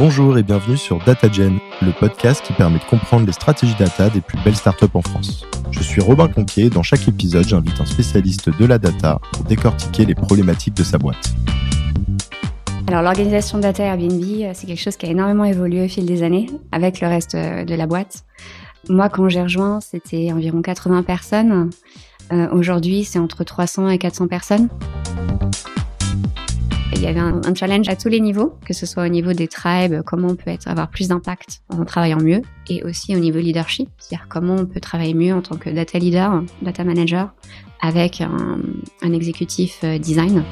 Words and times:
Bonjour 0.00 0.38
et 0.38 0.42
bienvenue 0.42 0.78
sur 0.78 0.98
DataGen, 1.04 1.58
le 1.82 1.92
podcast 1.92 2.42
qui 2.42 2.54
permet 2.54 2.78
de 2.78 2.84
comprendre 2.84 3.26
les 3.26 3.34
stratégies 3.34 3.74
data 3.78 4.08
des 4.08 4.22
plus 4.22 4.38
belles 4.42 4.56
startups 4.56 4.86
en 4.94 5.02
France. 5.02 5.44
Je 5.70 5.82
suis 5.82 6.00
Robin 6.00 6.26
Conquier 6.26 6.70
dans 6.70 6.82
chaque 6.82 7.06
épisode, 7.06 7.46
j'invite 7.46 7.78
un 7.78 7.84
spécialiste 7.84 8.48
de 8.48 8.64
la 8.64 8.78
data 8.78 9.20
pour 9.30 9.44
décortiquer 9.44 10.06
les 10.06 10.14
problématiques 10.14 10.72
de 10.72 10.84
sa 10.84 10.96
boîte. 10.96 11.34
Alors 12.88 13.02
l'organisation 13.02 13.58
data 13.58 13.84
Airbnb, 13.84 14.22
euh, 14.22 14.52
c'est 14.54 14.66
quelque 14.66 14.80
chose 14.80 14.96
qui 14.96 15.04
a 15.04 15.10
énormément 15.10 15.44
évolué 15.44 15.84
au 15.84 15.88
fil 15.88 16.06
des 16.06 16.22
années 16.22 16.46
avec 16.72 17.02
le 17.02 17.06
reste 17.08 17.34
euh, 17.34 17.66
de 17.66 17.74
la 17.74 17.86
boîte. 17.86 18.24
Moi, 18.88 19.10
quand 19.10 19.28
j'ai 19.28 19.42
rejoint, 19.42 19.80
c'était 19.82 20.32
environ 20.32 20.62
80 20.62 21.02
personnes. 21.02 21.68
Euh, 22.32 22.48
aujourd'hui, 22.52 23.04
c'est 23.04 23.18
entre 23.18 23.44
300 23.44 23.90
et 23.90 23.98
400 23.98 24.28
personnes. 24.28 24.70
Il 26.92 27.02
y 27.02 27.06
avait 27.06 27.20
un, 27.20 27.54
challenge 27.54 27.88
à 27.88 27.96
tous 27.96 28.08
les 28.08 28.20
niveaux, 28.20 28.54
que 28.66 28.74
ce 28.74 28.84
soit 28.84 29.04
au 29.04 29.08
niveau 29.08 29.32
des 29.32 29.48
tribes, 29.48 30.02
comment 30.04 30.28
on 30.28 30.34
peut 30.34 30.50
avoir 30.66 30.90
plus 30.90 31.08
d'impact 31.08 31.62
en 31.68 31.84
travaillant 31.84 32.20
mieux, 32.20 32.42
et 32.68 32.82
aussi 32.84 33.14
au 33.16 33.18
niveau 33.18 33.38
leadership, 33.38 33.88
c'est-à-dire 33.98 34.26
comment 34.28 34.56
on 34.56 34.66
peut 34.66 34.80
travailler 34.80 35.14
mieux 35.14 35.32
en 35.32 35.40
tant 35.40 35.56
que 35.56 35.70
data 35.70 35.98
leader, 35.98 36.42
data 36.62 36.84
manager, 36.84 37.32
avec 37.80 38.20
un, 38.20 39.12
exécutif 39.12 39.80
euh, 39.84 39.98
design. 39.98 40.44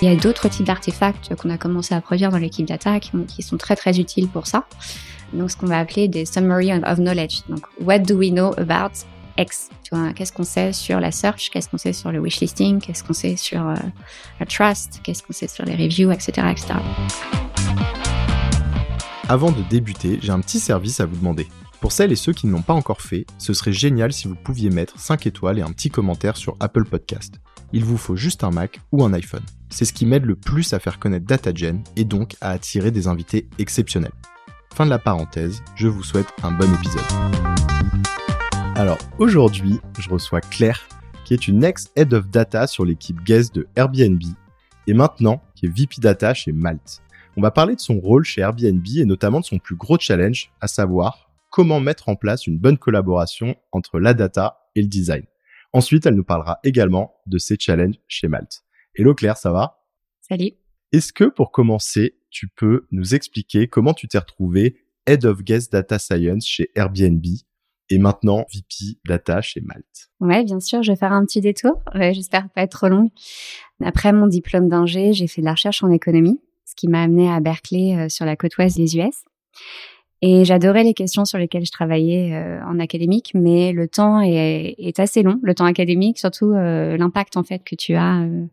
Il 0.00 0.08
y 0.08 0.12
a 0.12 0.16
d'autres 0.16 0.48
types 0.48 0.66
d'artefacts 0.66 1.34
qu'on 1.34 1.50
a 1.50 1.58
commencé 1.58 1.94
à 1.94 2.00
produire 2.00 2.30
dans 2.30 2.38
l'équipe 2.38 2.66
data 2.66 3.00
qui, 3.00 3.42
sont 3.42 3.56
très 3.56 3.74
très 3.74 3.98
utiles 3.98 4.28
pour 4.28 4.46
ça. 4.46 4.66
Donc 5.32 5.50
ce 5.50 5.56
qu'on 5.56 5.66
va 5.66 5.78
appeler 5.78 6.06
des 6.06 6.24
summary 6.24 6.72
of 6.72 6.98
knowledge. 6.98 7.42
Donc 7.48 7.66
what 7.80 7.98
do 8.00 8.16
we 8.16 8.30
know 8.30 8.52
about 8.58 9.04
X. 9.38 9.70
Tu 9.82 9.94
vois, 9.94 10.12
qu'est-ce 10.12 10.32
qu'on 10.32 10.44
sait 10.44 10.72
sur 10.72 11.00
la 11.00 11.12
search, 11.12 11.50
qu'est-ce 11.50 11.68
qu'on 11.68 11.78
sait 11.78 11.92
sur 11.92 12.12
le 12.12 12.18
wishlisting, 12.18 12.80
qu'est-ce 12.80 13.04
qu'on 13.04 13.12
sait 13.12 13.36
sur 13.36 13.66
euh, 13.66 13.74
la 14.40 14.46
trust, 14.46 15.00
qu'est-ce 15.02 15.22
qu'on 15.22 15.32
sait 15.32 15.48
sur 15.48 15.64
les 15.64 15.76
reviews, 15.76 16.10
etc., 16.10 16.48
etc. 16.50 16.74
Avant 19.28 19.52
de 19.52 19.62
débuter, 19.62 20.18
j'ai 20.20 20.32
un 20.32 20.40
petit 20.40 20.58
service 20.58 21.00
à 21.00 21.06
vous 21.06 21.16
demander. 21.16 21.46
Pour 21.80 21.92
celles 21.92 22.10
et 22.10 22.16
ceux 22.16 22.32
qui 22.32 22.46
ne 22.46 22.52
l'ont 22.52 22.62
pas 22.62 22.74
encore 22.74 23.02
fait, 23.02 23.24
ce 23.38 23.52
serait 23.52 23.72
génial 23.72 24.12
si 24.12 24.26
vous 24.26 24.34
pouviez 24.34 24.70
mettre 24.70 24.98
5 24.98 25.26
étoiles 25.26 25.58
et 25.58 25.62
un 25.62 25.70
petit 25.70 25.90
commentaire 25.90 26.36
sur 26.36 26.56
Apple 26.58 26.84
Podcast. 26.84 27.34
Il 27.72 27.84
vous 27.84 27.98
faut 27.98 28.16
juste 28.16 28.42
un 28.42 28.50
Mac 28.50 28.80
ou 28.90 29.04
un 29.04 29.12
iPhone. 29.12 29.44
C'est 29.68 29.84
ce 29.84 29.92
qui 29.92 30.06
m'aide 30.06 30.24
le 30.24 30.34
plus 30.34 30.72
à 30.72 30.80
faire 30.80 30.98
connaître 30.98 31.26
DataGen 31.26 31.82
et 31.96 32.04
donc 32.04 32.36
à 32.40 32.50
attirer 32.50 32.90
des 32.90 33.06
invités 33.06 33.48
exceptionnels. 33.58 34.12
Fin 34.74 34.86
de 34.86 34.90
la 34.90 34.98
parenthèse, 34.98 35.62
je 35.76 35.88
vous 35.88 36.02
souhaite 36.02 36.28
un 36.42 36.50
bon 36.52 36.72
épisode. 36.74 37.04
Alors 38.78 38.98
aujourd'hui, 39.18 39.80
je 39.98 40.08
reçois 40.08 40.40
Claire, 40.40 40.88
qui 41.24 41.34
est 41.34 41.48
une 41.48 41.64
ex-head 41.64 42.14
of 42.14 42.28
data 42.28 42.68
sur 42.68 42.84
l'équipe 42.84 43.20
guest 43.24 43.52
de 43.52 43.66
Airbnb, 43.74 44.22
et 44.86 44.94
maintenant 44.94 45.42
qui 45.56 45.66
est 45.66 45.68
VP 45.68 45.96
data 45.98 46.32
chez 46.32 46.52
Malte. 46.52 47.02
On 47.36 47.42
va 47.42 47.50
parler 47.50 47.74
de 47.74 47.80
son 47.80 47.98
rôle 47.98 48.22
chez 48.22 48.40
Airbnb 48.40 48.86
et 48.96 49.04
notamment 49.04 49.40
de 49.40 49.44
son 49.44 49.58
plus 49.58 49.74
gros 49.74 49.98
challenge, 49.98 50.52
à 50.60 50.68
savoir 50.68 51.28
comment 51.50 51.80
mettre 51.80 52.08
en 52.08 52.14
place 52.14 52.46
une 52.46 52.56
bonne 52.56 52.78
collaboration 52.78 53.56
entre 53.72 53.98
la 53.98 54.14
data 54.14 54.60
et 54.76 54.82
le 54.82 54.86
design. 54.86 55.24
Ensuite, 55.72 56.06
elle 56.06 56.14
nous 56.14 56.22
parlera 56.22 56.60
également 56.62 57.16
de 57.26 57.38
ses 57.38 57.56
challenges 57.58 57.98
chez 58.06 58.28
Malte. 58.28 58.62
Hello 58.94 59.12
Claire, 59.12 59.38
ça 59.38 59.50
va? 59.50 59.82
Salut. 60.20 60.52
Est-ce 60.92 61.12
que 61.12 61.24
pour 61.24 61.50
commencer, 61.50 62.20
tu 62.30 62.46
peux 62.46 62.86
nous 62.92 63.16
expliquer 63.16 63.66
comment 63.66 63.92
tu 63.92 64.06
t'es 64.06 64.18
retrouvé 64.18 64.76
Head 65.04 65.24
of 65.24 65.42
Guest 65.42 65.72
Data 65.72 65.98
Science 65.98 66.46
chez 66.46 66.70
Airbnb? 66.76 67.24
Et 67.90 67.98
maintenant 67.98 68.44
VP 68.52 68.98
Data 69.06 69.40
chez 69.40 69.60
Malte. 69.60 70.10
Ouais, 70.20 70.44
bien 70.44 70.60
sûr, 70.60 70.82
je 70.82 70.92
vais 70.92 70.96
faire 70.96 71.12
un 71.12 71.24
petit 71.24 71.40
détour. 71.40 71.82
J'espère 71.94 72.48
pas 72.50 72.62
être 72.62 72.72
trop 72.72 72.88
longue. 72.88 73.10
Après 73.82 74.12
mon 74.12 74.26
diplôme 74.26 74.68
d'ingé, 74.68 75.12
j'ai 75.12 75.26
fait 75.26 75.40
de 75.40 75.46
la 75.46 75.52
recherche 75.52 75.82
en 75.82 75.90
économie, 75.90 76.40
ce 76.64 76.74
qui 76.74 76.88
m'a 76.88 77.02
amené 77.02 77.30
à 77.30 77.40
Berkeley 77.40 77.96
euh, 77.96 78.08
sur 78.08 78.24
la 78.24 78.36
côte 78.36 78.56
ouest 78.58 78.76
des 78.76 78.96
US. 78.96 79.24
Et 80.20 80.44
j'adorais 80.44 80.82
les 80.82 80.94
questions 80.94 81.24
sur 81.24 81.38
lesquelles 81.38 81.64
je 81.64 81.70
travaillais 81.70 82.32
euh, 82.34 82.60
en 82.64 82.80
académique, 82.80 83.30
mais 83.34 83.72
le 83.72 83.86
temps 83.86 84.20
est, 84.20 84.74
est, 84.76 84.98
assez 84.98 85.22
long, 85.22 85.38
le 85.42 85.54
temps 85.54 85.64
académique, 85.64 86.18
surtout 86.18 86.52
euh, 86.52 86.96
l'impact 86.96 87.36
en 87.36 87.44
fait 87.44 87.60
que 87.60 87.76
tu 87.76 87.94
as 87.94 88.22
euh, 88.22 88.46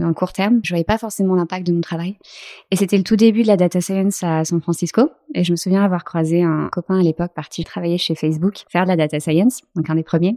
dans 0.00 0.08
le 0.08 0.14
court 0.14 0.32
terme. 0.32 0.60
Je 0.64 0.70
voyais 0.70 0.84
pas 0.84 0.96
forcément 0.96 1.34
l'impact 1.34 1.66
de 1.66 1.72
mon 1.72 1.82
travail. 1.82 2.16
Et 2.70 2.76
c'était 2.76 2.96
le 2.96 3.02
tout 3.02 3.16
début 3.16 3.42
de 3.42 3.48
la 3.48 3.58
data 3.58 3.80
science 3.82 4.22
à 4.22 4.44
San 4.44 4.62
Francisco. 4.62 5.10
Et 5.34 5.44
je 5.44 5.52
me 5.52 5.56
souviens 5.56 5.84
avoir 5.84 6.04
croisé 6.04 6.42
un 6.42 6.68
copain 6.72 6.98
à 6.98 7.02
l'époque 7.02 7.32
parti 7.34 7.64
travailler 7.64 7.98
chez 7.98 8.14
Facebook, 8.14 8.64
faire 8.70 8.84
de 8.84 8.88
la 8.88 8.96
data 8.96 9.20
science, 9.20 9.62
donc 9.76 9.88
un 9.90 9.94
des 9.94 10.02
premiers. 10.02 10.36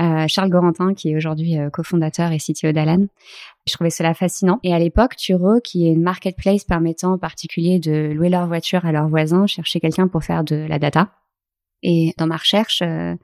Euh, 0.00 0.26
Charles 0.28 0.50
Gorentin, 0.50 0.94
qui 0.94 1.10
est 1.10 1.16
aujourd'hui 1.16 1.58
euh, 1.58 1.68
cofondateur 1.68 2.30
et 2.30 2.38
CTO 2.38 2.72
d'Alan. 2.72 3.06
Je 3.70 3.76
trouvais 3.76 3.90
cela 3.90 4.14
fascinant. 4.14 4.58
Et 4.64 4.74
à 4.74 4.78
l'époque, 4.78 5.14
Turo, 5.16 5.60
qui 5.62 5.86
est 5.86 5.92
une 5.92 6.02
marketplace 6.02 6.64
permettant 6.64 7.12
en 7.12 7.18
particulier 7.18 7.78
de 7.78 8.12
louer 8.12 8.28
leur 8.28 8.48
voiture 8.48 8.84
à 8.84 8.90
leurs 8.90 9.08
voisins, 9.08 9.46
cherchait 9.46 9.78
quelqu'un 9.78 10.08
pour 10.08 10.24
faire 10.24 10.42
de 10.42 10.56
la 10.56 10.80
data. 10.80 11.10
Et 11.82 12.12
dans 12.18 12.26
ma 12.26 12.36
recherche 12.36 12.82
euh, 12.82 13.14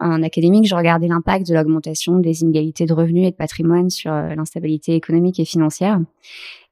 en 0.00 0.22
académique, 0.24 0.66
je 0.66 0.74
regardais 0.74 1.06
l'impact 1.06 1.46
de 1.46 1.54
l'augmentation 1.54 2.18
des 2.18 2.42
inégalités 2.42 2.86
de 2.86 2.92
revenus 2.92 3.28
et 3.28 3.30
de 3.30 3.36
patrimoine 3.36 3.88
sur 3.88 4.10
l'instabilité 4.12 4.96
économique 4.96 5.38
et 5.38 5.44
financière. 5.44 6.00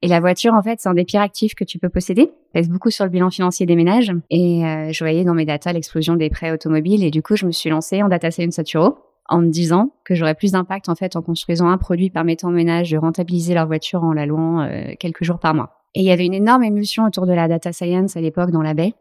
Et 0.03 0.09
la 0.09 0.19
voiture, 0.19 0.53
en 0.55 0.63
fait, 0.63 0.81
c'est 0.81 0.89
un 0.89 0.95
des 0.95 1.05
pires 1.05 1.21
actifs 1.21 1.55
que 1.55 1.63
tu 1.63 1.79
peux 1.79 1.89
posséder. 1.89 2.33
Pèse 2.53 2.69
beaucoup 2.69 2.91
sur 2.91 3.05
le 3.05 3.11
bilan 3.11 3.31
financier 3.31 3.65
des 3.65 3.77
ménages. 3.77 4.13
Et 4.31 4.63
je 4.91 4.99
voyais 4.99 5.25
dans 5.25 5.35
mes 5.35 5.45
data 5.45 5.73
l'explosion 5.73 6.17
des 6.17 6.29
prêts 6.29 6.51
automobiles. 6.51 7.05
Et 7.05 7.13
du 7.13 7.23
coup, 7.23 7.37
je 7.37 7.47
me 7.47 7.53
suis 7.53 7.71
lancée 7.71 8.03
en 8.03 8.09
data 8.09 8.33
science 8.33 8.59
à 8.59 8.65
Turo 8.65 8.99
en 9.29 9.41
me 9.41 9.49
disant 9.49 9.93
que 10.05 10.15
j'aurais 10.15 10.35
plus 10.35 10.53
d'impact 10.53 10.89
en 10.89 10.95
fait 10.95 11.17
en 11.17 11.23
construisant 11.23 11.69
un 11.69 11.79
produit 11.79 12.11
permettant 12.11 12.49
aux 12.49 12.53
ménages 12.53 12.91
de 12.91 12.99
rentabiliser 12.99 13.55
leur 13.55 13.67
voiture 13.67 14.03
en 14.05 14.13
la 14.13 14.27
louant 14.27 14.61
euh, 14.61 14.93
quelques 14.99 15.25
jours 15.25 15.39
par 15.39 15.55
mois. 15.55 15.79
Et 15.95 16.01
il 16.01 16.07
y 16.07 16.11
avait 16.11 16.25
une 16.25 16.35
énorme 16.35 16.65
émulsion 16.65 17.05
autour 17.05 17.27
de 17.27 17.33
la 17.33 17.49
data 17.49 17.73
science 17.73 18.17
à 18.17 18.21
l'époque 18.21 18.51
dans 18.51 18.63
la 18.63 18.73
baie. 18.73 18.95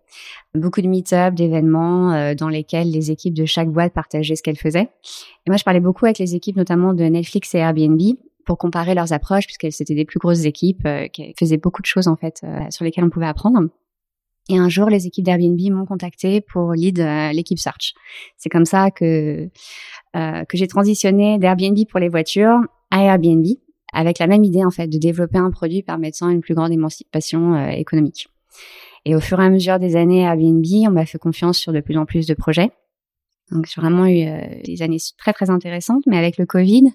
Beaucoup 0.54 0.82
de 0.82 0.88
meet-up, 0.88 1.34
d'événements 1.34 2.12
euh, 2.12 2.36
dans 2.36 2.50
lesquels 2.50 2.92
les 2.92 3.12
équipes 3.12 3.34
de 3.34 3.46
chaque 3.46 3.70
boîte 3.70 3.94
partageaient 3.94 4.36
ce 4.36 4.44
qu'elles 4.44 4.58
faisaient. 4.58 4.90
Et 5.46 5.50
moi, 5.50 5.56
je 5.56 5.64
parlais 5.64 5.80
beaucoup 5.80 6.06
avec 6.06 6.20
les 6.20 6.36
équipes 6.36 6.58
notamment 6.58 6.94
de 6.94 7.04
Netflix 7.06 7.56
et 7.56 7.60
Airbnb 7.60 8.00
pour 8.46 8.58
comparer 8.58 8.94
leurs 8.94 9.14
approches 9.14 9.46
puisque 9.46 9.72
c'était 9.72 9.96
des 9.96 10.04
plus 10.04 10.20
grosses 10.20 10.44
équipes 10.44 10.86
euh, 10.86 11.08
qui 11.08 11.34
faisaient 11.40 11.58
beaucoup 11.58 11.82
de 11.82 11.88
choses 11.88 12.10
en 12.10 12.18
fait 12.18 12.46
sur 12.70 12.84
lesquelles 12.84 13.06
on 13.06 13.10
pouvait 13.10 13.28
apprendre. 13.28 13.62
Et 14.50 14.58
un 14.58 14.70
jour, 14.70 14.90
les 14.90 15.08
équipes 15.08 15.26
d'Airbnb 15.26 15.60
m'ont 15.72 15.86
contacté 15.86 16.42
pour 16.42 16.74
lead 16.74 16.98
l'équipe 17.32 17.60
search. 17.60 17.94
C'est 18.38 18.50
comme 18.50 18.66
ça 18.66 18.92
que 18.92 19.50
euh, 20.18 20.44
que 20.44 20.58
j'ai 20.58 20.68
transitionné 20.68 21.38
d'Airbnb 21.38 21.78
pour 21.90 21.98
les 21.98 22.10
voitures 22.10 22.60
à 22.90 23.02
Airbnb 23.02 23.46
avec 23.94 24.20
la 24.20 24.28
même 24.28 24.44
idée 24.44 24.66
en 24.66 24.70
fait 24.70 24.88
de 24.88 24.98
développer 24.98 25.38
un 25.38 25.52
produit 25.52 25.84
permettant 25.84 26.28
une 26.28 26.42
plus 26.42 26.54
grande 26.54 26.74
émancipation 26.74 27.56
euh, 27.56 27.70
économique. 27.70 28.28
Et 29.06 29.16
au 29.16 29.22
fur 29.22 29.40
et 29.40 29.46
à 29.46 29.50
mesure 29.50 29.80
des 29.80 29.96
années 29.96 30.24
Airbnb, 30.24 30.66
on 30.86 30.92
m'a 30.92 31.06
fait 31.06 31.18
confiance 31.18 31.58
sur 31.58 31.72
de 31.72 31.80
plus 31.80 31.98
en 31.98 32.06
plus 32.06 32.28
de 32.28 32.34
projets. 32.34 32.72
Donc 33.52 33.68
j'ai 33.74 33.80
vraiment 33.80 34.06
eu 34.06 34.28
euh, 34.28 34.62
des 34.66 34.82
années 34.82 34.98
très 35.18 35.32
très 35.32 35.50
intéressantes, 35.50 36.04
mais 36.08 36.18
avec 36.18 36.38
le 36.38 36.46
Covid, 36.46 36.92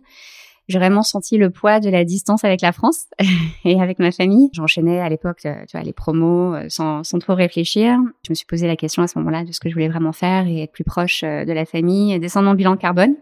j'ai 0.68 0.78
vraiment 0.78 1.02
senti 1.02 1.36
le 1.36 1.50
poids 1.50 1.78
de 1.78 1.88
la 1.88 2.04
distance 2.04 2.44
avec 2.44 2.60
la 2.60 2.72
France 2.72 3.06
et 3.64 3.80
avec 3.80 3.98
ma 3.98 4.10
famille. 4.10 4.48
J'enchaînais 4.52 5.00
à 5.00 5.08
l'époque, 5.08 5.46
euh, 5.46 5.54
les 5.82 5.92
promos 5.92 6.54
euh, 6.54 6.66
sans, 6.68 7.02
trop 7.20 7.34
réfléchir. 7.34 7.96
Je 8.24 8.30
me 8.32 8.34
suis 8.34 8.46
posé 8.46 8.66
la 8.66 8.76
question 8.76 9.02
à 9.02 9.06
ce 9.06 9.18
moment-là 9.18 9.44
de 9.44 9.52
ce 9.52 9.60
que 9.60 9.68
je 9.68 9.74
voulais 9.74 9.88
vraiment 9.88 10.12
faire 10.12 10.46
et 10.46 10.62
être 10.62 10.72
plus 10.72 10.84
proche 10.84 11.22
euh, 11.22 11.44
de 11.44 11.52
la 11.52 11.64
famille, 11.64 12.18
descendre 12.18 12.48
mon 12.48 12.54
bilan 12.54 12.76
carbone. 12.76 13.14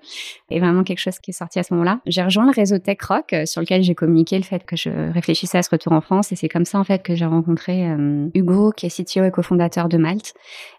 Et 0.50 0.58
vraiment 0.58 0.84
quelque 0.84 0.98
chose 0.98 1.18
qui 1.18 1.32
est 1.32 1.34
sorti 1.34 1.58
à 1.58 1.62
ce 1.62 1.74
moment-là. 1.74 2.00
J'ai 2.06 2.22
rejoint 2.22 2.46
le 2.46 2.52
réseau 2.52 2.78
Tech 2.78 2.98
Rock 3.02 3.34
sur 3.44 3.60
lequel 3.60 3.82
j'ai 3.82 3.94
communiqué 3.94 4.36
le 4.36 4.44
fait 4.44 4.64
que 4.64 4.76
je 4.76 5.12
réfléchissais 5.12 5.58
à 5.58 5.62
ce 5.62 5.70
retour 5.70 5.92
en 5.92 6.00
France 6.00 6.32
et 6.32 6.36
c'est 6.36 6.48
comme 6.48 6.64
ça 6.64 6.78
en 6.78 6.84
fait 6.84 7.02
que 7.02 7.14
j'ai 7.14 7.24
rencontré 7.24 7.86
Hugo 8.34 8.70
qui 8.70 8.86
est 8.86 9.02
CTO 9.02 9.24
et 9.24 9.30
cofondateur 9.30 9.88
de 9.88 9.96
Malte 9.96 10.34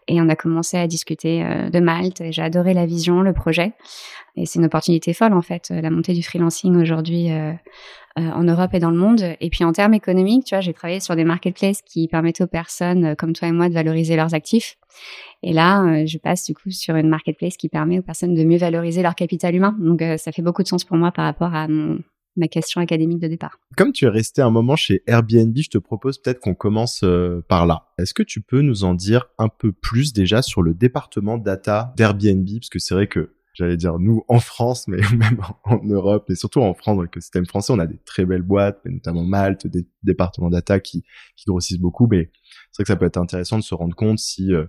et 0.08 0.22
on 0.22 0.30
a 0.30 0.36
commencé 0.36 0.78
à 0.78 0.88
discuter 0.88 1.44
de 1.72 1.80
Malte. 1.80 2.24
J'ai 2.30 2.42
adoré 2.42 2.74
la 2.74 2.86
vision, 2.86 3.22
le 3.22 3.34
projet. 3.34 3.74
Et 4.38 4.46
c'est 4.46 4.60
une 4.60 4.66
opportunité 4.66 5.14
folle, 5.14 5.34
en 5.34 5.42
fait, 5.42 5.70
la 5.70 5.90
montée 5.90 6.14
du 6.14 6.22
aujourd'hui 6.64 7.32
euh, 7.32 7.52
euh, 8.18 8.22
en 8.22 8.44
Europe 8.44 8.74
et 8.74 8.80
dans 8.80 8.92
le 8.92 8.98
monde. 8.98 9.22
Et 9.40 9.50
puis 9.50 9.64
en 9.64 9.72
termes 9.72 9.94
économiques, 9.94 10.46
tu 10.46 10.56
vois, 10.56 10.62
j'ai 10.62 10.74
travaillé 10.74 11.00
sur 11.00 11.16
des 11.16 11.26
marketplaces 11.26 11.82
qui 11.82 12.08
permettent 12.08 12.42
aux 12.42 12.48
personnes 12.48 13.06
euh, 13.06 13.16
comme 13.16 13.34
toi 13.34 13.48
et 13.48 13.52
moi 13.52 13.70
de 13.70 13.74
valoriser 13.74 14.16
leurs 14.16 14.34
actifs. 14.34 14.78
Et 15.44 15.52
là, 15.52 16.06
je 16.06 16.18
passe 16.18 16.46
du 16.46 16.54
coup 16.54 16.72
sur 16.72 16.96
une 16.96 17.10
marketplace 17.10 17.58
qui 17.58 17.68
permet 17.68 18.00
aux 18.00 18.04
personnes 18.04 18.34
de 18.34 18.44
mieux 18.46 18.58
valoriser 18.58 19.02
leur 19.02 19.14
capital 19.14 19.54
humain. 19.54 19.76
Donc 19.78 20.02
ça 20.18 20.32
fait 20.32 20.42
beaucoup 20.42 20.64
de 20.64 20.70
sens 20.70 20.86
pour 20.86 20.96
moi 20.96 21.12
par 21.12 21.26
rapport 21.26 21.54
à 21.54 21.68
ma 21.68 22.48
question 22.48 22.80
académique 22.80 23.20
de 23.20 23.28
départ. 23.28 23.60
Comme 23.76 23.92
tu 23.92 24.06
es 24.06 24.08
resté 24.08 24.42
un 24.42 24.50
moment 24.50 24.78
chez 24.78 25.04
Airbnb, 25.06 25.54
je 25.58 25.70
te 25.70 25.78
propose 25.78 26.18
peut-être 26.18 26.40
qu'on 26.40 26.56
commence 26.56 27.04
par 27.50 27.66
là. 27.66 27.90
Est-ce 28.00 28.14
que 28.14 28.24
tu 28.24 28.40
peux 28.40 28.62
nous 28.62 28.86
en 28.86 28.94
dire 28.94 29.26
un 29.38 29.50
peu 29.50 29.74
plus 29.74 30.14
déjà 30.14 30.42
sur 30.42 30.62
le 30.62 30.74
département 30.74 31.38
data 31.38 31.94
d'Airbnb? 31.98 32.48
Parce 32.58 32.70
que 32.70 32.80
c'est 32.80 32.96
vrai 32.96 33.08
que 33.08 33.36
j'allais 33.56 33.78
dire 33.78 33.98
nous 33.98 34.24
en 34.28 34.40
France, 34.40 34.88
mais 34.88 34.98
même 35.18 35.40
en, 35.64 35.80
Europe 35.84 36.30
et 36.30 36.36
surtout 36.36 36.62
en 36.62 36.74
France, 36.74 37.00
le 37.02 37.22
système 37.22 37.46
français, 37.46 37.74
on 37.74 37.80
a 37.80 37.88
des 37.88 37.98
très 38.06 38.26
belles 38.26 38.44
boîtes, 38.44 38.80
notamment 38.86 39.24
Malte, 39.24 39.66
des 39.66 39.88
départements 40.04 40.50
data 40.50 40.80
qui, 40.80 41.04
grossissent 41.48 41.80
beaucoup. 41.80 42.08
Mais 42.08 42.32
c'est 42.72 42.82
vrai 42.82 42.84
que 42.84 42.88
ça 42.88 42.96
peut 42.96 43.06
être 43.06 43.18
intéressant 43.18 43.58
de 43.58 43.64
se 43.64 43.74
rendre 43.74 43.96
compte 43.96 44.20
si 44.20 44.54
euh, 44.54 44.66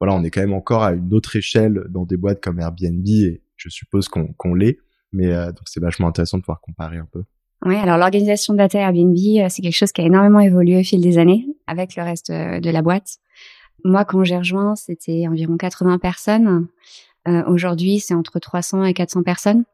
voilà, 0.00 0.14
on 0.14 0.24
est 0.24 0.30
quand 0.30 0.40
même 0.40 0.54
encore 0.54 0.82
à 0.82 0.92
une 0.92 1.12
autre 1.12 1.36
échelle 1.36 1.84
dans 1.90 2.06
des 2.06 2.16
boîtes 2.16 2.40
comme 2.40 2.58
Airbnb 2.58 3.06
et 3.06 3.42
je 3.56 3.68
suppose 3.68 4.08
qu'on 4.08 4.54
l'est. 4.54 4.78
Mais 5.12 5.32
euh, 5.32 5.46
donc 5.46 5.62
c'est 5.66 5.80
vachement 5.80 6.08
intéressant 6.08 6.38
de 6.38 6.42
pouvoir 6.42 6.60
comparer 6.60 6.96
un 6.96 7.08
peu. 7.12 7.24
Oui, 7.66 7.74
alors 7.74 7.98
l'organisation 7.98 8.54
data 8.54 8.78
Airbnb, 8.78 9.16
euh, 9.16 9.46
c'est 9.50 9.60
quelque 9.60 9.76
chose 9.76 9.92
qui 9.92 10.00
a 10.00 10.04
énormément 10.04 10.40
évolué 10.40 10.78
au 10.78 10.82
fil 10.82 11.00
des 11.00 11.18
années 11.18 11.46
avec 11.66 11.96
le 11.96 12.02
reste 12.02 12.30
de 12.30 12.70
la 12.70 12.80
boîte. 12.80 13.18
Moi, 13.84 14.04
quand 14.04 14.24
j'ai 14.24 14.36
rejoint, 14.36 14.76
c'était 14.76 15.26
environ 15.26 15.56
80 15.56 15.98
personnes. 15.98 16.68
Euh, 17.28 17.44
Aujourd'hui, 17.46 18.00
c'est 18.00 18.14
entre 18.14 18.38
300 18.38 18.84
et 18.84 18.94
400 18.94 19.22
personnes. 19.22 19.64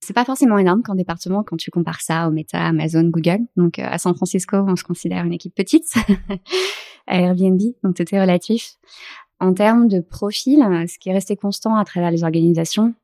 C'est 0.00 0.12
pas 0.12 0.24
forcément 0.24 0.58
énorme 0.58 0.82
qu'en 0.82 0.94
département 0.94 1.42
quand 1.42 1.56
tu 1.56 1.70
compares 1.70 2.00
ça 2.00 2.28
au 2.28 2.30
Meta, 2.30 2.64
Amazon, 2.64 3.04
Google. 3.04 3.40
Donc 3.56 3.78
à 3.78 3.98
San 3.98 4.14
Francisco, 4.14 4.56
on 4.56 4.76
se 4.76 4.84
considère 4.84 5.24
une 5.24 5.32
équipe 5.32 5.54
petite. 5.54 5.94
à 7.06 7.16
Airbnb, 7.20 7.60
donc 7.82 7.96
tout 7.96 8.14
est 8.14 8.20
relatif. 8.20 8.76
En 9.40 9.52
termes 9.52 9.88
de 9.88 10.00
profil, 10.00 10.58
ce 10.88 10.98
qui 10.98 11.08
est 11.08 11.12
resté 11.12 11.36
constant 11.36 11.76
à 11.76 11.84
travers 11.84 12.10
les 12.10 12.24
organisations, 12.24 12.94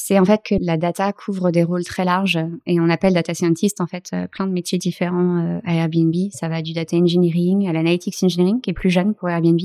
c'est 0.00 0.18
en 0.18 0.24
fait 0.24 0.40
que 0.44 0.54
la 0.60 0.76
data 0.76 1.12
couvre 1.12 1.50
des 1.50 1.64
rôles 1.64 1.84
très 1.84 2.04
larges 2.04 2.38
et 2.66 2.78
on 2.78 2.88
appelle 2.88 3.14
data 3.14 3.34
scientist 3.34 3.80
en 3.80 3.86
fait 3.86 4.10
euh, 4.12 4.28
plein 4.28 4.46
de 4.46 4.52
métiers 4.52 4.78
différents 4.78 5.38
euh, 5.38 5.60
à 5.64 5.74
Airbnb. 5.74 6.14
Ça 6.30 6.48
va 6.48 6.62
du 6.62 6.72
data 6.72 6.96
engineering 6.96 7.68
à 7.68 7.72
l'analytics 7.72 8.14
engineering 8.22 8.60
qui 8.60 8.70
est 8.70 8.74
plus 8.74 8.90
jeune 8.90 9.14
pour 9.14 9.28
Airbnb, 9.28 9.60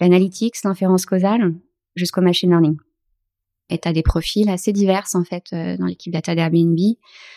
l'analytics, 0.00 0.56
l'inférence 0.64 1.06
causale 1.06 1.54
jusqu'au 1.96 2.20
machine 2.20 2.50
learning. 2.50 2.76
Et 3.68 3.78
tu 3.78 3.88
as 3.88 3.92
des 3.92 4.02
profils 4.02 4.48
assez 4.48 4.72
divers 4.72 5.06
en 5.14 5.24
fait 5.24 5.46
euh, 5.52 5.76
dans 5.76 5.86
l'équipe 5.86 6.12
data 6.12 6.34
d'Airbnb. 6.34 6.78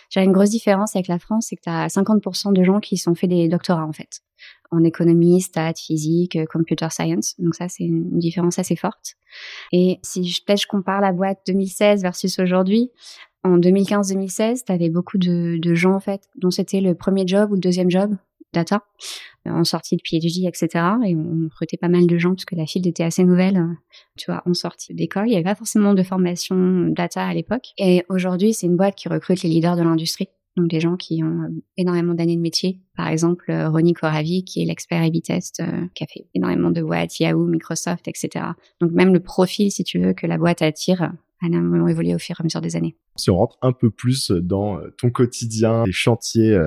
J'ai 0.10 0.24
une 0.24 0.32
grosse 0.32 0.52
différence 0.52 0.96
avec 0.96 1.08
la 1.08 1.18
France, 1.18 1.48
c'est 1.50 1.56
que 1.56 1.64
tu 1.64 1.70
as 1.70 1.88
50% 1.88 2.54
de 2.54 2.64
gens 2.64 2.80
qui 2.80 2.98
sont 2.98 3.16
fait 3.16 3.28
des 3.28 3.48
doctorats 3.48 3.86
en 3.86 3.94
fait 3.94 4.22
en 4.72 4.84
économie, 4.84 5.42
stats, 5.42 5.74
physique, 5.74 6.36
euh, 6.36 6.46
computer 6.46 6.88
science. 6.92 7.36
Donc 7.40 7.56
ça, 7.56 7.68
c'est 7.70 7.84
une 7.84 8.20
différence 8.20 8.60
assez 8.60 8.76
forte. 8.76 9.16
Et 9.72 10.00
si 10.04 10.28
je, 10.28 10.44
peut-être 10.44 10.62
je 10.62 10.68
compare 10.68 11.02
la 11.02 11.12
boîte 11.12 11.40
2016 11.48 12.02
versus 12.02 12.38
aujourd'hui, 12.40 12.92
en 13.44 13.58
2015-2016, 13.58 14.66
tu 14.66 14.72
avais 14.72 14.90
beaucoup 14.90 15.18
de, 15.18 15.58
de, 15.60 15.74
gens 15.74 15.94
en 15.94 16.00
fait 16.00 16.22
dont 16.36 16.52
c'était 16.52 16.82
le 16.82 16.94
premier 16.94 17.26
job 17.26 17.52
ou 17.52 17.56
le 17.56 17.60
deuxième 17.60 17.90
job 17.90 18.16
data 18.54 18.84
euh, 19.48 19.52
en 19.52 19.64
sortie 19.64 19.96
de 19.96 20.02
PhD, 20.04 20.48
etc. 20.48 20.86
Et 21.06 21.16
on 21.16 21.46
recrutait 21.46 21.78
pas 21.78 21.90
mal 21.90 22.08
de 22.08 22.18
gens 22.18 22.32
parce 22.32 22.46
que 22.46 22.56
la 22.56 22.66
file 22.66 22.88
était 22.88 23.04
assez 23.04 23.24
nouvelle, 23.24 23.58
euh, 23.58 23.74
tu 24.18 24.32
vois, 24.32 24.42
en 24.46 24.54
sortie 24.54 24.94
d'école. 24.94 25.28
Il 25.28 25.34
y 25.34 25.36
avait 25.36 25.44
pas 25.44 25.56
forcément 25.56 25.94
de 25.94 26.04
formation 26.04 26.88
data 26.88 27.26
à 27.26 27.34
l'époque. 27.34 27.68
Et 27.78 28.04
aujourd'hui, 28.10 28.54
c'est 28.54 28.68
une 28.68 28.78
boîte 28.78 28.96
qui 28.96 29.10
recrute 29.10 29.44
les 29.44 29.50
leaders 29.50 29.76
de 29.76 29.84
l'industrie 29.84 30.30
donc 30.60 30.70
des 30.70 30.80
gens 30.80 30.98
qui 30.98 31.24
ont 31.24 31.44
euh, 31.44 31.62
énormément 31.78 32.14
d'années 32.14 32.36
de 32.36 32.42
métier. 32.42 32.80
Par 32.96 33.08
exemple, 33.08 33.52
Ronnie 33.52 33.94
Coravi, 33.94 34.44
qui 34.44 34.62
est 34.62 34.66
l'expert 34.66 35.02
a 35.02 35.10
test 35.22 35.62
euh, 35.62 35.86
qui 35.96 36.04
a 36.04 36.08
fait 36.08 36.28
énormément 36.34 36.72
de 36.72 36.82
boîtes, 36.82 37.20
Yahoo, 37.20 37.46
Microsoft, 37.46 38.08
etc. 38.08 38.46
Donc 38.82 38.92
même 38.92 39.14
le 39.14 39.20
profil, 39.20 39.72
si 39.72 39.84
tu 39.84 40.00
veux, 40.00 40.14
que 40.14 40.28
la 40.28 40.38
boîte 40.38 40.62
attire, 40.62 41.04
a 41.04 41.46
énormément 41.46 41.88
évolué 41.88 42.14
au 42.14 42.20
fur 42.20 42.36
et 42.38 42.42
à 42.42 42.44
mesure 42.44 42.60
des 42.60 42.76
années. 42.76 42.98
Si 43.16 43.30
on 43.30 43.38
rentre 43.38 43.58
un 43.62 43.72
peu 43.72 43.90
plus 43.90 44.32
dans 44.32 44.78
ton 44.98 45.10
quotidien, 45.10 45.84
les 45.86 45.94
chantiers, 45.94 46.58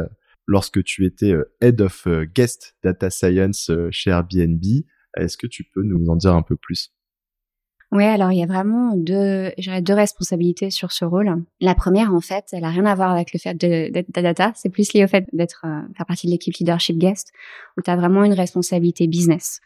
lorsque 0.47 0.83
tu 0.85 1.07
étais 1.07 1.35
Head 1.61 1.81
of 1.81 2.07
Guest 2.35 2.77
Data 2.83 3.11
Science 3.11 3.71
chez 3.91 4.11
Airbnb, 4.11 4.63
est-ce 5.17 5.37
que 5.37 5.47
tu 5.47 5.65
peux 5.65 5.83
nous 5.83 6.07
en 6.09 6.17
dire 6.17 6.35
un 6.35 6.43
peu 6.43 6.57
plus? 6.57 6.93
Oui, 7.93 8.05
alors 8.05 8.33
il 8.33 8.39
y 8.39 8.43
a 8.43 8.47
vraiment 8.47 8.97
deux, 8.97 9.51
deux 9.83 9.93
responsabilités 9.93 10.71
sur 10.71 10.93
ce 10.93 11.05
rôle. 11.05 11.45
La 11.61 11.75
première, 11.75 12.15
en 12.15 12.23
fait, 12.23 12.47
elle 12.53 12.65
a 12.65 12.71
rien 12.71 12.87
à 12.87 12.95
voir 12.95 13.11
avec 13.11 13.35
le 13.35 13.39
fait 13.39 13.55
d'être 13.55 14.11
data. 14.11 14.51
C'est 14.55 14.71
plus 14.71 14.95
lié 14.95 15.05
au 15.05 15.09
fait 15.09 15.27
d'être 15.35 15.67
euh, 15.67 15.83
faire 15.95 16.07
partie 16.07 16.27
de 16.27 16.33
l'équipe 16.33 16.55
leadership 16.55 16.97
guest, 16.97 17.33
où 17.77 17.83
tu 17.83 17.91
as 17.91 17.97
vraiment 17.97 18.25
une 18.25 18.33
responsabilité 18.33 19.07
business. 19.09 19.61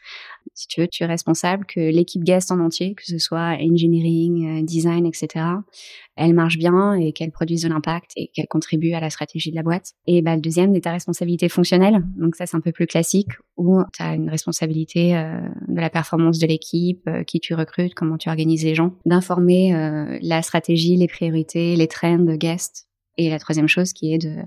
Si 0.54 0.66
tu 0.66 0.80
veux, 0.80 0.88
tu 0.88 1.04
es 1.04 1.06
responsable 1.06 1.66
que 1.66 1.78
l'équipe 1.78 2.24
guest 2.24 2.50
en 2.50 2.58
entier, 2.58 2.94
que 2.94 3.04
ce 3.04 3.18
soit 3.18 3.58
engineering, 3.60 4.60
euh, 4.60 4.62
design, 4.64 5.06
etc., 5.06 5.44
elle 6.16 6.32
marche 6.32 6.56
bien 6.56 6.94
et 6.94 7.12
qu'elle 7.12 7.30
produise 7.30 7.62
de 7.62 7.68
l'impact 7.68 8.12
et 8.16 8.28
qu'elle 8.28 8.48
contribue 8.48 8.94
à 8.94 9.00
la 9.00 9.10
stratégie 9.10 9.50
de 9.50 9.56
la 9.56 9.62
boîte. 9.62 9.92
Et 10.06 10.22
bah, 10.22 10.34
le 10.34 10.40
deuxième, 10.40 10.74
c'est 10.74 10.80
ta 10.80 10.92
responsabilité 10.92 11.48
fonctionnelle. 11.48 12.02
Donc 12.16 12.36
ça, 12.36 12.46
c'est 12.46 12.56
un 12.56 12.60
peu 12.60 12.72
plus 12.72 12.86
classique, 12.86 13.28
où 13.56 13.82
tu 13.92 14.02
as 14.02 14.14
une 14.14 14.30
responsabilité 14.30 15.16
euh, 15.16 15.38
de 15.68 15.80
la 15.80 15.90
performance 15.90 16.38
de 16.38 16.46
l'équipe, 16.46 17.08
qui 17.26 17.38
tu 17.38 17.54
recrutes, 17.54 17.94
comment 17.94 18.15
tu 18.16 18.28
organises 18.28 18.64
les 18.64 18.74
gens, 18.74 18.92
d'informer 19.04 19.74
euh, 19.74 20.18
la 20.22 20.42
stratégie, 20.42 20.96
les 20.96 21.08
priorités, 21.08 21.76
les 21.76 21.88
trends 21.88 22.18
de 22.18 22.36
guests. 22.36 22.86
Et 23.18 23.30
la 23.30 23.38
troisième 23.38 23.68
chose 23.68 23.94
qui 23.94 24.12
est 24.12 24.18
de, 24.18 24.42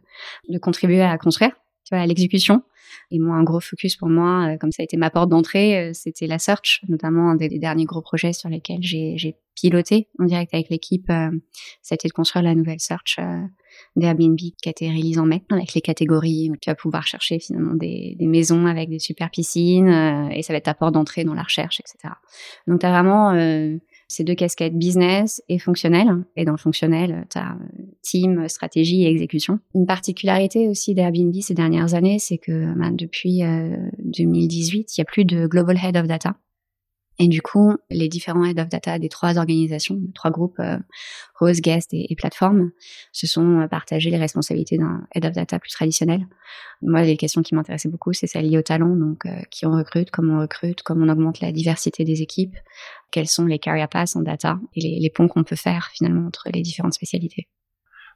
de 0.48 0.60
contribuer 0.60 1.02
à 1.02 1.18
construire, 1.18 1.52
à 1.96 2.06
l'exécution. 2.06 2.64
Et 3.12 3.20
moi, 3.20 3.36
un 3.36 3.44
gros 3.44 3.60
focus 3.60 3.96
pour 3.96 4.10
moi, 4.10 4.54
euh, 4.54 4.58
comme 4.58 4.72
ça 4.72 4.82
a 4.82 4.84
été 4.84 4.98
ma 4.98 5.10
porte 5.10 5.30
d'entrée, 5.30 5.78
euh, 5.78 5.92
c'était 5.94 6.28
la 6.28 6.40
search, 6.40 6.82
notamment 6.88 7.32
un 7.32 7.36
des, 7.36 7.50
derniers 7.60 7.86
gros 7.86 8.02
projets 8.02 8.34
sur 8.34 8.50
lesquels 8.50 8.82
j'ai 8.82 9.36
piloté 9.56 10.08
en 10.20 10.26
direct 10.26 10.54
avec 10.54 10.70
l'équipe. 10.70 11.08
ça 11.08 11.92
a 11.92 11.96
été 11.96 12.08
de 12.08 12.14
construire 12.14 12.44
la 12.44 12.56
nouvelle 12.56 12.80
search 12.80 13.20
d'Airbnb 13.98 14.38
qui 14.38 14.54
a 14.68 14.70
été 14.70 14.88
réalisée 14.88 15.20
en 15.20 15.26
mai 15.26 15.44
avec 15.50 15.74
les 15.74 15.82
catégories 15.82 16.50
où 16.50 16.56
tu 16.56 16.70
vas 16.70 16.76
pouvoir 16.76 17.06
chercher 17.06 17.40
finalement 17.40 17.76
des 17.76 18.16
maisons 18.22 18.68
avec 18.68 18.90
des 18.90 19.00
super 19.00 19.30
piscines 19.30 19.90
et 20.32 20.44
ça 20.44 20.54
va 20.54 20.58
être 20.58 20.66
ta 20.66 20.74
porte 20.74 20.94
d'entrée 20.94 21.26
dans 21.26 21.34
la 21.34 21.44
recherche, 21.44 21.82
etc. 21.82 22.14
Donc 22.68 22.80
tu 22.80 22.86
as 22.86 22.92
vraiment 22.92 23.34
ces 24.10 24.26
deux 24.26 24.36
casquettes 24.36 24.78
business 24.78 25.42
et 25.48 25.60
fonctionnel. 25.60 26.10
Et 26.36 26.44
dans 26.44 26.52
le 26.52 26.58
fonctionnel, 26.58 27.26
tu 27.32 27.38
as 27.38 27.56
team, 28.02 28.50
stratégie 28.50 29.04
et 29.04 29.10
exécution. 29.10 29.60
Une 29.74 29.86
particularité 29.86 30.68
aussi 30.68 30.94
d'Airbnb 30.94 31.34
ces 31.42 31.54
dernières 31.54 31.94
années, 31.94 32.20
c'est 32.20 32.38
que 32.38 32.74
ben, 32.76 32.92
depuis 32.92 33.42
2018, 34.00 34.98
il 34.98 35.00
n'y 35.00 35.02
a 35.04 35.06
plus 35.06 35.24
de 35.24 35.48
Global 35.48 35.78
Head 35.82 35.96
of 35.96 36.08
Data. 36.08 36.36
Et 37.22 37.28
du 37.28 37.42
coup, 37.42 37.74
les 37.90 38.08
différents 38.08 38.46
head 38.46 38.60
of 38.60 38.70
data 38.70 38.98
des 38.98 39.10
trois 39.10 39.38
organisations, 39.38 40.00
trois 40.16 40.32
groupes, 40.32 40.58
euh, 40.60 40.78
Rose, 41.38 41.60
Guest 41.60 41.94
et, 41.94 42.14
et 42.14 42.18
se 43.12 43.28
sont 43.28 43.60
euh, 43.60 43.68
partagés 43.68 44.10
les 44.10 44.18
responsabilités 44.18 44.78
d'un 44.78 45.06
head 45.14 45.26
of 45.26 45.34
data 45.34 45.60
plus 45.60 45.72
traditionnel. 45.72 46.26
Moi, 46.82 47.02
les 47.02 47.18
questions 47.18 47.42
qui 47.42 47.56
m'intéressaient 47.56 47.90
beaucoup, 47.90 48.14
c'est 48.14 48.26
celles 48.26 48.50
liées 48.50 48.58
au 48.58 48.62
talent, 48.62 48.96
donc 48.96 49.26
euh, 49.26 49.42
qui 49.52 49.66
on 49.66 49.72
recrute, 49.72 50.12
comment 50.12 50.38
on 50.38 50.40
recrute, 50.40 50.82
comment 50.82 51.06
on 51.06 51.10
augmente 51.10 51.42
la 51.42 51.52
diversité 51.52 52.06
des 52.06 52.22
équipes, 52.22 52.56
quels 53.12 53.28
sont 53.28 53.46
les 53.46 53.60
career 53.60 53.90
paths 53.90 54.16
en 54.16 54.22
data 54.22 54.58
et 54.74 54.80
les, 54.80 55.00
les 55.02 55.10
ponts 55.10 55.28
qu'on 55.28 55.44
peut 55.44 55.58
faire 55.58 55.90
finalement 55.94 56.26
entre 56.26 56.48
les 56.54 56.62
différentes 56.62 56.94
spécialités. 56.94 57.50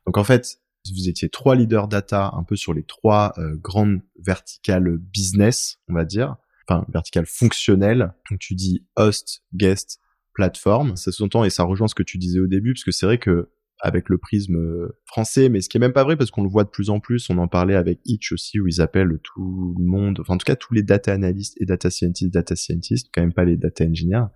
Donc 0.06 0.18
en 0.18 0.24
fait, 0.24 0.60
vous 0.94 1.10
étiez 1.10 1.28
trois 1.28 1.56
leaders 1.56 1.90
data 1.90 2.32
un 2.34 2.44
peu 2.44 2.56
sur 2.56 2.74
les 2.74 2.84
trois 2.84 3.34
euh, 3.38 3.58
grandes 3.58 4.00
verticales 4.18 4.98
business, 4.98 5.78
on 5.90 5.94
va 5.94 6.06
dire 6.06 6.38
enfin 6.68 6.86
vertical 6.94 7.26
fonctionnel. 7.26 8.14
Donc 8.30 8.40
tu 8.40 8.56
dis 8.56 8.86
host, 8.96 9.44
guest, 9.54 10.00
plateforme. 10.34 10.96
Ça 10.96 11.12
sous-entend 11.12 11.44
et 11.44 11.50
ça 11.50 11.64
rejoint 11.64 11.88
ce 11.88 11.96
que 11.96 12.04
tu 12.04 12.18
disais 12.18 12.40
au 12.40 12.48
début, 12.48 12.74
parce 12.74 12.84
que 12.84 12.92
c'est 12.92 13.06
vrai 13.06 13.18
que 13.18 13.50
avec 13.84 14.08
le 14.08 14.18
prisme 14.18 14.56
euh, 14.56 14.98
français, 15.06 15.50
mais 15.50 15.60
ce 15.60 15.68
qui 15.68 15.76
est 15.76 15.80
même 15.80 15.92
pas 15.92 16.06
vrai 16.06 16.16
parce 16.16 16.32
qu'on 16.32 16.42
le 16.42 16.50
voit 16.50 16.64
de 16.64 16.70
plus 16.70 16.90
en 16.90 17.02
plus. 17.02 17.30
On 17.30 17.38
en 17.38 17.50
parlait 17.50 17.76
avec 17.76 18.00
Itch 18.06 18.32
aussi 18.32 18.60
où 18.60 18.68
ils 18.68 18.80
appellent 18.80 19.20
tout 19.22 19.76
le 19.78 19.86
monde, 19.86 20.20
enfin 20.22 20.36
en 20.36 20.38
tout 20.38 20.46
cas 20.46 20.56
tous 20.56 20.74
les 20.74 20.84
data 20.84 21.12
analysts 21.12 21.60
et 21.60 21.66
data 21.66 21.90
scientists, 21.90 22.34
data 22.34 22.56
scientists, 22.56 23.10
quand 23.14 23.22
même 23.22 23.34
pas 23.34 23.44
les 23.44 23.58
data 23.58 23.84
engineers, 23.84 24.28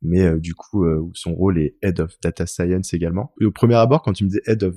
mais 0.00 0.22
euh, 0.22 0.38
du 0.38 0.54
coup 0.54 0.84
euh, 0.84 1.02
son 1.12 1.34
rôle 1.34 1.58
est 1.58 1.76
head 1.82 2.00
of 2.00 2.18
data 2.22 2.46
science 2.46 2.94
également. 2.94 3.34
Au 3.42 3.50
premier 3.50 3.74
abord, 3.74 4.00
quand 4.00 4.14
tu 4.14 4.24
me 4.24 4.30
disais 4.30 4.42
head 4.46 4.62
of 4.62 4.74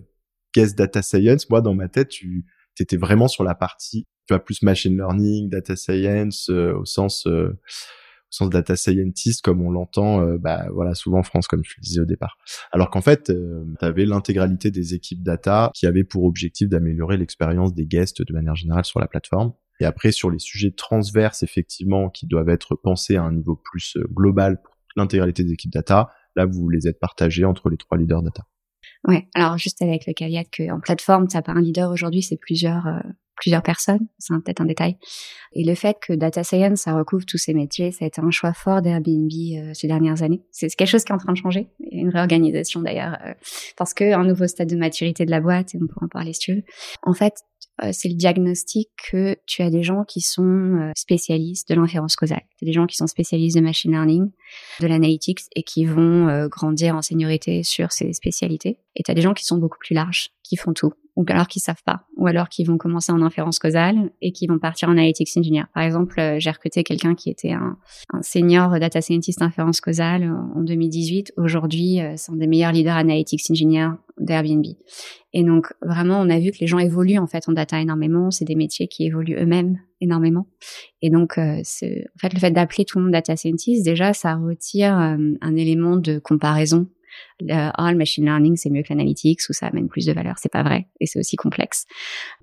guest 0.53 0.77
data 0.77 1.01
science, 1.01 1.49
moi 1.49 1.61
dans 1.61 1.73
ma 1.73 1.87
tête, 1.87 2.09
tu 2.09 2.45
étais 2.79 2.97
vraiment 2.97 3.27
sur 3.27 3.43
la 3.43 3.55
partie 3.55 4.07
tu 4.29 4.35
vois, 4.35 4.43
plus 4.43 4.61
machine 4.61 4.95
learning, 4.95 5.49
data 5.49 5.75
science, 5.75 6.51
euh, 6.51 6.75
au 6.75 6.85
sens 6.85 7.25
euh, 7.25 7.49
au 7.49 8.31
sens 8.31 8.51
data 8.51 8.75
scientist 8.75 9.43
comme 9.43 9.59
on 9.63 9.71
l'entend 9.71 10.21
euh, 10.21 10.37
bah 10.37 10.67
voilà 10.71 10.93
souvent 10.93 11.17
en 11.17 11.23
France 11.23 11.47
comme 11.47 11.63
je 11.63 11.73
le 11.77 11.81
disais 11.81 11.99
au 11.99 12.05
départ. 12.05 12.37
Alors 12.71 12.91
qu'en 12.91 13.01
fait, 13.01 13.33
tu 13.33 13.85
avais 13.85 14.05
l'intégralité 14.05 14.69
des 14.69 14.93
équipes 14.93 15.23
data 15.23 15.71
qui 15.73 15.87
avaient 15.87 16.03
pour 16.03 16.25
objectif 16.25 16.69
d'améliorer 16.69 17.17
l'expérience 17.17 17.73
des 17.73 17.87
guests 17.87 18.21
de 18.21 18.31
manière 18.31 18.53
générale 18.53 18.85
sur 18.85 18.99
la 18.99 19.07
plateforme. 19.07 19.53
Et 19.79 19.85
après 19.85 20.11
sur 20.11 20.29
les 20.29 20.37
sujets 20.37 20.71
transverses 20.71 21.41
effectivement 21.41 22.11
qui 22.11 22.27
doivent 22.27 22.49
être 22.49 22.75
pensés 22.75 23.15
à 23.15 23.23
un 23.23 23.31
niveau 23.31 23.55
plus 23.55 23.97
global 24.11 24.61
pour 24.61 24.75
l'intégralité 24.95 25.43
des 25.43 25.53
équipes 25.53 25.73
data, 25.73 26.11
là 26.35 26.45
vous 26.45 26.69
les 26.69 26.87
êtes 26.87 26.99
partagés 26.99 27.45
entre 27.45 27.69
les 27.69 27.77
trois 27.77 27.97
leaders 27.97 28.21
data. 28.21 28.45
Ouais, 29.07 29.27
alors 29.33 29.57
juste 29.57 29.81
avec 29.81 30.05
le 30.07 30.13
caveat 30.13 30.45
qu'en 30.45 30.79
plateforme, 30.79 31.27
t'as 31.27 31.41
pas 31.41 31.53
un 31.53 31.61
leader 31.61 31.91
aujourd'hui, 31.91 32.21
c'est 32.21 32.37
plusieurs 32.37 32.85
plusieurs 33.39 33.63
personnes, 33.63 34.07
c'est 34.17 34.33
peut-être 34.43 34.61
un 34.61 34.65
détail. 34.65 34.97
Et 35.53 35.63
le 35.63 35.73
fait 35.73 35.97
que 35.99 36.13
data 36.13 36.43
science, 36.43 36.81
ça 36.81 36.93
recouvre 36.93 37.25
tous 37.25 37.37
ces 37.37 37.53
métiers, 37.53 37.91
ça 37.91 38.05
a 38.05 38.07
été 38.07 38.21
un 38.21 38.31
choix 38.31 38.53
fort 38.53 38.81
d'Airbnb 38.81 39.31
euh, 39.31 39.73
ces 39.73 39.87
dernières 39.87 40.21
années. 40.21 40.43
C'est 40.51 40.69
quelque 40.75 40.89
chose 40.89 41.03
qui 41.03 41.11
est 41.11 41.15
en 41.15 41.19
train 41.19 41.33
de 41.33 41.37
changer, 41.37 41.69
une 41.91 42.09
réorganisation 42.09 42.81
d'ailleurs, 42.81 43.17
euh, 43.25 43.33
parce 43.77 43.93
que 43.93 44.13
un 44.13 44.23
nouveau 44.23 44.47
stade 44.47 44.69
de 44.69 44.75
maturité 44.75 45.25
de 45.25 45.31
la 45.31 45.39
boîte, 45.39 45.73
et 45.73 45.79
on 45.81 45.87
pourra 45.87 46.05
en 46.05 46.09
parler 46.09 46.33
si 46.33 46.39
tu 46.39 46.55
veux. 46.55 46.63
En 47.03 47.13
fait, 47.13 47.33
euh, 47.33 47.48
c'est 47.91 48.09
le 48.09 48.15
diagnostic 48.15 48.89
que 49.11 49.37
tu 49.45 49.61
as 49.61 49.69
des 49.69 49.83
gens 49.83 50.03
qui 50.03 50.21
sont 50.21 50.91
spécialistes 50.97 51.69
de 51.69 51.75
l'inférence 51.75 52.15
causale. 52.15 52.41
Des 52.61 52.73
gens 52.73 52.85
qui 52.87 52.97
sont 52.97 53.07
spécialistes 53.07 53.55
de 53.55 53.61
machine 53.61 53.91
learning, 53.91 54.29
de 54.81 54.87
l'analytics 54.87 55.41
et 55.55 55.63
qui 55.63 55.85
vont 55.85 56.47
grandir 56.47 56.95
en 56.95 57.01
seniorité 57.01 57.63
sur 57.63 57.91
ces 57.91 58.11
spécialités. 58.13 58.79
Et 58.95 59.03
tu 59.03 59.11
as 59.11 59.13
des 59.13 59.21
gens 59.21 59.33
qui 59.33 59.45
sont 59.45 59.57
beaucoup 59.57 59.77
plus 59.79 59.93
larges, 59.93 60.31
qui 60.43 60.57
font 60.57 60.73
tout 60.73 60.93
ou 61.19 61.25
alors 61.27 61.47
qu'ils 61.47 61.61
savent 61.61 61.83
pas, 61.85 62.05
ou 62.15 62.27
alors 62.27 62.47
qu'ils 62.47 62.65
vont 62.65 62.77
commencer 62.77 63.11
en 63.11 63.21
inférence 63.21 63.59
causale 63.59 64.09
et 64.21 64.31
qui 64.31 64.47
vont 64.47 64.57
partir 64.57 64.87
en 64.87 64.93
analytics 64.93 65.29
engineer. 65.35 65.65
Par 65.73 65.83
exemple, 65.83 66.17
euh, 66.17 66.39
j'ai 66.39 66.49
recruté 66.49 66.83
quelqu'un 66.85 67.13
qui 67.13 67.29
était 67.29 67.51
un, 67.51 67.77
un, 68.13 68.21
senior 68.21 68.79
data 68.79 69.01
scientist 69.01 69.41
inférence 69.41 69.81
causale 69.81 70.31
en 70.55 70.61
2018. 70.61 71.33
Aujourd'hui, 71.35 71.99
euh, 71.99 72.13
c'est 72.15 72.31
un 72.31 72.37
des 72.37 72.47
meilleurs 72.47 72.71
leaders 72.71 72.95
analytics 72.95 73.41
engineer 73.51 73.89
d'Airbnb. 74.19 74.65
Et 75.33 75.43
donc 75.43 75.73
vraiment, 75.81 76.19
on 76.19 76.29
a 76.29 76.39
vu 76.39 76.51
que 76.51 76.57
les 76.59 76.67
gens 76.67 76.79
évoluent 76.79 77.19
en 77.19 77.27
fait 77.27 77.47
en 77.47 77.53
data 77.53 77.79
énormément. 77.79 78.31
C'est 78.31 78.45
des 78.45 78.55
métiers 78.55 78.87
qui 78.87 79.05
évoluent 79.05 79.37
eux-mêmes 79.37 79.79
énormément. 80.01 80.47
Et 81.01 81.09
donc, 81.09 81.37
euh, 81.37 81.59
en 81.59 82.19
fait, 82.19 82.33
le 82.33 82.39
fait 82.39 82.51
d'appeler 82.51 82.85
tout 82.85 82.97
le 82.97 83.05
monde 83.05 83.13
data 83.13 83.35
scientist, 83.35 83.83
déjà, 83.83 84.13
ça 84.13 84.35
retire 84.35 84.97
euh, 84.97 85.17
un 85.41 85.55
élément 85.55 85.97
de 85.97 86.19
comparaison 86.19 86.87
le, 87.39 87.71
oh, 87.77 87.91
le 87.91 87.97
machine 87.97 88.25
learning, 88.25 88.55
c'est 88.55 88.69
mieux 88.69 88.83
que 88.83 88.89
l'analytics 88.89 89.41
ou 89.49 89.53
ça 89.53 89.67
amène 89.67 89.87
plus 89.87 90.05
de 90.05 90.13
valeur. 90.13 90.35
C'est 90.37 90.51
pas 90.51 90.63
vrai. 90.63 90.87
Et 90.99 91.05
c'est 91.05 91.19
aussi 91.19 91.35
complexe. 91.35 91.85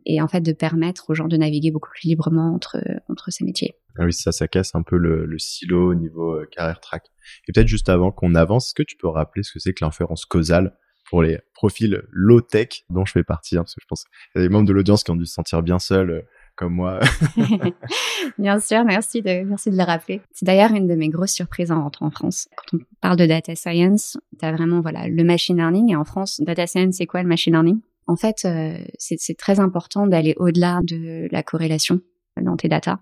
Et 0.04 0.20
en 0.20 0.28
fait, 0.28 0.40
de 0.40 0.52
permettre 0.52 1.10
aux 1.10 1.14
gens 1.14 1.28
de 1.28 1.36
naviguer 1.36 1.70
beaucoup 1.70 1.90
plus 1.90 2.08
librement 2.08 2.54
entre, 2.54 2.78
entre 3.08 3.30
ces 3.30 3.44
métiers. 3.44 3.74
Ah 3.98 4.04
oui, 4.04 4.12
ça, 4.12 4.32
ça 4.32 4.48
casse 4.48 4.74
un 4.74 4.82
peu 4.82 4.96
le, 4.96 5.24
le 5.24 5.38
silo 5.38 5.90
au 5.90 5.94
niveau 5.94 6.34
euh, 6.34 6.46
carrière 6.50 6.80
track. 6.80 7.04
Et 7.48 7.52
peut-être 7.52 7.68
juste 7.68 7.88
avant 7.88 8.12
qu'on 8.12 8.34
avance, 8.34 8.68
est-ce 8.68 8.74
que 8.74 8.82
tu 8.82 8.96
peux 8.96 9.08
rappeler 9.08 9.42
ce 9.42 9.52
que 9.52 9.58
c'est 9.58 9.72
que 9.72 9.84
l'inférence 9.84 10.26
causale? 10.26 10.76
Pour 11.08 11.22
les 11.22 11.38
profils 11.54 12.02
low-tech 12.10 12.84
dont 12.90 13.04
je 13.04 13.12
fais 13.12 13.24
partie, 13.24 13.56
hein, 13.56 13.62
parce 13.62 13.74
que 13.74 13.80
je 13.80 13.86
pense 13.86 14.04
qu'il 14.04 14.40
y 14.40 14.44
a 14.44 14.48
des 14.48 14.52
membres 14.52 14.66
de 14.66 14.72
l'audience 14.72 15.04
qui 15.04 15.10
ont 15.10 15.16
dû 15.16 15.26
se 15.26 15.34
sentir 15.34 15.62
bien 15.62 15.78
seuls 15.78 16.10
euh, 16.10 16.22
comme 16.56 16.74
moi. 16.74 17.00
Bien 18.38 18.58
sûr, 18.58 18.84
merci 18.84 19.22
de, 19.22 19.44
merci 19.44 19.70
de 19.70 19.76
le 19.76 19.82
rappeler. 19.82 20.22
C'est 20.32 20.46
d'ailleurs 20.46 20.72
une 20.72 20.86
de 20.86 20.94
mes 20.94 21.08
grosses 21.08 21.34
surprises 21.34 21.70
en 21.70 21.82
rentrant 21.82 22.06
en 22.06 22.10
France. 22.10 22.48
Quand 22.56 22.78
on 22.78 22.80
parle 23.00 23.16
de 23.16 23.26
data 23.26 23.54
science, 23.54 24.16
tu 24.38 24.44
as 24.44 24.52
vraiment 24.52 24.80
voilà, 24.80 25.06
le 25.06 25.22
machine 25.22 25.56
learning. 25.56 25.92
Et 25.92 25.96
en 25.96 26.04
France, 26.04 26.40
data 26.40 26.66
science, 26.66 26.96
c'est 26.96 27.06
quoi 27.06 27.22
le 27.22 27.28
machine 27.28 27.52
learning? 27.52 27.80
En 28.06 28.16
fait, 28.16 28.44
euh, 28.44 28.78
c'est 28.98 29.36
très 29.36 29.60
important 29.60 30.06
d'aller 30.06 30.34
au-delà 30.38 30.80
de 30.84 31.28
la 31.30 31.42
corrélation 31.42 32.00
dans 32.40 32.56
tes 32.56 32.68
data. 32.68 33.00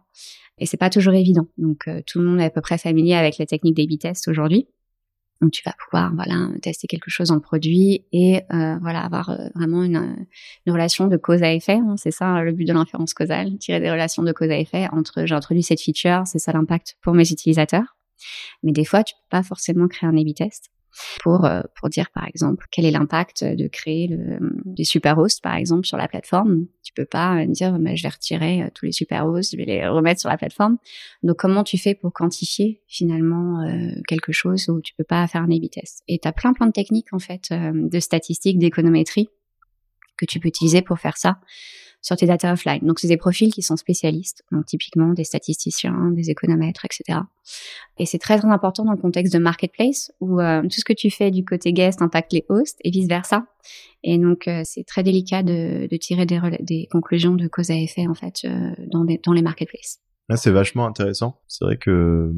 Et 0.59 0.67
c'est 0.67 0.77
pas 0.77 0.91
toujours 0.91 1.15
évident. 1.15 1.47
Donc, 1.59 1.89
euh, 1.89 2.01
tout 2.07 2.21
le 2.21 2.27
monde 2.27 2.41
est 2.41 2.45
à 2.45 2.51
peu 2.51 2.61
près 2.61 2.79
familier 2.79 3.15
avec 3.15 3.39
la 3.39 3.47
technique 3.47 3.77
des 3.77 3.87
tests 3.99 4.29
aujourd'hui. 4.29 4.69
Donc 5.41 5.51
tu 5.51 5.63
vas 5.65 5.75
pouvoir 5.85 6.13
voilà 6.15 6.49
tester 6.63 6.87
quelque 6.87 7.11
chose 7.11 7.29
dans 7.29 7.35
le 7.35 7.41
produit 7.41 8.05
et 8.13 8.43
euh, 8.53 8.77
voilà 8.81 9.01
avoir 9.01 9.31
euh, 9.31 9.49
vraiment 9.55 9.83
une, 9.83 10.27
une, 10.67 10.73
relation 10.73 11.07
de 11.07 11.17
cause 11.17 11.43
à 11.43 11.53
effet. 11.53 11.75
Hein. 11.75 11.97
c'est 11.97 12.11
ça 12.11 12.41
le 12.43 12.53
but 12.53 12.65
de 12.65 12.73
l'inférence 12.73 13.15
causale, 13.15 13.57
tirer 13.59 13.81
des 13.81 13.91
relations 13.91 14.23
de 14.23 14.33
cause 14.33 14.51
à 14.51 14.59
effet 14.59 14.89
entre 14.93 15.27
j'ai 15.27 15.35
introduit 15.35 15.63
cette 15.63 15.81
feature, 15.81 16.23
c'est 16.27 16.39
ça 16.39 16.53
l'impact 16.53 16.97
pour 17.03 17.15
mes 17.15 17.31
utilisateurs. 17.31 17.97
Mais 18.63 18.73
des 18.73 18.85
fois 18.85 19.05
tu 19.05 19.15
peux 19.15 19.29
pas 19.31 19.43
forcément 19.43 19.89
créer 19.89 20.09
un 20.09 20.17
A/B 20.17 20.35
test 20.35 20.71
pour 21.23 21.45
euh, 21.45 21.63
pour 21.75 21.89
dire 21.89 22.11
par 22.11 22.27
exemple 22.27 22.67
quel 22.71 22.85
est 22.85 22.91
l'impact 22.91 23.45
de 23.45 23.69
créer 23.69 24.09
le, 24.09 24.39
des 24.65 24.85
super 24.85 25.19
hosts 25.19 25.43
par 25.43 25.55
exemple 25.55 25.87
sur 25.87 25.97
la 25.97 26.09
plateforme. 26.09 26.67
Tu 26.83 26.93
peux 26.93 27.05
pas 27.05 27.45
dire 27.47 27.79
bah, 27.79 27.95
je 27.95 28.03
vais 28.03 28.09
retirer 28.09 28.63
euh, 28.63 28.69
tous 28.75 28.87
les 28.87 28.93
super 28.93 29.27
hosts, 29.27 29.53
je 29.53 29.57
vais 29.57 29.65
les 29.65 29.87
remettre 29.89 30.21
sur 30.21 30.31
la 30.31 30.37
plateforme. 30.37 30.79
Donc 31.23 31.37
comment 31.37 31.65
tu 31.65 31.79
fais 31.79 31.95
pour 31.95 32.13
quantifier 32.13 32.83
finalement 32.87 33.63
euh, 33.63 33.91
quelque 34.07 34.33
chose 34.33 34.69
où 34.69 34.81
tu 34.81 34.95
peux 34.95 35.05
pas 35.05 35.27
faire 35.27 35.43
A/B 35.43 35.69
test? 35.71 36.03
Et 36.09 36.19
tu 36.19 36.29
as 36.29 36.33
plein 36.33 36.53
plein 36.53 36.67
de 36.67 36.73
techniques 36.73 37.13
en 37.13 37.19
fait 37.19 37.53
de 37.53 38.01
statistiques, 38.01 38.59
d'économétrie 38.59 39.29
que 40.17 40.27
tu 40.27 40.39
peux 40.39 40.49
utiliser 40.49 40.83
pour 40.83 40.99
faire 40.99 41.17
ça 41.17 41.39
sur 42.05 42.17
tes 42.17 42.27
data 42.27 42.53
offline. 42.53 42.81
Donc, 42.83 42.99
c'est 42.99 43.09
des 43.09 43.17
profils 43.17 43.51
qui 43.51 43.63
sont 43.63 43.77
spécialistes, 43.77 44.45
donc 44.53 44.67
typiquement 44.67 45.15
des 45.15 45.25
statisticiens, 45.25 46.11
des 46.11 46.29
économètres, 46.29 46.85
etc. 46.85 47.21
Et 47.97 48.05
c'est 48.05 48.19
très, 48.19 48.37
très 48.39 48.49
important 48.49 48.85
dans 48.85 48.93
le 48.93 48.99
contexte 48.99 49.33
de 49.33 49.39
marketplace 49.39 50.13
où 50.21 50.39
euh, 50.39 50.61
tout 50.63 50.79
ce 50.79 50.85
que 50.85 50.93
tu 50.93 51.11
fais 51.11 51.31
du 51.31 51.47
côté 51.47 51.73
guest 51.73 52.03
impacte 52.03 52.35
les 52.35 52.45
hosts 52.51 52.77
et 52.85 52.91
vice 52.91 53.09
versa. 53.09 53.47
Et 54.03 54.19
donc, 54.19 54.49
euh, 54.49 54.61
c'est 54.65 54.85
très 54.85 55.03
délicat 55.03 55.43
de, 55.43 55.89
tirer 55.97 56.27
des, 56.27 56.89
conclusions 56.91 57.37
de 57.37 57.49
cause 57.49 57.71
à 57.71 57.75
effet 57.75 58.07
en 58.07 58.15
fait 58.15 58.43
euh, 58.45 58.75
dans, 58.93 59.07
dans 59.25 59.33
les 59.33 59.43
marketplaces. 59.43 60.01
Là, 60.29 60.37
c'est 60.37 60.51
vachement 60.51 60.87
intéressant. 60.87 61.41
C'est 61.49 61.65
vrai 61.65 61.79
que 61.79 62.31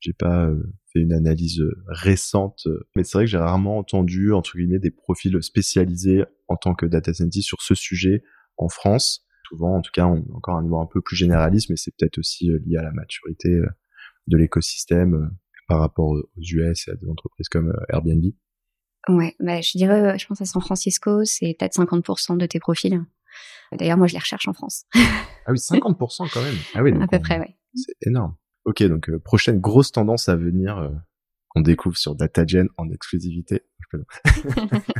j'ai 0.00 0.14
pas 0.14 0.48
fait 0.94 1.00
une 1.00 1.12
analyse 1.12 1.62
récente, 1.88 2.66
mais 2.96 3.04
c'est 3.04 3.18
vrai 3.18 3.24
que 3.24 3.30
j'ai 3.30 3.38
rarement 3.38 3.76
entendu 3.76 4.32
entre 4.32 4.56
guillemets 4.56 4.78
des 4.78 4.90
profils 4.90 5.42
spécialisés 5.42 6.24
en 6.48 6.56
tant 6.56 6.74
que 6.74 6.86
data 6.86 7.12
scientist 7.12 7.46
sur 7.46 7.60
ce 7.60 7.74
sujet 7.74 8.22
en 8.60 8.68
France. 8.68 9.24
Souvent, 9.48 9.76
en 9.76 9.80
tout 9.80 9.90
cas, 9.92 10.06
on 10.06 10.16
a 10.16 10.36
encore 10.36 10.56
un 10.56 10.62
niveau 10.62 10.78
un 10.78 10.86
peu 10.86 11.00
plus 11.00 11.16
généraliste, 11.16 11.70
mais 11.70 11.76
c'est 11.76 11.92
peut-être 11.96 12.18
aussi 12.18 12.50
euh, 12.50 12.60
lié 12.64 12.76
à 12.76 12.82
la 12.82 12.92
maturité 12.92 13.48
euh, 13.48 13.66
de 14.28 14.36
l'écosystème 14.36 15.14
euh, 15.14 15.26
par 15.66 15.80
rapport 15.80 16.06
aux 16.06 16.22
US 16.36 16.86
et 16.86 16.92
à 16.92 16.94
des 16.94 17.08
entreprises 17.08 17.48
comme 17.48 17.72
Airbnb. 17.88 18.24
Ouais, 19.08 19.34
bah, 19.40 19.60
je 19.60 19.76
dirais, 19.76 20.18
je 20.18 20.26
pense 20.26 20.40
à 20.40 20.44
San 20.44 20.60
Francisco, 20.62 21.24
c'est 21.24 21.56
peut-être 21.58 21.76
50% 21.76 22.36
de 22.36 22.46
tes 22.46 22.60
profils. 22.60 23.02
D'ailleurs, 23.72 23.96
moi, 23.96 24.06
je 24.06 24.12
les 24.12 24.18
recherche 24.18 24.46
en 24.46 24.52
France. 24.52 24.84
ah 24.94 25.52
oui, 25.52 25.58
50% 25.58 26.30
quand 26.32 26.42
même. 26.42 26.54
Ah 26.74 26.82
oui, 26.82 26.92
à 27.00 27.06
peu 27.06 27.18
près, 27.18 27.40
oui. 27.40 27.54
C'est 27.74 28.06
énorme. 28.06 28.36
Ok, 28.64 28.82
donc 28.82 29.10
prochaine 29.24 29.58
grosse 29.58 29.90
tendance 29.90 30.28
à 30.28 30.36
venir 30.36 30.92
qu'on 31.48 31.60
découvre 31.60 31.96
sur 31.96 32.14
DataGen 32.14 32.68
en 32.76 32.90
exclusivité. 32.90 33.62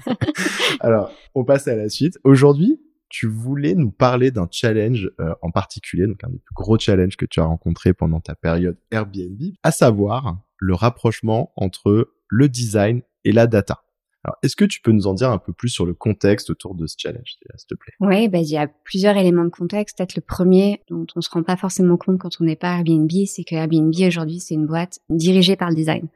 Alors, 0.81 1.13
on 1.35 1.45
passe 1.45 1.69
à 1.69 1.77
la 1.77 1.89
suite. 1.89 2.19
Aujourd'hui, 2.25 2.81
tu 3.11 3.27
voulais 3.27 3.75
nous 3.75 3.91
parler 3.91 4.31
d'un 4.31 4.49
challenge 4.51 5.11
euh, 5.21 5.35
en 5.43 5.51
particulier, 5.51 6.07
donc 6.07 6.25
un 6.25 6.31
des 6.31 6.39
plus 6.39 6.55
gros 6.55 6.79
challenges 6.79 7.17
que 7.17 7.27
tu 7.27 7.41
as 7.41 7.45
rencontré 7.45 7.93
pendant 7.93 8.21
ta 8.21 8.35
période 8.35 8.79
Airbnb, 8.91 9.43
à 9.63 9.73
savoir 9.73 10.39
le 10.57 10.75
rapprochement 10.75 11.53
entre 11.57 12.13
le 12.29 12.49
design 12.49 13.03
et 13.25 13.33
la 13.33 13.47
data. 13.47 13.83
Alors, 14.23 14.37
est-ce 14.43 14.55
que 14.55 14.67
tu 14.67 14.81
peux 14.83 14.93
nous 14.93 15.07
en 15.07 15.15
dire 15.15 15.31
un 15.31 15.39
peu 15.39 15.53
plus 15.53 15.71
sur 15.71 15.87
le 15.87 15.95
contexte 15.95 16.51
autour 16.51 16.75
de 16.75 16.87
ce 16.87 16.95
challenge, 16.99 17.37
s'il 17.57 17.67
te 17.67 17.75
plaît? 17.75 17.95
Oui, 18.01 18.29
bah, 18.29 18.39
il 18.39 18.49
y 18.49 18.59
a 18.59 18.69
plusieurs 18.69 19.17
éléments 19.17 19.45
de 19.45 19.51
contexte. 19.51 19.97
Peut-être 19.97 20.15
le 20.15 20.21
premier, 20.21 20.83
dont 20.89 21.07
on 21.17 21.21
se 21.23 21.31
rend 21.31 21.43
pas 21.43 21.57
forcément 21.57 21.97
compte 21.97 22.19
quand 22.19 22.41
on 22.41 22.45
n'est 22.45 22.57
pas 22.57 22.77
Airbnb, 22.77 23.11
c'est 23.27 23.45
que 23.45 23.55
Airbnb 23.55 23.95
aujourd'hui, 24.07 24.39
c'est 24.39 24.55
une 24.55 24.67
boîte 24.67 25.01
dirigée 25.09 25.57
par 25.57 25.71
le 25.71 25.75
design. 25.75 26.07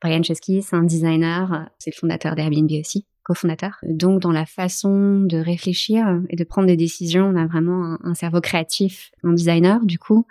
Brian 0.00 0.22
Chesky, 0.22 0.62
c'est 0.62 0.74
un 0.74 0.82
designer, 0.82 1.68
c'est 1.78 1.94
le 1.94 1.98
fondateur 1.98 2.34
d'Airbnb 2.34 2.70
aussi 2.80 3.06
cofondateur. 3.22 3.78
Donc, 3.82 4.20
dans 4.20 4.32
la 4.32 4.46
façon 4.46 5.20
de 5.20 5.38
réfléchir 5.38 6.20
et 6.28 6.36
de 6.36 6.44
prendre 6.44 6.66
des 6.66 6.76
décisions, 6.76 7.26
on 7.26 7.36
a 7.36 7.46
vraiment 7.46 7.96
un, 8.02 8.14
cerveau 8.14 8.40
créatif, 8.40 9.12
un 9.22 9.32
designer. 9.32 9.84
Du 9.84 9.98
coup, 9.98 10.26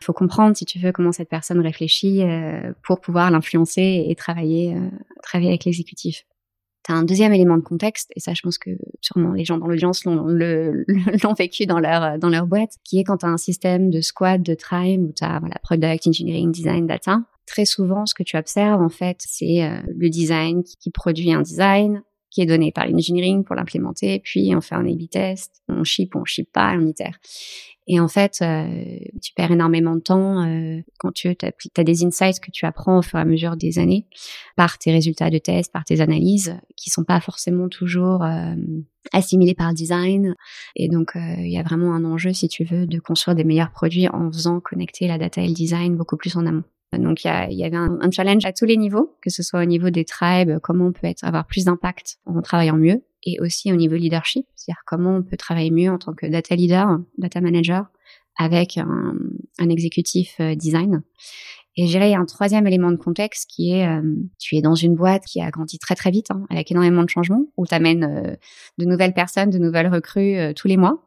il 0.00 0.04
faut 0.04 0.12
comprendre, 0.12 0.56
si 0.56 0.64
tu 0.64 0.78
veux, 0.78 0.92
comment 0.92 1.12
cette 1.12 1.28
personne 1.28 1.60
réfléchit 1.60 2.22
euh, 2.22 2.72
pour 2.82 3.00
pouvoir 3.00 3.30
l'influencer 3.30 4.06
et 4.08 4.14
travailler, 4.14 4.74
euh, 4.74 4.88
travailler 5.22 5.50
avec 5.50 5.64
l'exécutif. 5.64 6.24
Tu 6.84 6.92
as 6.92 6.94
un 6.94 7.02
deuxième 7.02 7.34
élément 7.34 7.58
de 7.58 7.62
contexte, 7.62 8.10
et 8.16 8.20
ça, 8.20 8.32
je 8.32 8.40
pense 8.40 8.56
que 8.56 8.70
sûrement 9.02 9.32
les 9.32 9.44
gens 9.44 9.58
dans 9.58 9.66
l'audience 9.66 10.04
l'ont, 10.06 10.24
l'ont 11.22 11.34
vécu 11.34 11.66
dans 11.66 11.78
leur, 11.78 12.18
dans 12.18 12.30
leur 12.30 12.46
boîte, 12.46 12.72
qui 12.84 12.98
est 12.98 13.04
quand 13.04 13.18
tu 13.18 13.26
as 13.26 13.28
un 13.28 13.36
système 13.36 13.90
de 13.90 14.00
squad, 14.00 14.42
de 14.42 14.54
tribe, 14.54 15.02
où 15.02 15.12
tu 15.12 15.24
as 15.24 15.40
voilà, 15.40 15.56
product, 15.62 16.06
engineering, 16.06 16.50
design, 16.50 16.86
data. 16.86 17.20
Très 17.46 17.66
souvent, 17.66 18.06
ce 18.06 18.14
que 18.14 18.22
tu 18.22 18.36
observes, 18.38 18.80
en 18.80 18.88
fait, 18.88 19.18
c'est 19.20 19.62
euh, 19.64 19.80
le 19.94 20.08
design 20.08 20.62
qui 20.62 20.90
produit 20.90 21.32
un 21.32 21.42
design, 21.42 22.02
qui 22.30 22.42
est 22.42 22.46
donné 22.46 22.72
par 22.72 22.86
l'engineering 22.86 23.44
pour 23.44 23.56
l'implémenter, 23.56 24.20
puis 24.20 24.54
on 24.54 24.60
fait 24.60 24.74
un 24.74 24.86
A/B 24.86 25.08
test, 25.10 25.62
on 25.68 25.84
ship, 25.84 26.14
on 26.14 26.24
ship 26.24 26.48
pas, 26.52 26.74
on 26.76 26.86
itère. 26.86 27.18
Et 27.92 27.98
en 27.98 28.06
fait, 28.06 28.38
euh, 28.40 28.98
tu 29.20 29.32
perds 29.34 29.50
énormément 29.50 29.96
de 29.96 30.00
temps 30.00 30.46
euh, 30.46 30.80
quand 31.00 31.10
tu 31.12 31.28
as, 31.28 31.82
des 31.84 32.04
insights 32.04 32.38
que 32.38 32.52
tu 32.52 32.64
apprends 32.64 32.98
au 32.98 33.02
fur 33.02 33.18
et 33.18 33.22
à 33.22 33.24
mesure 33.24 33.56
des 33.56 33.80
années 33.80 34.06
par 34.54 34.78
tes 34.78 34.92
résultats 34.92 35.28
de 35.28 35.38
test, 35.38 35.72
par 35.72 35.84
tes 35.84 36.00
analyses, 36.00 36.56
qui 36.76 36.88
sont 36.88 37.02
pas 37.02 37.20
forcément 37.20 37.68
toujours 37.68 38.22
euh, 38.22 38.54
assimilés 39.12 39.56
par 39.56 39.70
le 39.70 39.74
design. 39.74 40.36
Et 40.76 40.88
donc, 40.88 41.14
il 41.16 41.50
y 41.50 41.58
a 41.58 41.64
vraiment 41.64 41.92
un 41.92 42.04
enjeu, 42.04 42.32
si 42.32 42.46
tu 42.46 42.62
veux, 42.62 42.86
de 42.86 43.00
construire 43.00 43.34
des 43.34 43.42
meilleurs 43.44 43.72
produits 43.72 44.06
en 44.06 44.30
faisant 44.30 44.60
connecter 44.60 45.08
la 45.08 45.18
data 45.18 45.42
et 45.42 45.48
le 45.48 45.54
design 45.54 45.96
beaucoup 45.96 46.16
plus 46.16 46.36
en 46.36 46.46
amont. 46.46 46.64
Donc 46.98 47.24
il 47.24 47.52
y, 47.52 47.64
avait 47.64 47.76
un, 47.76 48.10
challenge 48.10 48.44
à 48.44 48.52
tous 48.52 48.64
les 48.64 48.76
niveaux, 48.76 49.16
que 49.22 49.30
ce 49.30 49.42
soit 49.42 49.62
au 49.62 49.64
niveau 49.64 49.90
des 49.90 50.04
tribes, 50.04 50.58
comment 50.60 50.86
on 50.86 50.92
peut 50.92 51.06
être, 51.06 51.22
avoir 51.22 51.46
plus 51.46 51.64
d'impact 51.64 52.18
en 52.26 52.42
travaillant 52.42 52.76
mieux, 52.76 53.04
et 53.22 53.38
aussi 53.40 53.72
au 53.72 53.76
niveau 53.76 53.94
leadership, 53.94 54.46
c'est-à-dire 54.56 54.82
comment 54.86 55.16
on 55.16 55.22
peut 55.22 55.36
travailler 55.36 55.70
mieux 55.70 55.90
en 55.90 55.98
tant 55.98 56.14
que 56.14 56.26
data 56.26 56.56
leader, 56.56 56.98
data 57.16 57.40
manager, 57.40 57.86
avec 58.36 58.76
un, 58.76 59.14
un 59.58 59.68
exécutif 59.68 60.36
euh, 60.40 60.54
design. 60.54 61.02
Et 61.80 61.86
je 61.86 61.92
dirais, 61.92 62.10
il 62.10 62.12
y 62.12 62.14
a 62.14 62.20
un 62.20 62.26
troisième 62.26 62.66
élément 62.66 62.90
de 62.90 62.96
contexte 62.96 63.48
qui 63.48 63.72
est, 63.72 63.88
euh, 63.88 64.02
tu 64.38 64.54
es 64.54 64.60
dans 64.60 64.74
une 64.74 64.94
boîte 64.94 65.24
qui 65.24 65.40
a 65.40 65.50
grandi 65.50 65.78
très 65.78 65.94
très 65.94 66.10
vite, 66.10 66.30
hein, 66.30 66.44
avec 66.50 66.70
énormément 66.70 67.02
de 67.02 67.08
changements, 67.08 67.46
où 67.56 67.66
tu 67.66 67.74
amènes 67.74 68.04
euh, 68.04 68.36
de 68.76 68.84
nouvelles 68.84 69.14
personnes, 69.14 69.48
de 69.48 69.56
nouvelles 69.56 69.88
recrues 69.88 70.36
tous 70.54 70.68
les 70.68 70.76
mois. 70.76 71.06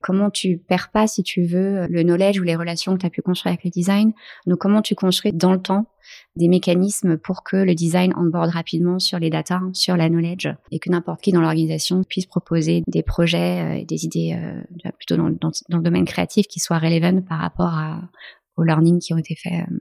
Comment 0.00 0.28
tu 0.28 0.58
perds 0.58 0.90
pas, 0.90 1.06
si 1.06 1.22
tu 1.22 1.44
veux, 1.44 1.86
le 1.88 2.02
knowledge 2.02 2.40
ou 2.40 2.42
les 2.42 2.56
relations 2.56 2.94
que 2.94 2.98
tu 2.98 3.06
as 3.06 3.10
pu 3.10 3.22
construire 3.22 3.52
avec 3.52 3.64
le 3.64 3.70
design? 3.70 4.12
Donc, 4.46 4.58
comment 4.58 4.82
tu 4.82 4.96
construis 4.96 5.32
dans 5.32 5.52
le 5.52 5.62
temps 5.62 5.86
des 6.34 6.48
mécanismes 6.48 7.16
pour 7.16 7.44
que 7.44 7.56
le 7.56 7.76
design 7.76 8.12
onboard 8.16 8.50
rapidement 8.50 8.98
sur 8.98 9.20
les 9.20 9.30
data, 9.30 9.60
sur 9.72 9.96
la 9.96 10.08
knowledge, 10.08 10.48
et 10.72 10.80
que 10.80 10.90
n'importe 10.90 11.20
qui 11.20 11.30
dans 11.30 11.40
l'organisation 11.40 12.02
puisse 12.02 12.26
proposer 12.26 12.82
des 12.88 13.04
projets, 13.04 13.82
euh, 13.82 13.84
des 13.84 14.04
idées 14.04 14.36
euh, 14.36 14.90
plutôt 14.98 15.16
dans, 15.16 15.30
dans, 15.30 15.78
le 15.78 15.82
domaine 15.82 16.06
créatif 16.06 16.48
qui 16.48 16.58
soient 16.58 16.78
relevant 16.78 17.22
par 17.22 17.38
rapport 17.38 17.74
à, 17.74 18.00
aux 18.56 18.64
learning 18.64 18.98
qui 18.98 19.14
ont 19.14 19.18
été 19.18 19.36
faits 19.36 19.52
euh, 19.52 19.78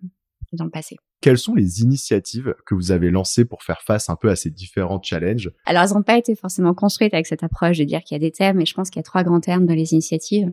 dans 0.56 0.66
le 0.66 0.72
passé. 0.72 0.96
Quelles 1.22 1.38
sont 1.38 1.56
les 1.56 1.82
initiatives 1.82 2.56
que 2.66 2.75
vous 2.75 2.92
avez 2.92 3.10
lancées 3.10 3.46
pour 3.46 3.63
faire 3.63 3.82
face 3.82 4.10
un 4.10 4.16
peu 4.16 4.30
à 4.30 4.36
ces 4.36 4.50
différents 4.50 5.01
challenges? 5.01 5.51
Alors, 5.66 5.84
elles 5.84 5.94
n'ont 5.94 6.04
pas 6.04 6.18
été 6.18 6.36
forcément 6.36 6.74
construites 6.74 7.13
avec 7.13 7.25
cette 7.25 7.44
approche 7.44 7.77
de 7.77 7.84
dire 7.84 8.01
qu'il 8.04 8.16
y 8.16 8.18
a 8.18 8.20
des 8.20 8.32
thèmes, 8.32 8.58
mais 8.58 8.66
je 8.66 8.74
pense 8.74 8.89
qu'il 8.89 9.00
y 9.00 9.01
a 9.01 9.04
trois 9.04 9.24
grands 9.24 9.39
termes 9.39 9.66
dans 9.66 9.74
les 9.74 9.94
initiatives. 9.94 10.51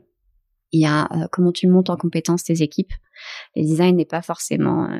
Il 0.72 0.80
y 0.80 0.86
a 0.86 1.04
euh, 1.12 1.28
comment 1.30 1.52
tu 1.52 1.68
montes 1.68 1.90
en 1.90 1.96
compétence 1.96 2.42
tes 2.44 2.62
équipes. 2.62 2.92
Le 3.54 3.62
design 3.62 3.96
n'est 3.96 4.04
pas 4.04 4.22
forcément 4.22 4.90
euh, 4.90 4.98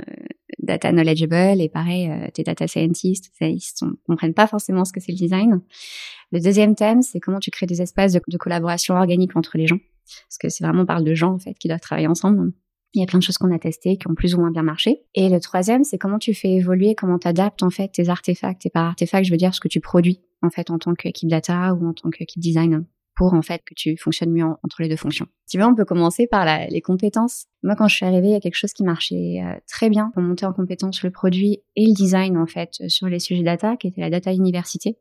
data 0.60 0.92
knowledgeable 0.92 1.60
et 1.60 1.68
pareil, 1.68 2.08
euh, 2.10 2.30
tes 2.32 2.44
data 2.44 2.68
scientists, 2.68 3.32
ils 3.40 3.58
ne 3.82 3.90
comprennent 4.06 4.34
pas 4.34 4.46
forcément 4.46 4.84
ce 4.84 4.92
que 4.92 5.00
c'est 5.00 5.10
le 5.10 5.18
design. 5.18 5.60
Le 6.30 6.40
deuxième 6.40 6.76
thème, 6.76 7.02
c'est 7.02 7.18
comment 7.18 7.40
tu 7.40 7.50
crées 7.50 7.66
des 7.66 7.82
espaces 7.82 8.12
de, 8.12 8.20
de 8.28 8.36
collaboration 8.36 8.94
organique 8.94 9.34
entre 9.36 9.58
les 9.58 9.66
gens. 9.66 9.78
Parce 10.28 10.38
que 10.38 10.48
c'est 10.48 10.62
vraiment 10.62 10.82
on 10.82 10.86
parle 10.86 11.04
de 11.04 11.14
gens 11.14 11.32
en 11.32 11.38
fait 11.38 11.54
qui 11.54 11.66
doivent 11.66 11.80
travailler 11.80 12.06
ensemble. 12.06 12.52
Il 12.94 13.00
y 13.00 13.02
a 13.02 13.06
plein 13.06 13.18
de 13.18 13.24
choses 13.24 13.38
qu'on 13.38 13.52
a 13.52 13.58
testées 13.58 13.96
qui 13.96 14.08
ont 14.08 14.14
plus 14.14 14.34
ou 14.34 14.40
moins 14.40 14.52
bien 14.52 14.62
marché. 14.62 15.02
Et 15.14 15.28
le 15.28 15.40
troisième, 15.40 15.82
c'est 15.82 15.98
comment 15.98 16.18
tu 16.18 16.32
fais 16.32 16.52
évoluer, 16.52 16.94
comment 16.94 17.18
tu 17.18 17.26
adaptes 17.26 17.62
en 17.62 17.70
fait 17.70 17.88
tes 17.88 18.08
artefacts. 18.08 18.64
Et 18.66 18.70
par 18.70 18.84
artefact, 18.84 19.26
je 19.26 19.32
veux 19.32 19.36
dire 19.36 19.54
ce 19.54 19.60
que 19.60 19.68
tu 19.68 19.80
produis 19.80 20.20
en 20.42 20.50
fait 20.50 20.70
en 20.70 20.78
tant 20.78 20.94
qu'équipe 20.94 21.28
data 21.28 21.74
ou 21.74 21.88
en 21.88 21.92
tant 21.92 22.10
qu'équipe 22.10 22.40
design 22.40 22.86
pour 23.16 23.34
en 23.34 23.42
fait 23.42 23.62
que 23.64 23.74
tu 23.74 23.96
fonctionnes 23.96 24.32
mieux 24.32 24.44
entre 24.44 24.82
les 24.82 24.88
deux 24.88 24.96
fonctions. 24.96 25.26
Tu 25.48 25.58
veux, 25.58 25.64
on 25.64 25.74
peut 25.74 25.84
commencer 25.84 26.26
par 26.26 26.46
les 26.68 26.80
compétences. 26.80 27.46
Moi, 27.62 27.76
quand 27.76 27.88
je 27.88 27.96
suis 27.96 28.06
arrivée, 28.06 28.28
il 28.28 28.32
y 28.32 28.36
a 28.36 28.40
quelque 28.40 28.56
chose 28.56 28.72
qui 28.72 28.82
marchait 28.82 29.40
euh, 29.42 29.58
très 29.68 29.88
bien 29.88 30.10
pour 30.14 30.22
monter 30.22 30.46
en 30.46 30.52
compétence 30.52 31.02
le 31.02 31.10
produit 31.10 31.62
et 31.76 31.86
le 31.86 31.94
design 31.94 32.36
en 32.36 32.46
fait 32.46 32.82
sur 32.88 33.08
les 33.08 33.20
sujets 33.20 33.42
data, 33.42 33.76
qui 33.76 33.88
était 33.88 34.00
la 34.00 34.10
data 34.10 34.32
université, 34.32 34.98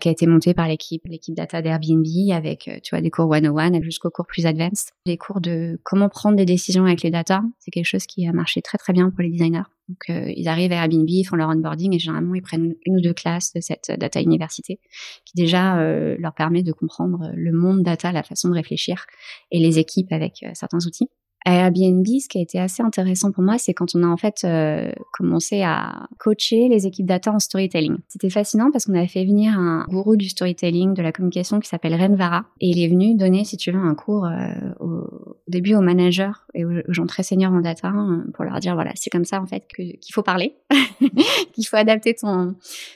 qui 0.00 0.08
a 0.08 0.12
été 0.12 0.26
montée 0.26 0.54
par 0.54 0.68
l'équipe, 0.68 1.02
l'équipe 1.06 1.34
data 1.34 1.62
d'Airbnb 1.62 2.04
avec, 2.32 2.68
euh, 2.68 2.78
tu 2.82 2.94
vois, 2.94 3.00
des 3.00 3.10
cours 3.10 3.32
101 3.32 3.80
jusqu'aux 3.82 4.10
cours 4.10 4.26
plus 4.26 4.46
advanced. 4.46 4.90
Les 5.06 5.16
cours 5.16 5.40
de 5.40 5.80
comment 5.84 6.08
prendre 6.08 6.36
des 6.36 6.44
décisions 6.44 6.84
avec 6.84 7.02
les 7.02 7.10
data, 7.10 7.42
c'est 7.58 7.70
quelque 7.70 7.86
chose 7.86 8.06
qui 8.06 8.26
a 8.26 8.32
marché 8.32 8.62
très 8.62 8.78
très 8.78 8.92
bien 8.92 9.10
pour 9.10 9.22
les 9.22 9.30
designers. 9.30 9.62
Donc, 9.88 10.10
euh, 10.10 10.32
ils 10.34 10.48
arrivent 10.48 10.72
à 10.72 10.76
Airbnb, 10.76 11.08
ils 11.08 11.24
font 11.24 11.36
leur 11.36 11.50
onboarding 11.50 11.94
et 11.94 11.98
généralement, 11.98 12.34
ils 12.34 12.42
prennent 12.42 12.74
une 12.86 12.96
ou 12.96 13.00
deux 13.00 13.14
classes 13.14 13.52
de 13.52 13.60
cette 13.60 13.92
data 13.98 14.20
université 14.20 14.80
qui 15.24 15.34
déjà 15.36 15.78
euh, 15.78 16.16
leur 16.18 16.34
permet 16.34 16.62
de 16.62 16.72
comprendre 16.72 17.30
le 17.34 17.52
monde 17.52 17.82
data, 17.82 18.12
la 18.12 18.22
façon 18.22 18.48
de 18.48 18.54
réfléchir 18.54 19.06
et 19.50 19.58
les 19.58 19.78
équipes 19.78 20.12
avec 20.12 20.44
certains 20.54 20.84
outils. 20.86 21.08
À 21.44 21.54
Airbnb, 21.54 22.06
ce 22.06 22.28
qui 22.28 22.38
a 22.38 22.40
été 22.40 22.60
assez 22.60 22.82
intéressant 22.82 23.32
pour 23.32 23.42
moi, 23.42 23.58
c'est 23.58 23.74
quand 23.74 23.94
on 23.96 24.02
a 24.04 24.06
en 24.06 24.16
fait 24.16 24.42
euh, 24.44 24.92
commencé 25.12 25.62
à 25.62 26.06
coacher 26.18 26.68
les 26.68 26.86
équipes 26.86 27.06
data 27.06 27.32
en 27.32 27.40
storytelling. 27.40 27.96
C'était 28.08 28.30
fascinant 28.30 28.70
parce 28.70 28.84
qu'on 28.84 28.94
avait 28.94 29.08
fait 29.08 29.24
venir 29.24 29.58
un 29.58 29.84
gourou 29.88 30.16
du 30.16 30.28
storytelling, 30.28 30.94
de 30.94 31.02
la 31.02 31.10
communication 31.10 31.58
qui 31.58 31.68
s'appelle 31.68 31.94
Ren 31.94 32.14
Vara, 32.14 32.44
et 32.60 32.68
il 32.68 32.80
est 32.80 32.88
venu 32.88 33.16
donner, 33.16 33.44
si 33.44 33.56
tu 33.56 33.72
veux, 33.72 33.78
un 33.78 33.94
cours 33.94 34.26
euh, 34.26 34.52
au 34.78 35.36
début 35.48 35.74
aux 35.74 35.80
managers 35.80 36.30
et 36.54 36.64
aux 36.64 36.70
gens 36.88 37.06
très 37.06 37.22
seniors 37.22 37.52
en 37.52 37.60
data 37.60 37.88
hein, 37.88 38.24
pour 38.34 38.44
leur 38.44 38.58
dire 38.60 38.74
voilà, 38.74 38.92
c'est 38.94 39.10
comme 39.10 39.24
ça 39.24 39.40
en 39.40 39.46
fait 39.46 39.64
qu'il 39.74 40.12
faut 40.12 40.22
parler, 40.22 40.54
qu'il 41.52 41.66
faut 41.66 41.76
adapter 41.76 42.14
ton 42.14 42.54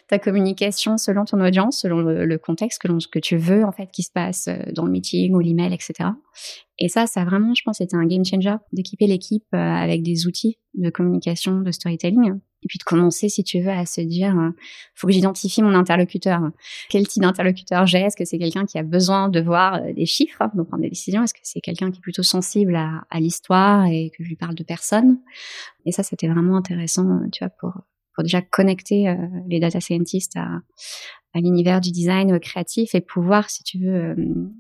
ta 0.08 0.18
communication 0.18 0.98
selon 0.98 1.24
ton 1.24 1.40
audience, 1.40 1.80
selon 1.80 2.00
le, 2.00 2.38
contexte, 2.38 2.82
selon 2.82 3.00
ce 3.00 3.08
que 3.08 3.18
tu 3.18 3.36
veux 3.36 3.64
en 3.64 3.72
fait 3.72 3.90
qui 3.90 4.02
se 4.02 4.12
passe 4.12 4.48
euh, 4.48 4.56
dans 4.72 4.84
le 4.84 4.90
meeting 4.90 5.34
ou 5.34 5.40
l'email, 5.40 5.72
etc. 5.72 6.10
Et 6.78 6.88
ça, 6.88 7.06
ça 7.06 7.24
vraiment, 7.24 7.54
je 7.54 7.62
pense, 7.64 7.78
c'était 7.78 7.96
un 7.96 8.06
game 8.06 8.24
changer 8.24 8.54
d'équiper 8.72 9.06
l'équipe 9.06 9.46
euh, 9.54 9.58
avec 9.58 10.02
des 10.02 10.26
outils 10.26 10.58
de 10.74 10.90
communication, 10.90 11.60
de 11.60 11.70
storytelling, 11.70 12.34
et 12.62 12.66
puis 12.68 12.78
de 12.78 12.84
commencer, 12.84 13.30
si 13.30 13.42
tu 13.44 13.60
veux, 13.60 13.70
à 13.70 13.86
se 13.86 14.02
dire, 14.02 14.38
euh, 14.38 14.50
faut 14.94 15.06
que 15.06 15.12
j'identifie 15.14 15.62
mon 15.62 15.74
interlocuteur. 15.74 16.40
Quel 16.90 17.08
type 17.08 17.22
d'interlocuteur 17.22 17.86
j'ai? 17.86 18.00
Est-ce 18.00 18.16
que 18.16 18.26
c'est 18.26 18.38
quelqu'un 18.38 18.66
qui 18.66 18.78
a 18.78 18.82
besoin 18.82 19.30
de 19.30 19.40
voir 19.40 19.76
euh, 19.76 19.94
des 19.94 20.04
chiffres 20.04 20.44
pour 20.54 20.66
prendre 20.66 20.82
des 20.82 20.90
décisions? 20.90 21.22
Est-ce 21.22 21.32
que 21.32 21.40
c'est 21.42 21.60
quelqu'un 21.60 21.90
qui 21.90 21.98
est 21.98 22.02
plutôt 22.02 22.22
sensible 22.22 22.76
à, 22.76 23.04
à 23.08 23.20
l'histoire 23.20 23.86
et 23.86 24.10
que 24.10 24.22
je 24.22 24.28
lui 24.28 24.36
parle 24.36 24.54
de 24.54 24.64
personnes 24.64 25.18
Et 25.86 25.92
ça, 25.92 26.02
c'était 26.02 26.28
vraiment 26.28 26.56
intéressant, 26.56 27.20
tu 27.32 27.42
vois, 27.42 27.52
pour 27.58 27.72
pour 28.14 28.22
déjà 28.22 28.40
connecter 28.40 29.14
les 29.46 29.60
data 29.60 29.78
scientists 29.78 30.38
à, 30.38 30.62
l'univers 31.40 31.80
du 31.80 31.90
design 31.90 32.38
créatif 32.40 32.94
et 32.94 33.00
pouvoir, 33.00 33.50
si 33.50 33.62
tu 33.62 33.78
veux, 33.78 33.94
euh, 33.94 34.14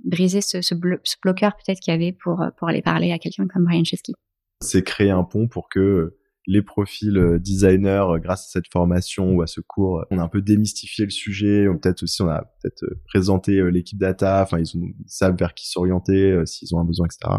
briser 0.04 0.40
ce, 0.40 0.62
ce, 0.62 0.74
bloqueur 0.74 1.56
peut-être 1.56 1.80
qu'il 1.80 1.92
y 1.92 1.96
avait 1.96 2.12
pour, 2.12 2.42
euh, 2.42 2.50
pour 2.58 2.68
aller 2.68 2.82
parler 2.82 3.12
à 3.12 3.18
quelqu'un 3.18 3.46
comme 3.46 3.64
Brian 3.64 3.84
Chesky. 3.84 4.14
C'est 4.62 4.82
créer 4.82 5.10
un 5.10 5.24
pont 5.24 5.48
pour 5.48 5.68
que 5.68 6.16
les 6.46 6.62
profils 6.62 7.16
euh, 7.16 7.38
designers, 7.38 8.06
grâce 8.22 8.46
à 8.46 8.50
cette 8.52 8.70
formation 8.72 9.32
ou 9.32 9.42
à 9.42 9.46
ce 9.46 9.60
cours, 9.60 10.04
on 10.10 10.18
a 10.18 10.22
un 10.22 10.28
peu 10.28 10.42
démystifié 10.42 11.04
le 11.04 11.10
sujet. 11.10 11.66
Peut-être 11.80 12.02
aussi, 12.02 12.22
on 12.22 12.28
a 12.28 12.42
peut-être 12.62 12.84
présenté 13.06 13.62
l'équipe 13.70 13.98
data. 13.98 14.42
Enfin, 14.42 14.58
ils, 14.58 14.94
savent 15.06 15.36
vers 15.36 15.54
qui 15.54 15.68
s'orienter 15.68 16.40
s'ils 16.46 16.74
ont 16.74 16.80
un 16.80 16.84
besoin, 16.84 17.06
etc. 17.06 17.38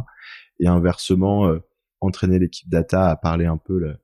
Et 0.60 0.68
inversement, 0.68 1.50
entraîner 2.02 2.40
l'équipe 2.40 2.70
data 2.70 3.10
à 3.10 3.16
parler 3.16 3.46
un 3.46 3.58
peu 3.58 3.80
le, 3.80 3.96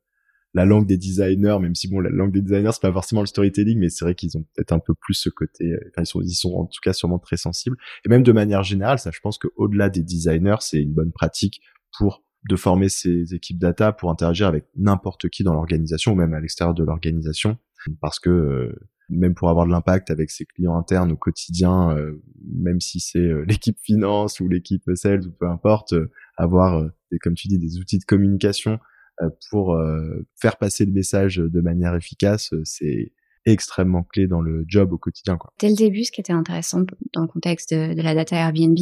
la 0.54 0.66
langue 0.66 0.86
des 0.86 0.98
designers, 0.98 1.58
même 1.60 1.74
si 1.74 1.88
bon, 1.88 2.00
la 2.00 2.10
langue 2.10 2.32
des 2.32 2.42
designers, 2.42 2.72
c'est 2.74 2.82
pas 2.82 2.94
forcément 2.94 3.22
le 3.22 3.28
storytelling, 3.28 3.80
mais 3.80 3.90
c'est 3.90 4.06
vrai 4.06 4.14
qu'ils 4.14 4.38
ont 4.38 4.44
peut-être 4.56 4.72
un 4.72 4.80
peu 4.80 4.94
plus 4.94 5.16
ce 5.16 5.30
côté, 5.30 5.72
euh, 5.72 5.80
enfin, 5.90 6.04
ils 6.04 6.06
sont, 6.06 6.22
ils 6.22 6.36
sont 6.36 6.54
en 6.54 6.66
tout 6.66 6.80
cas 6.82 6.94
sûrement 6.94 7.20
très 7.20 7.38
sensibles. 7.38 7.78
Et 8.06 8.10
même 8.10 8.24
de 8.24 8.32
manière 8.32 8.64
générale, 8.64 9.00
ça, 9.00 9.10
je 9.12 9.20
pense 9.20 9.38
qu'au-delà 9.38 9.90
des 9.90 10.04
designers, 10.04 10.58
c'est 10.60 10.80
une 10.80 10.94
bonne 10.94 11.12
pratique 11.12 11.62
pour 11.98 12.24
de 12.50 12.56
former 12.56 12.90
ces 12.90 13.34
équipes 13.34 13.58
data 13.58 13.94
pour 13.94 14.12
interagir 14.12 14.48
avec 14.48 14.66
n'importe 14.76 15.30
qui 15.30 15.44
dans 15.44 15.54
l'organisation 15.54 16.12
ou 16.12 16.16
même 16.16 16.34
à 16.34 16.40
l'extérieur 16.40 16.76
de 16.76 16.84
l'organisation, 16.84 17.58
parce 18.02 18.20
que 18.20 18.30
euh, 18.30 18.76
même 19.10 19.34
pour 19.34 19.50
avoir 19.50 19.66
de 19.66 19.72
l'impact 19.72 20.12
avec 20.12 20.30
ses 20.30 20.46
clients 20.46 20.76
internes 20.76 21.12
au 21.12 21.18
quotidien, 21.18 21.98
euh, 21.98 22.22
même 22.54 22.80
si 22.80 23.00
c'est 23.00 23.32
l'équipe 23.48 23.78
finance 23.82 24.40
ou 24.40 24.48
l'équipe 24.48 24.84
sales 24.94 25.26
ou 25.26 25.32
peu 25.32 25.48
importe, 25.48 25.96
avoir, 26.38 26.90
comme 27.22 27.34
tu 27.34 27.48
dis, 27.48 27.58
des 27.58 27.80
outils 27.80 27.98
de 27.98 28.06
communication 28.06 28.80
pour 29.50 29.74
euh, 29.74 30.26
faire 30.40 30.58
passer 30.58 30.86
le 30.86 30.92
message 30.92 31.38
de 31.38 31.62
manière 31.62 31.96
efficace, 31.96 32.54
euh, 32.54 32.62
c'est 32.66 33.12
extrêmement 33.46 34.04
clé 34.04 34.28
dans 34.28 34.42
le 34.42 34.64
job 34.68 34.94
au 34.94 34.98
quotidien. 34.98 35.38
Dès 35.60 35.70
le 35.70 35.76
début, 35.76 36.04
ce 36.06 36.12
qui 36.12 36.22
était 36.22 36.34
intéressant 36.34 36.82
dans 37.14 37.22
le 37.22 37.28
contexte 37.28 37.74
de, 37.74 38.02
la 38.02 38.16
data 38.16 38.38
Airbnb, 38.38 38.78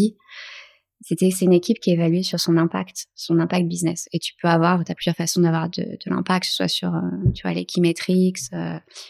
c'était 1.03 1.31
c'est 1.31 1.45
une 1.45 1.53
équipe 1.53 1.79
qui 1.79 1.89
évaluait 1.89 2.21
sur 2.21 2.39
son 2.39 2.57
impact, 2.57 3.07
son 3.15 3.39
impact 3.39 3.67
business. 3.67 4.07
Et 4.13 4.19
tu 4.19 4.33
peux 4.39 4.47
avoir, 4.47 4.83
tu 4.83 4.91
as 4.91 4.95
plusieurs 4.95 5.15
façons 5.15 5.41
d'avoir 5.41 5.67
de, 5.71 5.97
l'impact, 6.05 6.45
que 6.45 6.53
soit 6.53 6.67
sur, 6.67 6.93
tu 7.33 7.41
vois, 7.41 7.53
les 7.53 7.65
key 7.65 7.81
metrics, 7.81 8.37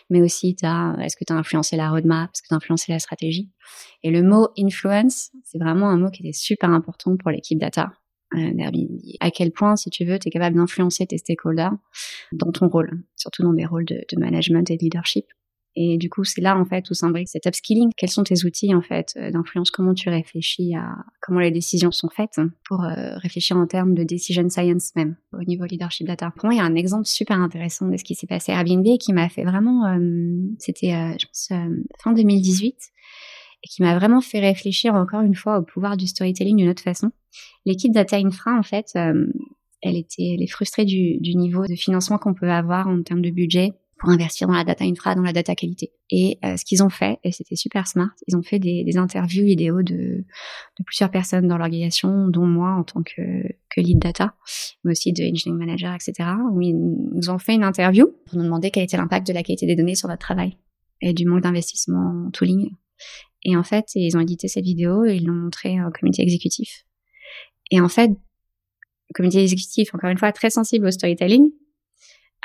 mais 0.10 0.22
aussi 0.22 0.52
est-ce 0.52 1.18
que 1.18 1.26
tu 1.26 1.34
as 1.34 1.36
influencé 1.36 1.76
la 1.76 1.90
roadmap, 1.90 2.30
est-ce 2.34 2.44
que 2.44 2.48
tu 2.48 2.54
as 2.54 2.58
influencé 2.58 2.94
la 2.94 3.00
stratégie. 3.00 3.50
Et 4.04 4.10
le 4.10 4.24
mot 4.24 4.48
influence, 4.58 5.32
c'est 5.44 5.58
vraiment 5.58 5.90
un 5.90 5.98
mot 5.98 6.10
qui 6.10 6.26
était 6.26 6.32
super 6.32 6.70
important 6.70 7.18
pour 7.18 7.30
l'équipe 7.30 7.60
data. 7.60 7.92
À 9.20 9.32
quel 9.32 9.52
point, 9.52 9.76
si 9.76 9.90
tu 9.90 10.06
veux, 10.06 10.18
tu 10.20 10.30
es 10.30 10.32
capable 10.32 10.56
d'influencer 10.56 11.06
tes 11.06 11.18
stakeholders 11.18 11.74
dans 12.32 12.52
ton 12.52 12.68
rôle, 12.68 13.04
surtout 13.16 13.44
dans 13.44 13.54
des 13.54 13.66
rôles 13.66 13.86
de, 13.86 14.04
management 14.18 14.70
et 14.72 14.78
de 14.78 14.84
leadership. 14.84 15.26
Et 15.76 15.98
du 15.98 16.10
coup, 16.10 16.26
c'est 16.26 16.42
là 16.42 16.58
en 16.58 16.66
fait 16.66 16.90
où 16.90 16.94
s'imbrique 16.94 17.30
cet 17.30 17.46
upskilling. 17.46 17.92
Quels 17.96 18.10
sont 18.10 18.24
tes 18.24 18.44
outils 18.44 18.76
en 18.76 18.82
fait 18.82 19.14
euh, 19.16 19.32
d'influence? 19.32 19.72
Comment 19.72 19.94
tu 19.94 20.10
réfléchis 20.10 20.76
à 20.76 20.98
comment 21.22 21.40
les 21.40 21.52
décisions 21.52 21.92
sont 21.92 22.10
faites 22.10 22.42
pour 22.66 22.84
euh, 22.84 23.16
réfléchir 23.16 23.56
en 23.56 23.66
termes 23.68 23.94
de 23.94 24.04
decision 24.04 24.50
science 24.50 24.94
même 24.98 25.16
au 25.32 25.44
niveau 25.46 25.64
leadership 25.64 26.08
data? 26.08 26.34
Pour 26.36 26.48
moi, 26.48 26.56
il 26.56 26.58
y 26.58 26.60
a 26.60 26.66
un 26.66 26.76
exemple 26.76 27.06
super 27.06 27.40
intéressant 27.40 27.88
de 27.88 27.96
ce 27.96 28.04
qui 28.04 28.16
s'est 28.16 28.28
passé 28.28 28.52
à 28.52 28.56
Airbnb 28.56 28.86
qui 29.00 29.14
m'a 29.14 29.30
fait 29.30 29.46
vraiment. 29.46 29.86
Euh, 29.86 30.42
c'était, 30.60 30.92
je 31.18 31.26
pense, 31.26 31.54
fin 32.04 32.12
2018 32.12 32.76
et 33.64 33.68
qui 33.68 33.82
m'a 33.82 33.98
vraiment 33.98 34.22
fait 34.22 34.40
réfléchir 34.40 34.96
encore 34.96 35.22
une 35.22 35.36
fois 35.36 35.60
au 35.60 35.64
pouvoir 35.64 35.98
du 35.98 36.08
storytelling 36.08 36.58
d'une 36.58 36.70
autre 36.70 36.84
façon. 36.84 37.12
L'équipe 37.66 37.92
Data 37.92 38.18
Infra, 38.18 38.58
en 38.58 38.64
fait, 38.64 38.88
euh, 38.96 39.28
elle 39.82 39.96
était, 39.96 40.34
elle 40.36 40.44
est 40.44 40.52
frustrée 40.52 40.86
du, 40.86 41.18
du 41.20 41.36
niveau 41.36 41.66
de 41.66 41.76
financement 41.76 42.18
qu'on 42.18 42.34
peut 42.34 42.52
avoir 42.52 42.88
en 42.88 43.02
termes 43.04 43.22
de 43.22 43.32
budget 43.32 43.74
pour 44.02 44.10
investir 44.10 44.48
dans 44.48 44.56
la 44.56 44.64
data 44.64 44.84
infra, 44.84 45.14
dans 45.14 45.22
la 45.22 45.32
data 45.32 45.54
qualité. 45.54 45.92
Et 46.10 46.40
euh, 46.44 46.58
ce 46.58 46.66
qu'ils 46.66 46.82
ont 46.82 46.90
fait, 46.90 47.20
et 47.24 47.32
c'était 47.32 47.56
super 47.56 47.88
smart, 47.88 48.10
ils 48.28 48.36
ont 48.36 48.42
fait 48.42 48.58
des, 48.58 48.84
des 48.84 48.98
interviews 48.98 49.46
vidéo 49.46 49.84
de, 49.84 49.94
de, 49.94 50.84
plusieurs 50.84 51.12
personnes 51.12 51.48
dans 51.48 51.58
l'organisation, 51.58 52.28
dont 52.28 52.48
moi 52.48 52.72
en 52.72 52.84
tant 52.84 53.04
que, 53.04 53.44
que 53.70 53.80
lead 53.80 54.00
data, 54.00 54.34
mais 54.84 54.92
aussi 54.92 55.14
de 55.14 55.24
engineering 55.24 55.60
manager, 55.60 55.94
etc. 55.94 56.30
Où 56.52 56.62
ils 56.62 56.76
nous 56.76 57.30
ont 57.30 57.38
fait 57.38 57.54
une 57.54 57.64
interview 57.64 58.08
pour 58.26 58.38
nous 58.40 58.44
demander 58.44 58.72
quel 58.72 58.84
était 58.84 58.98
l'impact 58.98 59.28
de 59.28 59.34
la 59.34 59.44
qualité 59.44 59.68
des 59.68 59.76
données 59.76 59.96
sur 59.96 60.10
notre 60.10 60.22
travail 60.22 60.58
et 61.02 61.14
du 61.14 61.26
manque 61.26 61.42
d'investissement 61.42 62.26
en 62.28 62.32
tooling. 62.32 62.72
Et 63.44 63.56
en 63.56 63.64
fait, 63.64 63.86
ils 63.96 64.16
ont 64.16 64.20
édité 64.20 64.48
cette 64.48 64.64
vidéo 64.64 65.06
et 65.06 65.16
ils 65.16 65.26
l'ont 65.26 65.34
montré 65.34 65.84
au 65.84 65.90
comité 65.92 66.22
exécutif. 66.22 66.86
Et 67.72 67.82
en 67.82 67.90
fait, 67.90 68.10
le 68.10 69.14
comité 69.14 69.42
exécutif, 69.42 69.94
encore 69.96 70.10
une 70.10 70.18
fois, 70.18 70.32
très 70.32 70.50
sensible 70.50 70.86
au 70.86 70.92
storytelling, 70.92 71.50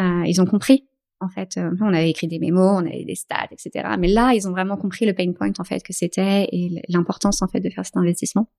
euh, 0.00 0.22
ils 0.26 0.40
ont 0.40 0.46
compris. 0.46 0.86
En 1.20 1.28
fait, 1.28 1.56
euh, 1.56 1.70
on 1.80 1.92
avait 1.94 2.10
écrit 2.10 2.28
des 2.28 2.38
mémos, 2.38 2.82
on 2.82 2.86
avait 2.86 3.04
des 3.04 3.14
stats, 3.14 3.48
etc. 3.50 3.88
Mais 3.98 4.08
là, 4.08 4.32
ils 4.34 4.46
ont 4.46 4.50
vraiment 4.50 4.76
compris 4.76 5.06
le 5.06 5.14
pain 5.14 5.32
point 5.32 5.52
en 5.58 5.64
fait 5.64 5.82
que 5.82 5.92
c'était 5.92 6.46
et 6.52 6.82
l'importance 6.88 7.40
en 7.40 7.48
fait 7.48 7.60
de 7.60 7.70
faire 7.70 7.86
cet 7.86 7.96
investissement. 7.96 8.50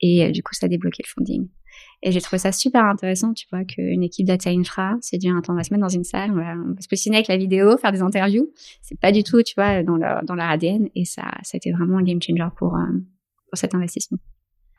Et 0.00 0.24
euh, 0.24 0.30
du 0.30 0.42
coup, 0.42 0.54
ça 0.54 0.66
a 0.66 0.68
débloqué 0.68 1.04
le 1.04 1.08
funding. 1.08 1.48
Et 2.02 2.12
j'ai 2.12 2.20
trouvé 2.20 2.38
ça 2.38 2.52
super 2.52 2.84
intéressant, 2.84 3.32
tu 3.32 3.46
vois, 3.50 3.64
qu'une 3.64 4.02
équipe 4.02 4.26
data 4.26 4.50
infra 4.50 4.96
s'est 5.00 5.18
dit, 5.18 5.28
attends, 5.30 5.54
on 5.54 5.56
va 5.56 5.64
se 5.64 5.72
mettre 5.72 5.82
dans 5.82 5.88
une 5.88 6.04
salle, 6.04 6.30
on 6.32 6.36
va, 6.36 6.54
se 6.80 6.88
positionner 6.88 7.18
avec 7.18 7.28
la 7.28 7.36
vidéo, 7.36 7.76
faire 7.78 7.92
des 7.92 8.02
interviews. 8.02 8.50
C'est 8.82 8.98
pas 8.98 9.12
du 9.12 9.22
tout, 9.22 9.42
tu 9.42 9.54
vois, 9.56 9.82
dans 9.82 9.96
leur, 9.96 10.22
dans 10.24 10.36
ADN. 10.36 10.88
Et 10.94 11.04
ça, 11.04 11.22
ça 11.42 11.54
a 11.54 11.56
été 11.56 11.72
vraiment 11.72 11.98
un 11.98 12.02
game 12.02 12.20
changer 12.20 12.46
pour, 12.56 12.74
euh, 12.74 12.98
pour 13.48 13.58
cet 13.58 13.74
investissement. 13.74 14.18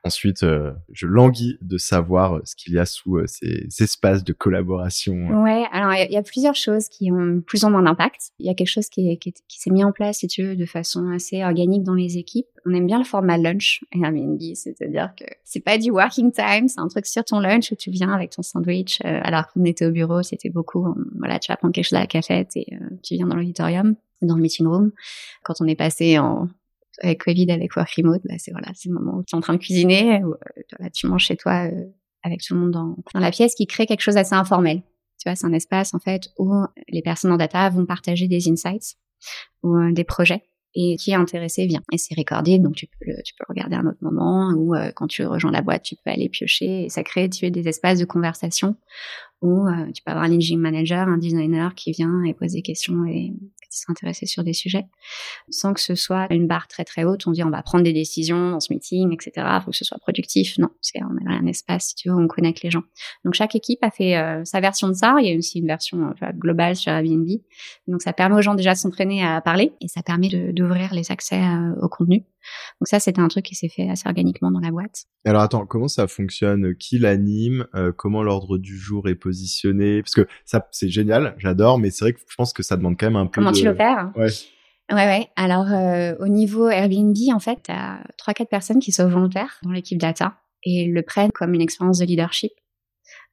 Ensuite, 0.05 0.43
euh, 0.43 0.71
je 0.91 1.07
languis 1.07 1.57
de 1.61 1.79
savoir 1.79 2.39
ce 2.43 2.55
qu'il 2.55 2.73
y 2.73 2.77
a 2.77 2.85
sous 2.85 3.17
euh, 3.17 3.25
ces 3.25 3.65
espaces 3.79 4.23
de 4.23 4.33
collaboration. 4.33 5.15
Ouais, 5.41 5.65
alors 5.71 5.93
il 5.93 6.11
y, 6.11 6.15
a 6.15 6.21
plusieurs 6.21 6.53
choses 6.53 6.89
qui 6.89 7.11
ont 7.11 7.41
plus 7.41 7.63
ou 7.63 7.69
moins 7.69 7.81
d'impact. 7.81 8.29
Il 8.37 8.45
y 8.45 8.49
a 8.49 8.53
quelque 8.53 8.69
chose 8.69 8.87
qui, 8.87 9.17
qui, 9.17 9.33
s'est 9.49 9.71
mis 9.71 9.83
en 9.83 9.91
place, 9.91 10.19
si 10.19 10.27
tu 10.27 10.43
veux, 10.43 10.55
de 10.55 10.65
façon 10.67 11.09
assez 11.09 11.43
organique 11.43 11.81
dans 11.81 11.95
les 11.95 12.19
équipes. 12.19 12.45
On 12.67 12.73
aime 12.75 12.85
bien 12.85 12.99
le 12.99 13.03
format 13.03 13.39
lunch 13.39 13.83
Airbnb, 13.93 14.39
c'est-à-dire 14.53 15.11
que 15.19 15.25
c'est 15.43 15.59
pas 15.59 15.79
du 15.79 15.89
working 15.89 16.31
time, 16.31 16.67
c'est 16.67 16.79
un 16.79 16.87
truc 16.87 17.07
sur 17.07 17.25
ton 17.25 17.39
lunch 17.39 17.71
où 17.71 17.75
tu 17.75 17.89
viens 17.89 18.11
avec 18.11 18.29
ton 18.29 18.43
sandwich. 18.43 18.99
Euh, 19.05 19.19
alors 19.23 19.47
qu'on 19.47 19.63
était 19.65 19.87
au 19.87 19.91
bureau, 19.91 20.21
c'était 20.21 20.51
beaucoup, 20.51 20.87
voilà, 21.17 21.39
tu 21.39 21.51
vas 21.51 21.57
prendre 21.57 21.73
quelque 21.73 21.85
chose 21.85 21.97
à 21.97 22.01
la 22.01 22.07
cafette 22.07 22.55
et 22.55 22.67
tu 23.01 23.15
viens 23.15 23.25
dans 23.25 23.35
l'auditorium, 23.35 23.95
dans 24.21 24.35
le 24.35 24.41
meeting 24.43 24.67
room. 24.67 24.91
Quand 25.43 25.55
on 25.61 25.65
est 25.65 25.75
passé 25.75 26.19
en 26.19 26.47
avec 27.01 27.23
Covid, 27.23 27.51
avec 27.51 27.75
work 27.75 27.93
remote, 27.97 28.21
bah 28.25 28.35
c'est 28.37 28.51
voilà, 28.51 28.67
le 28.85 28.93
moment 28.93 29.17
où 29.17 29.23
tu 29.23 29.35
es 29.35 29.37
en 29.37 29.41
train 29.41 29.53
de 29.53 29.59
cuisiner, 29.59 30.23
où, 30.23 30.33
euh, 30.33 30.89
tu 30.93 31.07
manges 31.07 31.25
chez 31.25 31.35
toi 31.35 31.67
euh, 31.67 31.85
avec 32.23 32.41
tout 32.41 32.53
le 32.53 32.61
monde 32.61 32.71
dans, 32.71 32.95
la 33.13 33.31
pièce, 33.31 33.55
qui 33.55 33.67
crée 33.67 33.85
quelque 33.85 34.01
chose 34.01 34.15
d'assez 34.15 34.35
informel. 34.35 34.81
Tu 35.19 35.29
vois, 35.29 35.35
c'est 35.35 35.45
un 35.45 35.53
espace 35.53 35.93
en 35.93 35.99
fait 35.99 36.29
où 36.37 36.51
les 36.89 37.01
personnes 37.01 37.31
en 37.31 37.37
data 37.37 37.69
vont 37.69 37.85
partager 37.85 38.27
des 38.27 38.49
insights 38.49 38.95
ou 39.63 39.75
euh, 39.75 39.91
des 39.91 40.03
projets 40.03 40.43
et 40.77 40.97
qui 40.97 41.11
est 41.11 41.15
intéressé 41.15 41.65
vient. 41.65 41.81
Et 41.93 41.97
c'est 41.97 42.15
recordé, 42.15 42.59
donc 42.59 42.75
tu 42.75 42.87
peux 42.87 43.05
le, 43.05 43.15
regarder 43.47 43.75
à 43.75 43.79
un 43.79 43.87
autre 43.87 44.01
moment 44.01 44.51
ou 44.57 44.75
quand 44.95 45.07
tu 45.07 45.25
rejoins 45.25 45.51
la 45.51 45.61
boîte, 45.61 45.83
tu 45.83 45.95
peux 45.95 46.11
aller 46.11 46.27
piocher 46.27 46.83
et 46.83 46.89
ça 46.89 47.01
crée 47.01 47.29
des 47.29 47.67
espaces 47.69 47.97
de 47.97 48.03
conversation 48.03 48.75
où 49.45 49.67
tu 49.93 50.03
peux 50.03 50.11
avoir 50.11 50.25
un 50.25 50.33
engine 50.33 50.59
manager, 50.59 51.07
un 51.07 51.17
designer 51.17 51.75
qui 51.75 51.91
vient 51.91 52.23
et 52.23 52.33
pose 52.33 52.53
des 52.53 52.61
questions 52.61 53.05
et 53.05 53.33
s'intéresser 53.75 54.25
sur 54.25 54.43
des 54.43 54.53
sujets, 54.53 54.85
sans 55.49 55.73
que 55.73 55.81
ce 55.81 55.95
soit 55.95 56.27
une 56.31 56.47
barre 56.47 56.67
très 56.67 56.83
très 56.83 57.03
haute. 57.03 57.27
On 57.27 57.31
dit 57.31 57.43
on 57.43 57.49
va 57.49 57.61
prendre 57.61 57.83
des 57.83 57.93
décisions 57.93 58.51
dans 58.51 58.59
ce 58.59 58.73
meeting, 58.73 59.13
etc. 59.13 59.31
Il 59.35 59.61
faut 59.63 59.71
que 59.71 59.77
ce 59.77 59.85
soit 59.85 59.99
productif. 59.99 60.57
Non, 60.57 60.69
parce 60.69 60.91
qu'on 60.91 61.29
a 61.29 61.33
un 61.33 61.45
espace, 61.45 61.87
si 61.87 61.95
tu 61.95 62.09
veux, 62.09 62.15
où 62.15 62.19
on 62.19 62.27
connecte 62.27 62.63
les 62.63 62.71
gens. 62.71 62.83
Donc 63.23 63.33
chaque 63.33 63.55
équipe 63.55 63.83
a 63.83 63.91
fait 63.91 64.17
euh, 64.17 64.43
sa 64.45 64.59
version 64.59 64.87
de 64.87 64.93
ça. 64.93 65.15
Il 65.19 65.29
y 65.29 65.33
a 65.33 65.37
aussi 65.37 65.59
une 65.59 65.67
version 65.67 66.13
euh, 66.21 66.31
globale 66.33 66.75
sur 66.75 66.91
Airbnb. 66.91 67.27
Donc 67.87 68.01
ça 68.01 68.13
permet 68.13 68.35
aux 68.35 68.41
gens 68.41 68.55
déjà 68.55 68.73
de 68.73 68.77
s'entraîner 68.77 69.23
à 69.23 69.41
parler 69.41 69.73
et 69.81 69.87
ça 69.87 70.01
permet 70.01 70.29
d'ouvrir 70.53 70.93
les 70.93 71.11
accès 71.11 71.41
euh, 71.41 71.73
au 71.81 71.89
contenu. 71.89 72.25
Donc 72.79 72.87
ça, 72.87 72.99
c'était 72.99 73.21
un 73.21 73.27
truc 73.27 73.45
qui 73.45 73.55
s'est 73.55 73.69
fait 73.69 73.89
assez 73.89 74.07
organiquement 74.07 74.51
dans 74.51 74.59
la 74.59 74.69
boîte. 74.69 75.05
Alors 75.25 75.41
attends, 75.41 75.65
comment 75.65 75.87
ça 75.87 76.07
fonctionne? 76.07 76.75
Qui 76.75 76.99
l'anime? 76.99 77.65
Comment 77.97 78.21
l'ordre 78.21 78.59
du 78.59 78.77
jour 78.77 79.09
est 79.09 79.15
positionné 79.35 80.01
Parce 80.01 80.13
que 80.13 80.27
ça, 80.45 80.67
c'est 80.71 80.89
génial, 80.89 81.35
j'adore, 81.37 81.77
mais 81.79 81.91
c'est 81.91 82.05
vrai 82.05 82.13
que 82.13 82.19
je 82.27 82.35
pense 82.35 82.53
que 82.53 82.63
ça 82.63 82.77
demande 82.77 82.97
quand 82.97 83.07
même 83.07 83.15
un 83.15 83.27
peu. 83.27 83.41
Comment 83.41 83.51
tu 83.51 83.65
l'opères 83.65 84.11
Ouais. 84.15 84.29
Ouais, 84.91 85.05
ouais. 85.07 85.29
Alors, 85.35 85.71
euh, 85.71 86.13
au 86.19 86.27
niveau 86.27 86.69
Airbnb, 86.69 87.15
en 87.33 87.39
fait, 87.39 87.57
tu 87.63 87.71
as 87.71 88.03
3-4 88.19 88.45
personnes 88.45 88.79
qui 88.79 88.91
sont 88.91 89.07
volontaires 89.07 89.59
dans 89.63 89.71
l'équipe 89.71 89.99
data 89.99 90.35
et 90.63 90.85
le 90.85 91.01
prennent 91.01 91.31
comme 91.31 91.55
une 91.55 91.61
expérience 91.61 91.97
de 91.97 92.05
leadership. 92.05 92.51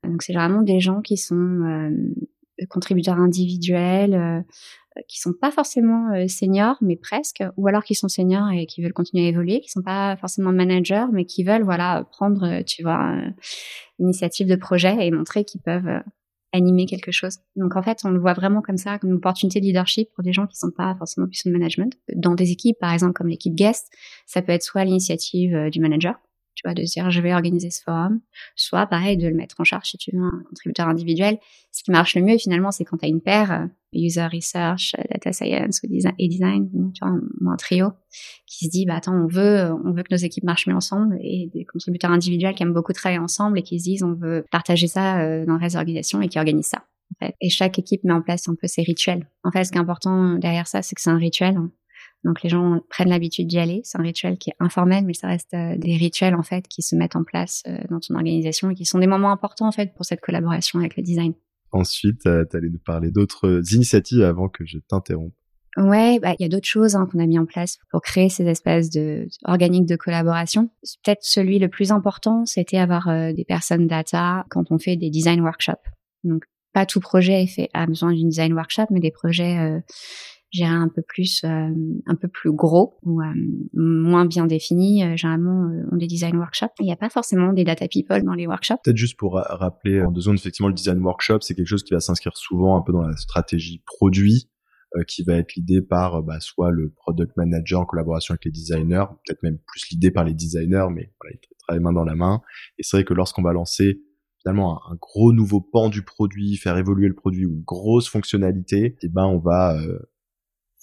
Donc, 0.03 0.23
c'est 0.23 0.33
vraiment 0.33 0.62
des 0.62 0.81
gens 0.81 1.03
qui 1.03 1.19
sont 1.19 1.35
euh, 1.37 2.67
contributeurs 2.71 3.19
individuels, 3.19 4.15
euh, 4.15 4.41
qui 5.09 5.20
sont 5.20 5.33
pas 5.33 5.50
forcément 5.50 6.12
euh, 6.14 6.26
seniors, 6.28 6.76
mais 6.81 6.96
presque, 6.96 7.42
ou 7.57 7.66
alors 7.68 7.85
qui 7.85 7.94
sont 7.94 8.09
seniors 8.09 8.50
et 8.50 8.66
qui 8.66 8.83
veulent 8.83 8.92
continuer 8.92 9.26
à 9.26 9.28
évoluer, 9.28 9.61
qui 9.61 9.70
sont 9.70 9.83
pas 9.83 10.16
forcément 10.16 10.52
managers, 10.52 11.07
mais 11.12 11.24
qui 11.24 11.44
veulent, 11.44 11.64
voilà, 11.64 12.07
prendre, 12.11 12.62
tu 12.62 12.83
vois, 12.83 13.16
l'initiative 13.98 14.48
de 14.48 14.57
projet 14.57 15.07
et 15.07 15.11
montrer 15.11 15.44
qu'ils 15.44 15.62
peuvent 15.62 16.02
animer 16.52 16.87
quelque 16.87 17.11
chose. 17.11 17.38
Donc 17.57 17.76
en 17.76 17.83
fait, 17.83 18.00
on 18.05 18.11
le 18.11 18.20
voit 18.20 18.35
vraiment 18.35 18.61
comme 18.61 18.76
ça, 18.76 18.98
comme 18.98 19.11
une 19.11 19.16
opportunité 19.16 19.61
de 19.61 19.64
leadership 19.64 20.11
pour 20.14 20.22
des 20.22 20.33
gens 20.33 20.46
qui 20.46 20.57
sont 20.57 20.70
pas 20.70 20.94
forcément 20.96 21.26
plus 21.26 21.42
de 21.44 21.50
management. 21.50 21.94
Dans 22.14 22.35
des 22.35 22.50
équipes, 22.50 22.78
par 22.78 22.92
exemple 22.92 23.14
comme 23.14 23.28
l'équipe 23.28 23.55
guest, 23.55 23.88
ça 24.26 24.42
peut 24.42 24.52
être 24.52 24.62
soit 24.62 24.85
l'initiative 24.85 25.55
euh, 25.55 25.70
du 25.70 25.81
manager, 25.81 26.14
tu 26.55 26.67
vois, 26.67 26.75
de 26.75 26.85
se 26.85 26.93
dire 26.93 27.11
je 27.11 27.21
vais 27.21 27.33
organiser 27.33 27.71
ce 27.71 27.83
forum, 27.83 28.21
soit 28.57 28.87
pareil 28.87 29.17
de 29.17 29.29
le 29.29 29.35
mettre 29.35 29.57
en 29.59 29.65
charge 29.65 29.88
si 29.88 29.99
tu 29.99 30.11
veux 30.15 30.23
un 30.23 30.43
contributeur 30.49 30.88
individuel. 30.88 31.38
Ce 31.73 31.83
qui 31.83 31.91
marche 31.91 32.15
le 32.15 32.23
mieux 32.23 32.38
finalement, 32.38 32.71
c'est 32.71 32.85
quand 32.85 32.99
tu 32.99 33.07
as 33.07 33.09
une 33.09 33.21
paire, 33.21 33.53
euh, 33.53 33.67
user 33.95 34.27
research, 34.27 34.95
euh, 34.99 35.03
data 35.11 35.33
science 35.33 35.81
ou 35.83 35.87
design, 35.87 36.15
et 36.19 36.29
design, 36.29 36.69
tu 36.95 37.05
vois, 37.05 37.15
un, 37.15 37.57
trio 37.57 37.93
qui 38.47 38.67
se 38.67 38.71
dit 38.71 38.85
bah 38.87 38.97
attends, 38.97 39.15
on 39.15 39.27
veut 39.27 39.71
on 39.85 39.93
veut 39.93 40.03
que 40.03 40.12
nos 40.12 40.19
équipes 40.19 40.45
marchent 40.45 40.67
mieux 40.67 40.75
ensemble 40.75 41.19
et 41.23 41.51
des 41.55 41.65
contributeurs 41.65 42.11
individuels 42.11 42.55
qui 42.55 42.62
aiment 42.62 42.75
beaucoup 42.75 42.93
travailler 42.93 43.21
ensemble 43.21 43.59
et 43.59 43.62
qui 43.62 43.79
se 43.79 43.85
disent 43.85 44.03
on 44.03 44.15
veut 44.15 44.45
partager 44.51 44.87
ça 44.87 45.21
euh, 45.21 45.47
dans 45.47 45.55
le 45.55 45.61
reste 45.61 45.75
de 45.75 45.79
l'organisation 45.79 46.21
et 46.21 46.29
qui 46.29 46.38
organisent 46.38 46.67
ça. 46.67 46.85
En 47.15 47.27
fait. 47.27 47.35
Et 47.41 47.51
chaque 47.51 47.79
équipe 47.79 48.05
met 48.05 48.12
en 48.12 48.23
place 48.23 48.49
un 48.49 48.55
peu 48.55 48.67
ses 48.67 48.83
rituels. 48.83 49.29
En 49.45 49.51
fait, 49.51 49.65
ce 49.65 49.73
qui 49.73 49.77
est 49.77 49.81
important 49.81 50.38
derrière 50.38 50.67
ça, 50.67 50.81
c'est 50.81 50.95
que 50.95 51.01
c'est 51.03 51.11
un 51.11 51.19
rituel. 51.19 51.59
Donc 52.25 52.43
les 52.43 52.49
gens 52.49 52.81
prennent 52.89 53.09
l'habitude 53.09 53.49
d'y 53.49 53.59
aller. 53.59 53.81
C'est 53.85 53.99
un 53.99 54.03
rituel 54.03 54.39
qui 54.39 54.51
est 54.51 54.57
informel, 54.61 55.05
mais 55.05 55.15
ça 55.15 55.27
reste 55.29 55.55
euh, 55.55 55.77
des 55.77 55.97
rituels 55.97 56.35
en 56.35 56.43
fait 56.43 56.69
qui 56.69 56.83
se 56.83 56.95
mettent 56.95 57.17
en 57.17 57.25
place 57.25 57.63
euh, 57.67 57.79
dans 57.91 57.99
ton 57.99 58.15
organisation 58.15 58.71
et 58.71 58.75
qui 58.75 58.85
sont 58.85 58.99
des 58.99 59.07
moments 59.07 59.33
importants 59.33 59.67
en 59.67 59.73
fait 59.73 59.93
pour 59.95 60.05
cette 60.05 60.21
collaboration 60.21 60.79
avec 60.79 60.97
le 60.97 61.03
design. 61.03 61.35
Ensuite, 61.73 62.27
euh, 62.27 62.45
tu 62.49 62.57
allais 62.57 62.69
nous 62.69 62.81
parler 62.85 63.11
d'autres 63.11 63.63
initiatives 63.73 64.23
avant 64.23 64.49
que 64.49 64.65
je 64.65 64.79
t'interrompe. 64.79 65.35
Ouais, 65.79 66.19
bah, 66.21 66.35
il 66.39 66.43
y 66.43 66.45
a 66.45 66.51
d'autres 66.51 66.69
choses 66.69 66.95
hein, 66.97 67.09
qu'on 67.11 67.19
a 67.19 67.27
mis 67.27 67.39
en 67.39 67.47
place 67.47 67.79
pour 67.91 68.03
créer 68.03 68.29
ces 68.29 68.45
espèces 68.45 68.91
de 68.91 69.27
organiques 69.45 69.89
de 69.89 69.97
collaboration. 69.97 70.69
Peut-être 71.03 71.23
celui 71.23 71.59
le 71.59 71.69
plus 71.69 71.93
important, 71.93 72.45
c'était 72.45 72.77
avoir 72.77 73.07
des 73.33 73.45
personnes 73.49 73.87
data 73.87 74.45
quand 74.51 74.71
on 74.71 74.79
fait 74.79 74.97
des 74.97 75.09
design 75.09 75.41
workshops. 75.41 75.81
Donc 76.25 76.45
pas 76.75 76.85
tout 76.85 77.01
projet 77.01 77.45
est 77.45 77.47
fait 77.47 77.71
a 77.73 77.87
besoin 77.87 78.13
d'une 78.13 78.29
design 78.29 78.53
workshop, 78.53 78.85
mais 78.91 79.01
des 79.01 79.11
projets 79.11 79.83
j'irais 80.53 80.71
un 80.71 80.88
peu 80.88 81.03
plus 81.03 81.43
euh, 81.45 81.71
un 82.07 82.15
peu 82.15 82.29
plus 82.29 82.53
gros 82.53 82.99
ou 83.03 83.21
euh, 83.21 83.25
moins 83.75 84.27
bien 84.27 84.47
défini 84.47 85.03
euh, 85.03 85.17
généralement 85.17 85.71
on 85.91 85.97
des 85.97 86.07
design 86.07 86.37
workshops. 86.37 86.75
Il 86.79 86.85
n'y 86.85 86.93
a 86.93 86.97
pas 86.97 87.09
forcément 87.09 87.53
des 87.53 87.65
data 87.65 87.88
people 87.88 88.23
dans 88.23 88.35
les 88.35 88.47
workshops. 88.47 88.77
Peut-être 88.85 88.97
juste 88.97 89.19
pour 89.19 89.35
rappeler 89.35 90.03
en 90.03 90.12
deux 90.12 90.21
zones 90.21 90.37
effectivement 90.37 90.69
le 90.69 90.75
design 90.75 90.99
workshop 91.01 91.38
c'est 91.41 91.55
quelque 91.55 91.67
chose 91.67 91.83
qui 91.83 91.95
va 91.95 92.01
s'inscrire 92.01 92.37
souvent 92.37 92.77
un 92.77 92.83
peu 92.83 92.93
dans 92.93 93.03
la 93.03 93.17
stratégie 93.17 93.83
produit 93.85 94.49
qui 95.09 95.23
va 95.23 95.37
être 95.37 95.55
l'idée 95.55 95.81
par 95.81 96.23
bah, 96.23 96.38
soit 96.41 96.71
le 96.71 96.91
product 96.91 97.35
manager 97.38 97.81
en 97.81 97.87
collaboration 97.87 98.33
avec 98.33 98.45
les 98.45 98.51
designers 98.51 99.07
peut-être 99.25 99.43
même 99.43 99.57
plus 99.67 99.88
l'idée 99.91 100.11
par 100.11 100.25
les 100.25 100.35
designers 100.35 100.88
mais 100.91 101.15
voilà 101.19 101.35
ils 101.35 101.57
travaillent 101.67 101.83
main 101.83 101.93
dans 101.95 102.05
la 102.05 102.15
main. 102.15 102.43
Et 102.79 102.83
c'est 102.83 102.99
vrai 102.99 103.05
que 103.05 103.15
lorsqu'on 103.15 103.43
va 103.43 103.55
lancer 103.55 104.03
finalement 104.43 104.81
un, 104.91 104.97
gros 104.97 105.33
nouveau 105.33 105.61
pan 105.61 105.88
du 105.88 106.03
produit, 106.03 106.57
faire 106.57 106.77
évoluer 106.77 107.09
le 107.09 107.15
produit 107.15 107.47
ou 107.47 107.53
une 107.53 107.62
grosse 107.62 108.09
fonctionnalité, 108.09 108.85
et 108.85 108.97
eh 109.03 109.09
ben 109.09 109.25
on 109.25 109.38
va 109.38 109.79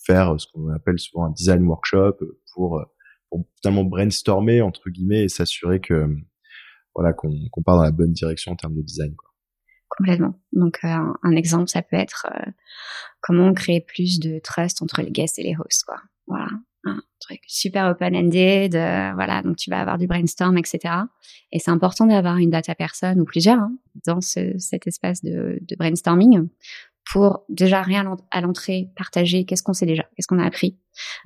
faire 0.09 0.33
euh, 0.33 0.37
ce 0.37 0.47
qu'on 0.51 0.69
appelle 0.69 0.99
souvent 0.99 1.25
un 1.25 1.31
design 1.31 1.63
workshop 1.65 2.15
euh, 2.21 2.41
pour, 2.53 2.79
euh, 2.79 2.85
pour 3.29 3.45
finalement 3.61 3.83
brainstormer 3.83 4.61
entre 4.61 4.89
guillemets 4.89 5.23
et 5.23 5.29
s'assurer 5.29 5.79
que 5.79 6.07
voilà 6.95 7.13
qu'on 7.13 7.31
part 7.63 7.77
dans 7.77 7.83
la 7.83 7.91
bonne 7.91 8.11
direction 8.11 8.51
en 8.51 8.55
termes 8.55 8.75
de 8.75 8.81
design. 8.81 9.15
Complètement. 9.89 10.39
Donc 10.53 10.79
un, 10.83 11.13
exemple, 11.31 11.69
ça 11.69 11.81
peut 11.81 11.95
être 11.95 12.27
comment 13.21 13.53
créer 13.53 13.81
plus 13.81 14.19
de 14.19 14.39
trust 14.39 14.81
entre 14.81 15.01
les 15.01 15.11
guests 15.11 15.39
et 15.39 15.43
les 15.43 15.55
hosts, 15.57 15.83
quoi. 15.85 15.97
Voilà, 16.27 16.49
un 16.85 17.01
truc 17.19 17.41
super 17.47 17.89
open-ended. 17.89 18.73
voilà, 18.73 19.41
donc 19.43 19.57
tu 19.57 19.69
vas 19.69 19.79
avoir 19.79 19.97
du 19.97 20.07
brainstorm, 20.07 20.57
etc. 20.57 20.93
Et 21.51 21.59
c'est 21.59 21.71
important 21.71 22.05
d'avoir 22.05 22.37
une 22.37 22.49
data 22.49 22.75
personne 22.75 23.19
ou 23.21 23.25
plusieurs 23.25 23.59
hein, 23.59 23.77
dans 24.05 24.21
ce, 24.21 24.57
cet 24.57 24.87
espace 24.87 25.23
de 25.23 25.59
brainstorming 25.77 26.49
pour 27.05 27.43
déjà 27.49 27.81
rien 27.81 28.15
à 28.31 28.41
l'entrée 28.41 28.89
partager 28.95 29.45
qu'est-ce 29.45 29.63
qu'on 29.63 29.73
sait 29.73 29.85
déjà, 29.85 30.03
qu'est-ce 30.15 30.27
qu'on 30.27 30.39
a 30.39 30.45
appris 30.45 30.77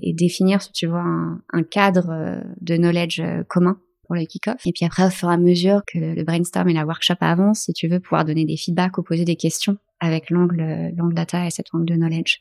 et 0.02 0.12
définir, 0.12 0.62
si 0.62 0.72
tu 0.72 0.86
vois, 0.86 1.04
un, 1.04 1.62
cadre 1.62 2.10
euh, 2.10 2.40
de 2.60 2.76
knowledge 2.76 3.20
euh, 3.20 3.42
commun 3.44 3.80
pour 4.04 4.14
le 4.14 4.24
kick-off. 4.24 4.60
Et 4.66 4.72
puis 4.72 4.84
après, 4.84 5.04
au 5.06 5.10
fur 5.10 5.30
et 5.30 5.32
à 5.32 5.36
mesure 5.36 5.82
que 5.86 5.98
le, 5.98 6.22
brainstorm 6.22 6.68
et 6.68 6.74
la 6.74 6.84
workshop 6.84 7.16
avancent, 7.20 7.62
si 7.64 7.72
tu 7.72 7.88
veux 7.88 8.00
pouvoir 8.00 8.24
donner 8.24 8.44
des 8.44 8.56
feedbacks 8.56 8.98
ou 8.98 9.02
poser 9.02 9.24
des 9.24 9.36
questions 9.36 9.78
avec 10.00 10.30
l'angle 10.30 10.92
l'angle 10.96 11.14
data 11.14 11.46
et 11.46 11.50
cet 11.50 11.66
angle 11.72 11.86
de 11.86 11.94
knowledge, 11.94 12.40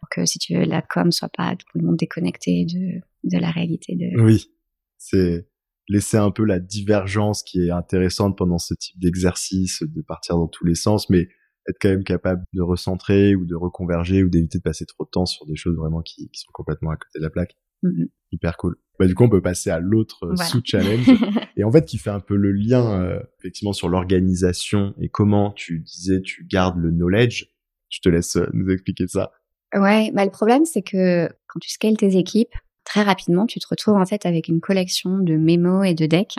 pour 0.00 0.08
que 0.10 0.24
si 0.26 0.38
tu 0.38 0.56
veux 0.56 0.64
la 0.64 0.82
com 0.82 1.12
soit 1.12 1.30
pas 1.34 1.54
tout 1.54 1.66
le 1.78 1.86
monde 1.86 1.96
déconnecté 1.96 2.66
de 2.66 3.00
de 3.24 3.38
la 3.38 3.50
réalité 3.50 3.94
de. 3.94 4.20
Oui, 4.20 4.50
c'est 4.98 5.46
laisser 5.88 6.16
un 6.16 6.30
peu 6.30 6.44
la 6.44 6.58
divergence 6.58 7.42
qui 7.42 7.66
est 7.66 7.70
intéressante 7.70 8.36
pendant 8.36 8.58
ce 8.58 8.74
type 8.74 8.98
d'exercice, 8.98 9.82
de 9.82 10.02
partir 10.02 10.36
dans 10.36 10.48
tous 10.48 10.64
les 10.64 10.74
sens, 10.74 11.10
mais 11.10 11.28
être 11.68 11.76
quand 11.80 11.88
même 11.88 12.04
capable 12.04 12.44
de 12.52 12.62
recentrer 12.62 13.34
ou 13.34 13.44
de 13.44 13.54
reconverger 13.54 14.22
ou 14.22 14.28
d'éviter 14.28 14.58
de 14.58 14.62
passer 14.62 14.86
trop 14.86 15.04
de 15.04 15.10
temps 15.10 15.26
sur 15.26 15.46
des 15.46 15.56
choses 15.56 15.76
vraiment 15.76 16.02
qui, 16.02 16.28
qui 16.30 16.40
sont 16.40 16.50
complètement 16.52 16.90
à 16.90 16.96
côté 16.96 17.18
de 17.18 17.22
la 17.22 17.30
plaque. 17.30 17.56
Mm-hmm. 17.82 18.08
Hyper 18.32 18.56
cool. 18.56 18.76
Bah, 18.98 19.06
du 19.06 19.14
coup, 19.14 19.24
on 19.24 19.28
peut 19.28 19.42
passer 19.42 19.70
à 19.70 19.80
l'autre 19.80 20.24
euh, 20.26 20.36
sous-challenge 20.36 21.08
et 21.56 21.64
en 21.64 21.72
fait 21.72 21.84
qui 21.84 21.98
fait 21.98 22.10
un 22.10 22.20
peu 22.20 22.36
le 22.36 22.52
lien 22.52 23.00
euh, 23.00 23.20
effectivement 23.40 23.72
sur 23.72 23.88
l'organisation 23.88 24.94
et 25.00 25.08
comment 25.08 25.50
tu 25.52 25.80
disais 25.80 26.20
tu 26.22 26.44
gardes 26.44 26.78
le 26.78 26.90
knowledge. 26.90 27.46
Je 27.88 28.00
te 28.00 28.08
laisse 28.08 28.36
euh, 28.36 28.48
nous 28.52 28.70
expliquer 28.70 29.06
ça. 29.08 29.32
Ouais, 29.74 30.12
bah 30.12 30.24
le 30.24 30.30
problème 30.30 30.64
c'est 30.64 30.82
que 30.82 31.28
quand 31.48 31.58
tu 31.60 31.70
scales 31.70 31.96
tes 31.96 32.16
équipes, 32.16 32.54
très 32.84 33.02
rapidement, 33.02 33.46
tu 33.46 33.58
te 33.58 33.66
retrouves 33.68 33.96
en 33.96 34.06
fait 34.06 34.26
avec 34.26 34.46
une 34.46 34.60
collection 34.60 35.18
de 35.18 35.36
mémos 35.36 35.84
et 35.84 35.94
de 35.94 36.06
decks, 36.06 36.36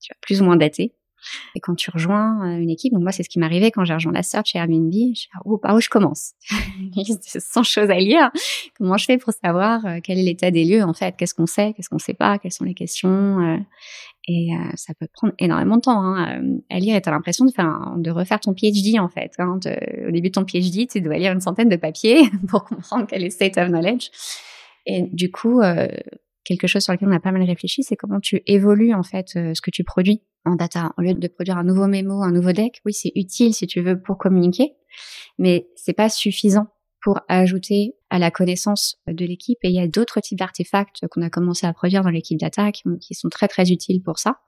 tu 0.00 0.12
vas 0.12 0.18
plus 0.20 0.40
ou 0.40 0.44
moins 0.44 0.56
dater, 0.56 0.92
et 1.54 1.60
quand 1.60 1.74
tu 1.74 1.90
rejoins 1.90 2.46
euh, 2.46 2.58
une 2.58 2.70
équipe, 2.70 2.92
donc 2.92 3.02
moi 3.02 3.12
c'est 3.12 3.22
ce 3.22 3.28
qui 3.28 3.38
m'arrivait 3.38 3.70
quand 3.70 3.84
j'ai 3.84 3.94
rejoint 3.94 4.12
la 4.12 4.22
search 4.22 4.50
chez 4.50 4.58
Airbnb, 4.58 4.92
je 4.92 5.20
suis 5.20 5.28
oh, 5.44 5.58
par 5.58 5.74
où 5.74 5.80
je 5.80 5.88
commence 5.88 6.32
100 7.38 7.62
choses 7.62 7.90
à 7.90 7.98
lire. 7.98 8.30
Comment 8.78 8.96
je 8.96 9.04
fais 9.04 9.18
pour 9.18 9.32
savoir 9.32 9.84
euh, 9.86 9.98
quel 10.02 10.18
est 10.18 10.22
l'état 10.22 10.50
des 10.50 10.64
lieux 10.64 10.82
en 10.82 10.92
fait? 10.94 11.16
Qu'est-ce 11.16 11.34
qu'on 11.34 11.46
sait? 11.46 11.72
Qu'est-ce 11.74 11.88
qu'on 11.88 11.98
sait 11.98 12.14
pas? 12.14 12.38
Quelles 12.38 12.52
sont 12.52 12.64
les 12.64 12.74
questions? 12.74 13.40
Euh, 13.40 13.56
Et 14.28 14.50
ça 14.76 14.94
peut 14.94 15.08
prendre 15.12 15.32
énormément 15.38 15.76
de 15.76 15.80
temps 15.80 16.02
hein, 16.04 16.40
à 16.68 16.78
lire. 16.78 16.94
Et 16.94 17.00
t'as 17.00 17.10
l'impression 17.10 17.44
de 17.44 17.52
faire, 17.52 17.94
de 17.96 18.10
refaire 18.10 18.38
ton 18.38 18.54
PhD 18.54 18.98
en 19.00 19.08
fait. 19.08 19.32
Hein, 19.38 19.58
au 20.06 20.10
début 20.10 20.28
de 20.28 20.34
ton 20.34 20.44
PhD, 20.44 20.86
tu 20.88 21.00
dois 21.00 21.16
lire 21.16 21.32
une 21.32 21.40
centaine 21.40 21.68
de 21.68 21.76
papiers 21.76 22.30
pour 22.48 22.64
comprendre 22.64 23.06
quel 23.08 23.24
est 23.24 23.30
state 23.30 23.58
of 23.58 23.68
knowledge. 23.68 24.10
Et 24.86 25.02
du 25.12 25.30
coup, 25.30 25.60
quelque 26.44 26.66
chose 26.66 26.82
sur 26.82 26.92
lequel 26.92 27.08
on 27.08 27.12
a 27.12 27.20
pas 27.20 27.32
mal 27.32 27.42
réfléchi, 27.42 27.82
c'est 27.82 27.96
comment 27.96 28.20
tu 28.20 28.42
évolues 28.46 28.94
en 28.94 29.02
fait 29.02 29.28
ce 29.28 29.60
que 29.60 29.70
tu 29.70 29.84
produis 29.84 30.22
en 30.44 30.54
data. 30.54 30.92
Au 30.98 31.02
lieu 31.02 31.14
de 31.14 31.28
produire 31.28 31.58
un 31.58 31.64
nouveau 31.64 31.86
mémo, 31.86 32.22
un 32.22 32.32
nouveau 32.32 32.52
deck, 32.52 32.80
oui, 32.84 32.92
c'est 32.92 33.12
utile 33.14 33.54
si 33.54 33.66
tu 33.66 33.80
veux 33.80 34.00
pour 34.00 34.18
communiquer, 34.18 34.74
mais 35.38 35.68
c'est 35.76 35.92
pas 35.92 36.08
suffisant 36.08 36.68
pour 37.02 37.20
ajouter 37.28 37.94
à 38.10 38.18
la 38.18 38.30
connaissance 38.30 38.96
de 39.06 39.24
l'équipe. 39.24 39.58
Et 39.62 39.68
il 39.68 39.74
y 39.74 39.80
a 39.80 39.88
d'autres 39.88 40.20
types 40.20 40.38
d'artefacts 40.38 41.06
qu'on 41.10 41.22
a 41.22 41.30
commencé 41.30 41.66
à 41.66 41.72
produire 41.72 42.02
dans 42.02 42.10
l'équipe 42.10 42.38
data 42.38 42.70
qui, 42.72 43.14
sont 43.14 43.28
très 43.28 43.48
très 43.48 43.70
utiles 43.70 44.02
pour 44.02 44.18
ça. 44.18 44.40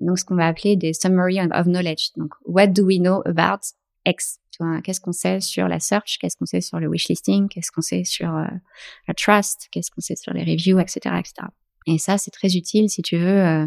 Donc 0.00 0.18
ce 0.18 0.24
qu'on 0.24 0.36
va 0.36 0.46
appeler 0.46 0.76
des 0.76 0.92
summary 0.92 1.40
of 1.40 1.66
knowledge. 1.66 2.10
Donc 2.16 2.32
what 2.44 2.68
do 2.68 2.84
we 2.84 2.98
know 2.98 3.22
about 3.24 3.60
X 4.06 4.40
Qu'est-ce 4.82 5.00
qu'on 5.00 5.12
sait 5.12 5.40
sur 5.40 5.68
la 5.68 5.80
search 5.80 6.18
Qu'est-ce 6.18 6.36
qu'on 6.36 6.46
sait 6.46 6.60
sur 6.60 6.78
le 6.80 6.88
wishlisting 6.88 7.48
Qu'est-ce 7.48 7.70
qu'on 7.70 7.82
sait 7.82 8.04
sur 8.04 8.34
euh, 8.34 8.46
la 9.06 9.14
trust 9.14 9.68
Qu'est-ce 9.70 9.90
qu'on 9.90 10.00
sait 10.00 10.16
sur 10.16 10.32
les 10.32 10.42
reviews, 10.42 10.78
etc., 10.78 11.00
etc. 11.18 11.48
Et 11.86 11.98
ça, 11.98 12.18
c'est 12.18 12.30
très 12.30 12.56
utile 12.56 12.88
si 12.88 13.02
tu 13.02 13.16
veux 13.16 13.42
euh, 13.42 13.66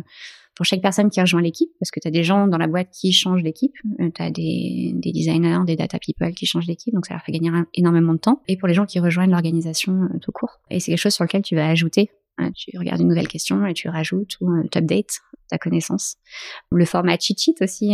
pour 0.56 0.66
chaque 0.66 0.82
personne 0.82 1.10
qui 1.10 1.22
rejoint 1.22 1.42
l'équipe, 1.42 1.70
parce 1.80 1.92
que 1.92 2.00
tu 2.00 2.08
as 2.08 2.12
des 2.12 2.24
gens 2.24 2.48
dans 2.48 2.58
la 2.58 2.68
boîte 2.68 2.90
qui 2.92 3.14
changent 3.14 3.44
d'équipe, 3.44 3.74
euh, 4.00 4.10
tu 4.14 4.22
as 4.22 4.32
des, 4.32 4.92
des, 4.96 5.12
designers, 5.12 5.60
des 5.66 5.76
data 5.76 6.00
people 6.00 6.34
qui 6.34 6.46
changent 6.46 6.68
d'équipe, 6.68 6.94
donc 6.94 7.06
ça 7.06 7.14
leur 7.14 7.24
fait 7.24 7.32
gagner 7.32 7.52
énormément 7.76 8.14
de 8.14 8.20
temps. 8.20 8.42
Et 8.48 8.58
pour 8.58 8.68
les 8.68 8.74
gens 8.74 8.86
qui 8.86 9.00
rejoignent 9.00 9.32
l'organisation 9.32 10.10
tout 10.22 10.32
court. 10.32 10.60
Et 10.70 10.80
c'est 10.80 10.92
quelque 10.92 11.02
chose 11.02 11.14
sur 11.14 11.24
lequel 11.24 11.44
tu 11.44 11.56
vas 11.56 11.68
ajouter. 11.68 12.10
Hein, 12.40 12.52
tu 12.52 12.78
regardes 12.78 13.02
une 13.02 13.10
nouvelle 13.10 13.28
question 13.28 13.66
et 13.66 13.74
tu 13.74 13.90
rajoutes 13.90 14.38
ou 14.42 14.50
euh, 14.50 14.64
tu 14.72 14.78
updates 14.78 15.20
ta 15.50 15.58
connaissance. 15.58 16.16
Le 16.72 16.86
format 16.86 17.18
cheat 17.20 17.40
sheet 17.40 17.56
aussi, 17.62 17.90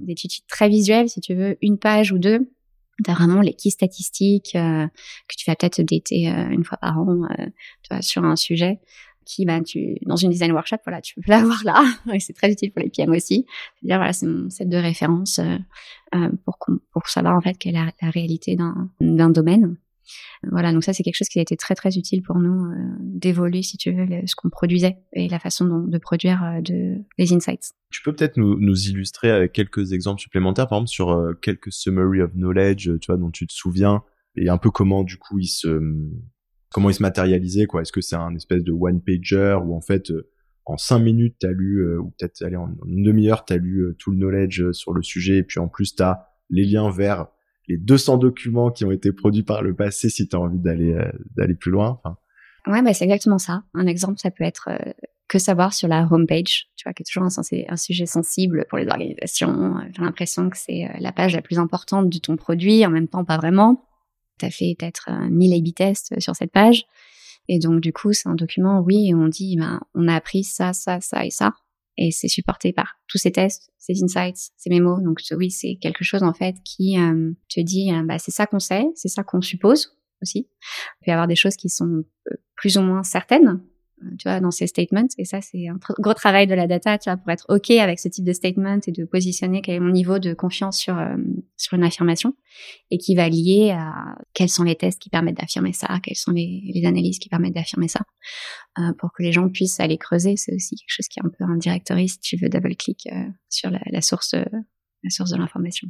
des 0.00 0.16
cheat 0.16 0.32
sheets 0.32 0.46
très 0.48 0.68
visuels, 0.68 1.08
si 1.08 1.20
tu 1.20 1.34
veux, 1.34 1.58
une 1.60 1.76
page 1.76 2.12
ou 2.12 2.18
deux, 2.18 2.48
tu 3.04 3.10
as 3.10 3.14
vraiment 3.14 3.40
les 3.40 3.54
key 3.54 3.70
statistiques 3.70 4.52
que 4.52 5.36
tu 5.36 5.50
vas 5.50 5.56
peut-être 5.56 5.80
updater 5.80 6.26
une 6.50 6.62
fois 6.62 6.78
par 6.78 6.96
an 7.00 7.26
tu 7.82 7.88
vois, 7.90 8.02
sur 8.02 8.24
un 8.24 8.36
sujet 8.36 8.78
qui, 9.24 9.44
bah, 9.44 9.60
tu, 9.60 9.96
dans 10.02 10.16
une 10.16 10.30
design 10.30 10.52
workshop, 10.52 10.78
voilà, 10.84 11.00
tu 11.00 11.14
peux 11.14 11.22
l'avoir 11.28 11.62
là. 11.64 11.84
Et 12.12 12.20
c'est 12.20 12.32
très 12.32 12.50
utile 12.50 12.72
pour 12.72 12.82
les 12.82 12.90
PM 12.90 13.10
aussi. 13.10 13.46
C'est-à-dire, 13.80 13.96
voilà, 13.96 14.12
c'est 14.12 14.26
mon 14.26 14.50
set 14.50 14.68
de 14.68 14.76
référence 14.76 15.38
euh, 15.38 15.56
euh 16.14 16.30
pour 16.92 17.08
savoir 17.08 17.36
en 17.36 17.40
fait 17.40 17.54
quelle 17.54 17.76
est 17.76 18.02
la, 18.02 18.10
réalité 18.10 18.56
d'un 19.00 19.30
domaine. 19.30 19.76
Voilà, 20.50 20.72
donc 20.72 20.84
ça 20.84 20.92
c'est 20.92 21.02
quelque 21.02 21.16
chose 21.16 21.28
qui 21.28 21.38
a 21.38 21.42
été 21.42 21.56
très 21.56 21.74
très 21.74 21.96
utile 21.96 22.22
pour 22.22 22.38
nous 22.38 22.66
euh, 22.66 22.96
d'évoluer, 23.00 23.62
si 23.62 23.76
tu 23.76 23.92
veux, 23.92 24.06
ce 24.26 24.34
qu'on 24.34 24.50
produisait 24.50 24.98
et 25.12 25.28
la 25.28 25.38
façon 25.38 25.64
dont, 25.66 25.80
de 25.80 25.98
produire 25.98 26.42
euh, 26.42 26.60
de, 26.60 26.96
les 27.18 27.32
insights. 27.32 27.72
Tu 27.90 28.02
peux 28.02 28.12
peut-être 28.12 28.36
nous, 28.36 28.74
illustrer 28.88 29.30
avec 29.30 29.52
quelques 29.52 29.92
exemples 29.92 30.20
supplémentaires, 30.20 30.66
par 30.68 30.78
exemple 30.78 30.90
sur 30.90 31.10
euh, 31.10 31.34
quelques 31.34 31.72
summary 31.72 32.20
of 32.20 32.32
knowledge, 32.32 32.90
tu 33.00 33.06
vois, 33.06 33.16
dont 33.16 33.30
tu 33.30 33.46
te 33.46 33.52
souviens, 33.52 34.02
et 34.36 34.48
un 34.48 34.58
peu 34.58 34.70
comment 34.70 35.04
du 35.04 35.16
coup 35.16 35.38
ils 35.38 35.46
se 35.46 35.68
comment 36.70 36.88
il 36.90 36.94
se 36.94 37.02
matérialisait 37.02 37.66
quoi 37.66 37.82
Est-ce 37.82 37.92
que 37.92 38.00
c'est 38.00 38.16
un 38.16 38.34
espèce 38.34 38.64
de 38.64 38.72
one 38.72 39.02
pager 39.02 39.58
où 39.62 39.76
en 39.76 39.82
fait 39.82 40.10
en 40.64 40.78
cinq 40.78 41.00
minutes 41.00 41.36
t'as 41.38 41.50
lu 41.50 41.98
ou 41.98 42.14
peut-être 42.18 42.42
allez 42.42 42.56
en, 42.56 42.74
une 42.86 43.02
demi-heure 43.02 43.44
t'as 43.44 43.58
lu 43.58 43.94
tout 43.98 44.10
le 44.10 44.16
knowledge 44.16 44.72
sur 44.72 44.94
le 44.94 45.02
sujet 45.02 45.38
et 45.38 45.42
puis 45.42 45.60
en 45.60 45.68
plus 45.68 45.94
t'as 45.94 46.20
les 46.48 46.64
liens 46.64 46.90
vers 46.90 47.26
les 47.68 47.76
200 47.76 48.18
documents 48.18 48.70
qui 48.70 48.84
ont 48.84 48.92
été 48.92 49.12
produits 49.12 49.42
par 49.42 49.62
le 49.62 49.74
passé 49.74 50.08
si 50.08 50.28
t'as 50.28 50.38
envie 50.38 50.58
d'aller 50.58 50.96
d'aller 51.36 51.54
plus 51.54 51.70
loin. 51.70 52.00
Enfin. 52.02 52.16
Ouais, 52.66 52.82
bah 52.82 52.94
c'est 52.94 53.04
exactement 53.04 53.38
ça. 53.38 53.64
Un 53.74 53.86
exemple, 53.86 54.18
ça 54.18 54.30
peut 54.30 54.44
être 54.44 54.68
que 55.28 55.38
savoir 55.38 55.72
sur 55.72 55.88
la 55.88 56.06
homepage, 56.10 56.68
tu 56.76 56.84
vois, 56.84 56.92
qui 56.92 57.02
est 57.02 57.06
toujours 57.06 57.24
un, 57.24 57.76
sujet 57.76 58.06
sensible 58.06 58.66
pour 58.68 58.78
les 58.78 58.86
organisations. 58.86 59.74
J'ai 59.96 60.02
l'impression 60.02 60.50
que 60.50 60.56
c'est 60.56 60.90
la 61.00 61.12
page 61.12 61.34
la 61.34 61.42
plus 61.42 61.58
importante 61.58 62.10
de 62.10 62.18
ton 62.18 62.36
produit, 62.36 62.84
en 62.84 62.90
même 62.90 63.08
temps 63.08 63.24
pas 63.24 63.38
vraiment 63.38 63.82
tu 64.42 64.46
as 64.46 64.50
fait 64.50 64.74
peut-être 64.78 65.10
1000 65.30 65.54
A-B 65.54 65.74
tests 65.74 66.18
sur 66.20 66.34
cette 66.36 66.52
page. 66.52 66.84
Et 67.48 67.58
donc, 67.58 67.80
du 67.80 67.92
coup, 67.92 68.12
c'est 68.12 68.28
un 68.28 68.34
document, 68.34 68.80
oui, 68.80 69.12
où 69.14 69.22
on 69.22 69.28
dit, 69.28 69.56
ben, 69.56 69.80
on 69.94 70.08
a 70.08 70.14
appris 70.14 70.44
ça, 70.44 70.72
ça, 70.72 71.00
ça 71.00 71.24
et 71.24 71.30
ça. 71.30 71.54
Et 71.98 72.10
c'est 72.10 72.28
supporté 72.28 72.72
par 72.72 72.94
tous 73.06 73.18
ces 73.18 73.32
tests, 73.32 73.70
ces 73.78 74.02
insights, 74.02 74.50
ces 74.56 74.70
mémos. 74.70 75.02
Donc, 75.02 75.20
oui, 75.32 75.50
c'est 75.50 75.76
quelque 75.80 76.04
chose, 76.04 76.22
en 76.22 76.32
fait, 76.32 76.56
qui 76.64 76.98
euh, 76.98 77.32
te 77.48 77.60
dit, 77.60 77.92
euh, 77.92 78.02
bah, 78.04 78.18
c'est 78.18 78.30
ça 78.30 78.46
qu'on 78.46 78.60
sait, 78.60 78.86
c'est 78.94 79.08
ça 79.08 79.22
qu'on 79.22 79.40
suppose 79.40 79.98
aussi. 80.22 80.48
Il 81.00 81.04
peut 81.04 81.10
y 81.10 81.12
avoir 81.12 81.26
des 81.26 81.36
choses 81.36 81.56
qui 81.56 81.68
sont 81.68 82.04
euh, 82.30 82.34
plus 82.56 82.78
ou 82.78 82.82
moins 82.82 83.02
certaines, 83.02 83.62
tu 84.18 84.28
vois, 84.28 84.40
dans 84.40 84.50
ces 84.50 84.66
statements. 84.66 85.06
Et 85.18 85.24
ça, 85.24 85.40
c'est 85.40 85.68
un 85.68 85.78
gros 85.98 86.14
travail 86.14 86.46
de 86.46 86.54
la 86.54 86.66
data, 86.66 86.98
tu 86.98 87.08
vois, 87.10 87.16
pour 87.16 87.30
être 87.30 87.46
OK 87.48 87.70
avec 87.70 87.98
ce 87.98 88.08
type 88.08 88.24
de 88.24 88.32
statement 88.32 88.80
et 88.86 88.92
de 88.92 89.04
positionner 89.04 89.62
quel 89.62 89.76
est 89.76 89.80
mon 89.80 89.90
niveau 89.90 90.18
de 90.18 90.34
confiance 90.34 90.78
sur, 90.78 90.98
euh, 90.98 91.16
sur 91.56 91.76
une 91.76 91.84
affirmation 91.84 92.34
et 92.90 92.98
qui 92.98 93.14
va 93.14 93.28
lier 93.28 93.70
à 93.70 94.16
quels 94.34 94.48
sont 94.48 94.64
les 94.64 94.76
tests 94.76 95.00
qui 95.00 95.10
permettent 95.10 95.38
d'affirmer 95.38 95.72
ça, 95.72 96.00
quelles 96.02 96.16
sont 96.16 96.32
les, 96.32 96.82
analyses 96.84 97.18
qui 97.18 97.28
permettent 97.28 97.54
d'affirmer 97.54 97.88
ça, 97.88 98.00
euh, 98.78 98.92
pour 98.98 99.12
que 99.12 99.22
les 99.22 99.32
gens 99.32 99.48
puissent 99.48 99.80
aller 99.80 99.98
creuser. 99.98 100.36
C'est 100.36 100.54
aussi 100.54 100.76
quelque 100.76 100.90
chose 100.90 101.08
qui 101.08 101.20
est 101.20 101.24
un 101.24 101.30
peu 101.30 101.44
un 101.44 101.56
directory 101.56 102.08
si 102.08 102.18
tu 102.18 102.36
veux 102.36 102.48
double-click 102.48 103.08
euh, 103.12 103.28
sur 103.48 103.70
la, 103.70 103.80
la, 103.86 104.00
source, 104.00 104.34
la 104.34 105.10
source 105.10 105.30
de 105.30 105.36
l'information. 105.36 105.88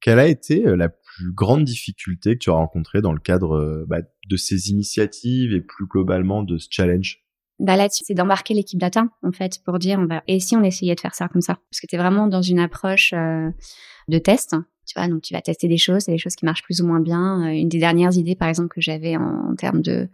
Quelle 0.00 0.20
a 0.20 0.28
été 0.28 0.62
la 0.62 0.88
plus 0.88 1.32
grande 1.32 1.64
difficulté 1.64 2.34
que 2.34 2.38
tu 2.38 2.50
as 2.50 2.54
rencontrée 2.54 3.02
dans 3.02 3.12
le 3.12 3.18
cadre 3.18 3.84
bah, 3.88 3.98
de 4.28 4.36
ces 4.36 4.70
initiatives 4.70 5.52
et 5.52 5.60
plus 5.60 5.86
globalement 5.86 6.44
de 6.44 6.56
ce 6.56 6.68
challenge? 6.70 7.27
Bah 7.58 7.76
là-dessus, 7.76 8.04
c'est 8.06 8.14
d'embarquer 8.14 8.54
l'équipe 8.54 8.78
data, 8.78 9.06
en 9.22 9.32
fait, 9.32 9.62
pour 9.64 9.78
dire, 9.78 9.98
on 9.98 10.06
va, 10.06 10.22
et 10.28 10.38
si 10.38 10.56
on 10.56 10.62
essayait 10.62 10.94
de 10.94 11.00
faire 11.00 11.14
ça 11.14 11.28
comme 11.28 11.42
ça? 11.42 11.58
Parce 11.70 11.80
que 11.80 11.86
tu 11.86 11.96
es 11.96 11.98
vraiment 11.98 12.28
dans 12.28 12.42
une 12.42 12.60
approche 12.60 13.12
euh, 13.14 13.50
de 14.08 14.18
test. 14.18 14.54
Tu 14.86 14.98
vois, 14.98 15.06
donc 15.08 15.22
tu 15.22 15.34
vas 15.34 15.42
tester 15.42 15.68
des 15.68 15.76
choses, 15.76 16.06
des 16.06 16.16
choses 16.16 16.34
qui 16.34 16.46
marchent 16.46 16.62
plus 16.62 16.80
ou 16.80 16.86
moins 16.86 17.00
bien. 17.00 17.46
Euh, 17.46 17.50
une 17.50 17.68
des 17.68 17.78
dernières 17.78 18.16
idées, 18.16 18.36
par 18.36 18.48
exemple, 18.48 18.68
que 18.68 18.80
j'avais 18.80 19.16
en, 19.16 19.54
termes 19.56 19.82
de, 19.82 20.08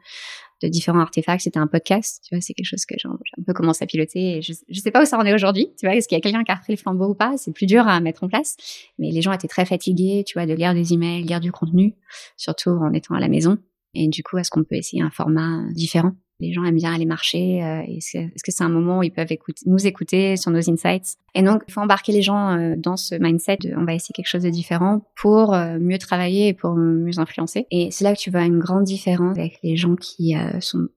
de 0.62 0.68
différents 0.68 1.00
artefacts, 1.00 1.42
c'était 1.42 1.58
un 1.58 1.66
podcast. 1.66 2.24
Tu 2.26 2.34
vois, 2.34 2.40
c'est 2.40 2.54
quelque 2.54 2.66
chose 2.66 2.84
que 2.86 2.94
j'ai 2.98 3.08
un 3.08 3.42
peu 3.46 3.52
commencé 3.52 3.84
à 3.84 3.86
piloter. 3.86 4.40
Je, 4.42 4.52
je 4.68 4.80
sais 4.80 4.90
pas 4.90 5.02
où 5.02 5.04
ça 5.04 5.18
en 5.18 5.24
est 5.24 5.34
aujourd'hui. 5.34 5.68
Tu 5.78 5.86
vois, 5.86 5.94
est-ce 5.94 6.08
qu'il 6.08 6.16
y 6.16 6.18
a 6.18 6.22
quelqu'un 6.22 6.42
qui 6.42 6.50
a 6.50 6.56
repris 6.56 6.72
le 6.72 6.78
flambeau 6.78 7.10
ou 7.10 7.14
pas? 7.14 7.34
C'est 7.36 7.52
plus 7.52 7.66
dur 7.66 7.86
à 7.86 8.00
mettre 8.00 8.24
en 8.24 8.28
place. 8.28 8.56
Mais 8.98 9.10
les 9.10 9.22
gens 9.22 9.32
étaient 9.32 9.48
très 9.48 9.66
fatigués, 9.66 10.24
tu 10.26 10.38
vois, 10.38 10.46
de 10.46 10.54
lire 10.54 10.74
des 10.74 10.92
emails, 10.92 11.22
lire 11.22 11.40
du 11.40 11.52
contenu, 11.52 11.94
surtout 12.36 12.70
en 12.70 12.92
étant 12.92 13.14
à 13.14 13.20
la 13.20 13.28
maison. 13.28 13.58
Et 13.92 14.08
du 14.08 14.24
coup, 14.24 14.38
est-ce 14.38 14.50
qu'on 14.50 14.64
peut 14.64 14.74
essayer 14.74 15.02
un 15.02 15.10
format 15.10 15.62
différent? 15.72 16.12
Les 16.40 16.52
gens 16.52 16.64
aiment 16.64 16.76
bien 16.76 16.92
aller 16.92 17.06
marcher. 17.06 17.62
Euh, 17.62 17.82
est-ce 17.86 18.42
que 18.42 18.52
c'est 18.52 18.64
un 18.64 18.68
moment 18.68 18.98
où 18.98 19.02
ils 19.02 19.12
peuvent 19.12 19.28
nous 19.66 19.86
écouter 19.86 20.36
sur 20.36 20.50
nos 20.50 20.70
insights? 20.70 21.16
Et 21.34 21.42
donc, 21.42 21.62
il 21.68 21.72
faut 21.72 21.80
embarquer 21.80 22.12
les 22.12 22.22
gens 22.22 22.56
euh, 22.56 22.74
dans 22.76 22.96
ce 22.96 23.14
mindset 23.14 23.58
de, 23.58 23.74
on 23.76 23.84
va 23.84 23.94
essayer 23.94 24.12
quelque 24.12 24.28
chose 24.28 24.42
de 24.42 24.50
différent 24.50 25.02
pour 25.16 25.54
euh, 25.54 25.78
mieux 25.78 25.98
travailler 25.98 26.48
et 26.48 26.54
pour 26.54 26.74
mieux 26.74 27.18
influencer. 27.18 27.66
Et 27.70 27.90
c'est 27.90 28.04
là 28.04 28.14
que 28.14 28.20
tu 28.20 28.30
vois 28.30 28.44
une 28.44 28.58
grande 28.58 28.84
différence 28.84 29.38
avec 29.38 29.58
les 29.62 29.76
gens 29.76 29.96
qui 29.96 30.34
sont 30.60 30.88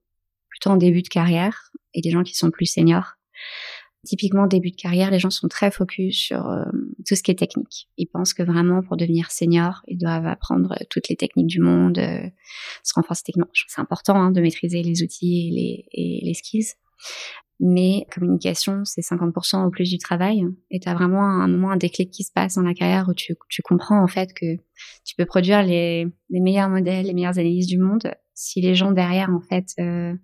plutôt 0.48 0.70
en 0.70 0.76
début 0.76 1.02
de 1.02 1.08
carrière 1.08 1.70
et 1.94 2.00
des 2.00 2.10
gens 2.10 2.22
qui 2.22 2.34
sont 2.34 2.50
plus 2.50 2.66
seniors. 2.66 3.14
Typiquement, 4.06 4.46
début 4.46 4.70
de 4.70 4.76
carrière, 4.76 5.10
les 5.10 5.18
gens 5.18 5.30
sont 5.30 5.48
très 5.48 5.72
focus 5.72 6.16
sur 6.16 6.48
euh, 6.48 6.64
tout 7.06 7.16
ce 7.16 7.22
qui 7.22 7.32
est 7.32 7.38
technique. 7.38 7.88
Ils 7.96 8.06
pensent 8.06 8.32
que 8.32 8.44
vraiment, 8.44 8.80
pour 8.80 8.96
devenir 8.96 9.30
senior, 9.32 9.82
ils 9.88 9.98
doivent 9.98 10.26
apprendre 10.26 10.76
toutes 10.88 11.08
les 11.08 11.16
techniques 11.16 11.48
du 11.48 11.60
monde, 11.60 11.98
euh, 11.98 12.28
se 12.84 12.94
renforcer 12.94 13.24
techniquement. 13.24 13.50
C'est 13.66 13.80
important 13.80 14.14
hein, 14.14 14.30
de 14.30 14.40
maîtriser 14.40 14.82
les 14.82 15.02
outils 15.02 15.48
et 15.48 15.50
les, 15.50 15.84
et 15.92 16.24
les 16.24 16.34
skills. 16.34 16.74
Mais 17.60 18.06
communication, 18.12 18.84
c'est 18.84 19.00
50% 19.00 19.66
au 19.66 19.70
plus 19.70 19.90
du 19.90 19.98
travail. 19.98 20.44
Et 20.70 20.78
tu 20.78 20.88
as 20.88 20.94
vraiment 20.94 21.24
un 21.24 21.48
moment, 21.48 21.72
un 21.72 21.76
déclic 21.76 22.12
qui 22.12 22.22
se 22.22 22.30
passe 22.32 22.54
dans 22.54 22.62
la 22.62 22.74
carrière 22.74 23.08
où 23.08 23.14
tu, 23.14 23.34
tu 23.48 23.62
comprends 23.62 24.00
en 24.00 24.06
fait 24.06 24.32
que 24.32 24.46
tu 25.04 25.16
peux 25.16 25.26
produire 25.26 25.64
les, 25.64 26.06
les, 26.30 26.40
meilleurs 26.40 26.68
modèles, 26.68 27.06
les 27.06 27.14
meilleures 27.14 27.36
analyses 27.36 27.66
du 27.66 27.78
monde 27.78 28.12
si 28.38 28.60
les 28.60 28.76
gens 28.76 28.92
derrière, 28.92 29.30
en 29.30 29.40
fait, 29.40 29.66
euh, 29.80 30.14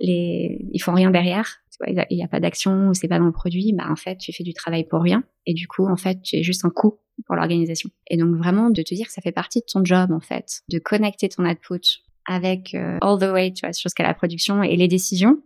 les, 0.00 0.66
ils 0.72 0.78
font 0.78 0.94
rien 0.94 1.10
derrière 1.10 1.58
il 1.86 2.06
n'y 2.10 2.22
a, 2.22 2.28
pas 2.28 2.40
d'action 2.40 2.88
ou 2.88 2.94
c'est 2.94 3.08
pas 3.08 3.18
dans 3.18 3.26
le 3.26 3.32
produit, 3.32 3.72
bah 3.72 3.86
en 3.90 3.96
fait 3.96 4.16
tu 4.16 4.32
fais 4.32 4.44
du 4.44 4.52
travail 4.52 4.84
pour 4.84 5.02
rien 5.02 5.24
et 5.46 5.54
du 5.54 5.66
coup 5.66 5.86
en 5.86 5.96
fait 5.96 6.22
tu 6.22 6.36
es 6.36 6.42
juste 6.42 6.64
un 6.64 6.70
coût 6.70 6.98
pour 7.26 7.36
l'organisation. 7.36 7.90
Et 8.08 8.16
donc 8.16 8.36
vraiment 8.36 8.70
de 8.70 8.82
te 8.82 8.94
dire 8.94 9.06
que 9.06 9.12
ça 9.12 9.22
fait 9.22 9.32
partie 9.32 9.60
de 9.60 9.66
ton 9.70 9.84
job 9.84 10.12
en 10.12 10.20
fait, 10.20 10.62
de 10.68 10.78
connecter 10.78 11.28
ton 11.28 11.44
output 11.44 11.80
avec 12.26 12.74
euh, 12.74 12.98
all 13.02 13.18
the 13.18 13.32
way, 13.32 13.52
tu 13.52 13.66
vois, 13.66 13.72
jusqu'à 13.72 14.02
la 14.02 14.14
production 14.14 14.62
et 14.62 14.76
les 14.76 14.88
décisions. 14.88 15.42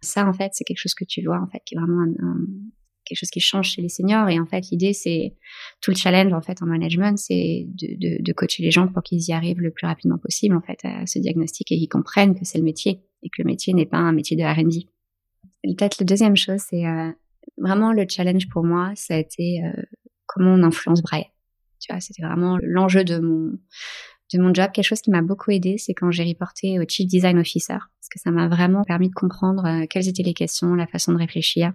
Ça 0.00 0.26
en 0.26 0.32
fait 0.32 0.50
c'est 0.52 0.64
quelque 0.64 0.80
chose 0.80 0.94
que 0.94 1.04
tu 1.04 1.22
vois 1.22 1.40
en 1.40 1.46
fait 1.46 1.60
qui 1.64 1.74
est 1.74 1.78
vraiment 1.78 2.04
quelque 3.04 3.18
chose 3.18 3.30
qui 3.30 3.40
change 3.40 3.70
chez 3.70 3.82
les 3.82 3.88
seniors 3.88 4.28
et 4.28 4.38
en 4.38 4.46
fait 4.46 4.64
l'idée 4.70 4.92
c'est 4.92 5.34
tout 5.80 5.90
le 5.90 5.96
challenge 5.96 6.32
en 6.32 6.40
fait 6.40 6.62
en 6.62 6.66
management 6.66 7.18
c'est 7.18 7.66
de, 7.68 7.96
de, 7.98 8.22
de, 8.22 8.32
coacher 8.32 8.62
les 8.62 8.70
gens 8.70 8.88
pour 8.88 9.02
qu'ils 9.02 9.22
y 9.22 9.32
arrivent 9.32 9.60
le 9.60 9.70
plus 9.70 9.86
rapidement 9.86 10.18
possible 10.18 10.56
en 10.56 10.60
fait 10.60 10.78
à 10.84 11.06
ce 11.06 11.18
diagnostic 11.18 11.70
et 11.72 11.78
qu'ils 11.78 11.88
comprennent 11.88 12.34
que 12.34 12.44
c'est 12.44 12.58
le 12.58 12.64
métier 12.64 13.02
et 13.22 13.28
que 13.28 13.42
le 13.42 13.44
métier 13.44 13.74
n'est 13.74 13.86
pas 13.86 13.98
un 13.98 14.12
métier 14.12 14.36
de 14.36 14.42
R&D 14.42 14.88
Peut-être 15.62 16.00
la 16.00 16.06
deuxième 16.06 16.36
chose, 16.36 16.60
c'est 16.68 16.86
euh, 16.86 17.10
vraiment 17.56 17.92
le 17.92 18.04
challenge 18.08 18.48
pour 18.48 18.64
moi, 18.64 18.92
ça 18.96 19.14
a 19.14 19.18
été 19.18 19.62
euh, 19.64 19.82
comment 20.26 20.54
on 20.54 20.62
influence 20.62 21.02
Braille. 21.02 21.30
Tu 21.80 21.92
vois, 21.92 22.00
c'était 22.00 22.22
vraiment 22.22 22.58
l'enjeu 22.62 23.04
de 23.04 23.18
mon 23.18 23.58
de 24.32 24.40
mon 24.40 24.54
job. 24.54 24.70
Quelque 24.72 24.86
chose 24.86 25.02
qui 25.02 25.10
m'a 25.10 25.22
beaucoup 25.22 25.50
aidé, 25.50 25.76
c'est 25.78 25.94
quand 25.94 26.10
j'ai 26.10 26.24
reporté 26.24 26.78
au 26.78 26.84
Chief 26.88 27.06
Design 27.06 27.38
Officer, 27.38 27.74
parce 27.74 28.08
que 28.10 28.18
ça 28.18 28.30
m'a 28.30 28.48
vraiment 28.48 28.82
permis 28.82 29.08
de 29.08 29.14
comprendre 29.14 29.64
euh, 29.66 29.86
quelles 29.88 30.08
étaient 30.08 30.22
les 30.22 30.34
questions, 30.34 30.74
la 30.74 30.86
façon 30.86 31.12
de 31.12 31.18
réfléchir. 31.18 31.72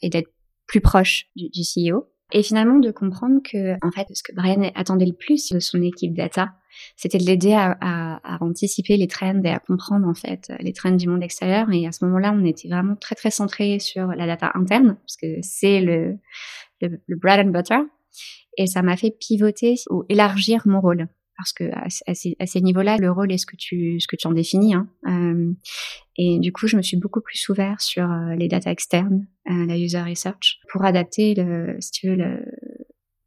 et 0.00 0.08
d'être 0.08 0.32
plus 0.66 0.80
proche 0.80 1.26
du, 1.36 1.48
du 1.50 1.62
CEO. 1.62 2.08
Et 2.32 2.42
finalement, 2.42 2.78
de 2.78 2.90
comprendre 2.90 3.40
que, 3.42 3.74
en 3.86 3.90
fait, 3.90 4.06
ce 4.14 4.22
que 4.22 4.34
Brian 4.34 4.70
attendait 4.74 5.04
le 5.06 5.12
plus 5.12 5.50
de 5.50 5.58
son 5.58 5.82
équipe 5.82 6.14
data, 6.14 6.54
c'était 6.96 7.18
de 7.18 7.24
l'aider 7.24 7.54
à, 7.54 8.20
anticiper 8.40 8.96
les 8.96 9.06
trends 9.06 9.42
et 9.44 9.50
à 9.50 9.58
comprendre, 9.58 10.06
en 10.08 10.14
fait, 10.14 10.52
les 10.60 10.72
trends 10.72 10.92
du 10.92 11.08
monde 11.08 11.22
extérieur. 11.22 11.70
Et 11.72 11.86
à 11.86 11.92
ce 11.92 12.04
moment-là, 12.04 12.32
on 12.34 12.44
était 12.44 12.68
vraiment 12.68 12.96
très, 12.96 13.14
très 13.14 13.30
centré 13.30 13.78
sur 13.78 14.08
la 14.08 14.26
data 14.26 14.50
interne, 14.54 14.96
parce 15.02 15.16
que 15.16 15.40
c'est 15.42 15.80
le, 15.80 16.18
le, 16.80 17.16
bread 17.16 17.46
and 17.46 17.50
butter. 17.50 17.82
Et 18.58 18.66
ça 18.66 18.82
m'a 18.82 18.96
fait 18.96 19.10
pivoter 19.18 19.76
ou 19.90 20.04
élargir 20.08 20.62
mon 20.66 20.80
rôle 20.80 21.08
parce 21.42 21.52
que 21.52 21.64
à, 21.72 21.86
à 22.38 22.46
ces 22.46 22.60
niveaux-là, 22.60 22.98
le 22.98 23.10
rôle 23.10 23.32
est 23.32 23.38
ce 23.38 23.46
que 23.46 23.56
tu 23.56 23.98
ce 23.98 24.06
que 24.06 24.16
tu 24.16 24.26
en 24.26 24.32
définis. 24.32 24.74
Hein. 24.74 24.88
Euh, 25.08 25.52
et 26.16 26.38
du 26.38 26.52
coup, 26.52 26.66
je 26.66 26.76
me 26.76 26.82
suis 26.82 26.96
beaucoup 26.96 27.20
plus 27.20 27.48
ouvert 27.48 27.80
sur 27.80 28.10
euh, 28.10 28.34
les 28.36 28.48
data 28.48 28.70
externes, 28.70 29.26
euh, 29.50 29.66
la 29.66 29.78
user 29.78 30.02
research, 30.02 30.60
pour 30.70 30.84
adapter, 30.84 31.34
le, 31.34 31.76
si 31.80 31.90
tu 31.90 32.08
veux, 32.08 32.44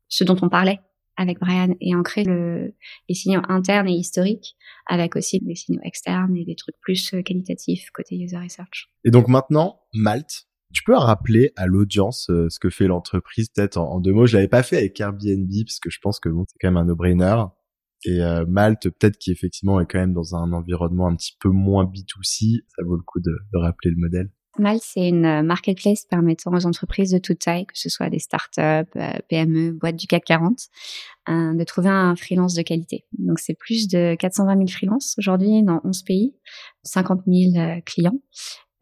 ce 0.08 0.24
dont 0.24 0.38
on 0.42 0.50
parlait 0.50 0.80
avec 1.18 1.40
Brian 1.40 1.76
et 1.82 1.96
ancrer 1.96 2.24
le, 2.24 2.74
les 3.10 3.16
signaux 3.16 3.42
internes 3.48 3.88
et 3.88 3.94
historiques 3.94 4.56
avec 4.88 5.16
aussi 5.16 5.40
des 5.40 5.56
signaux 5.56 5.82
externes 5.84 6.36
et 6.36 6.46
des 6.46 6.56
trucs 6.56 6.76
plus 6.82 7.14
euh, 7.14 7.22
qualitatifs 7.22 7.90
côté 7.94 8.16
user 8.16 8.38
research. 8.38 8.90
Et 9.04 9.12
donc 9.12 9.28
maintenant, 9.28 9.82
Malte, 9.94 10.48
tu 10.74 10.84
peux 10.84 10.96
rappeler 10.96 11.52
à 11.56 11.68
l'audience 11.68 12.30
euh, 12.30 12.50
ce 12.50 12.60
que 12.60 12.70
fait 12.70 12.88
l'entreprise 12.88 13.50
peut-être 13.50 13.78
en, 13.78 14.00
deux 14.00 14.14
mots? 14.14 14.26
Je 14.26 14.36
l'avais 14.36 14.48
pas 14.48 14.64
fait 14.64 14.78
avec 14.78 15.00
Airbnb 15.00 15.50
parce 15.66 15.80
que 15.80 15.90
je 15.90 16.00
pense 16.02 16.20
que 16.20 16.30
bon, 16.30 16.46
c'est 16.48 16.58
quand 16.60 16.68
même 16.68 16.78
un 16.78 16.86
no-brainer. 16.86 17.36
Et 18.06 18.22
euh, 18.22 18.46
Malte, 18.48 18.90
peut-être 18.90 19.18
qui 19.18 19.32
effectivement 19.32 19.80
est 19.80 19.86
quand 19.86 20.00
même 20.00 20.14
dans 20.14 20.36
un 20.36 20.52
environnement 20.52 21.08
un 21.08 21.16
petit 21.16 21.36
peu 21.40 21.50
moins 21.50 21.86
B2C, 21.86 22.62
ça 22.68 22.84
vaut 22.84 22.98
le 22.98 23.04
coup 23.04 23.20
de 23.20 23.32
rappeler 23.54 23.90
le 23.92 23.98
modèle. 23.98 24.30
Malte, 24.58 24.84
c'est 24.84 25.08
une 25.08 25.26
euh, 25.26 25.44
marketplace 25.44 26.06
permettant 26.06 26.54
aux 26.54 26.66
entreprises 26.66 27.12
de 27.12 27.18
toute 27.18 27.40
taille, 27.40 27.66
que 27.66 27.78
ce 27.78 27.90
soit 27.90 28.10
des 28.10 28.20
startups, 28.20 28.60
euh, 28.96 29.12
PME, 29.30 29.72
boîtes 29.72 29.96
du 29.96 30.08
CAC 30.08 30.24
40, 30.26 30.60
euh, 31.30 31.54
de 31.54 31.64
trouver 31.64 31.90
un 31.90 32.16
freelance 32.16 32.54
de 32.54 32.62
qualité. 32.62 33.06
Donc 33.18 33.40
c'est 33.40 33.54
plus 33.54 33.88
de 33.88 34.16
420 34.16 34.56
000 34.56 34.68
freelances 34.68 35.16
aujourd'hui 35.18 35.64
dans 35.64 35.82
11 35.84 36.04
pays, 36.04 36.36
50 36.84 37.24
000 37.28 37.58
euh, 37.58 37.82
clients, 37.86 38.20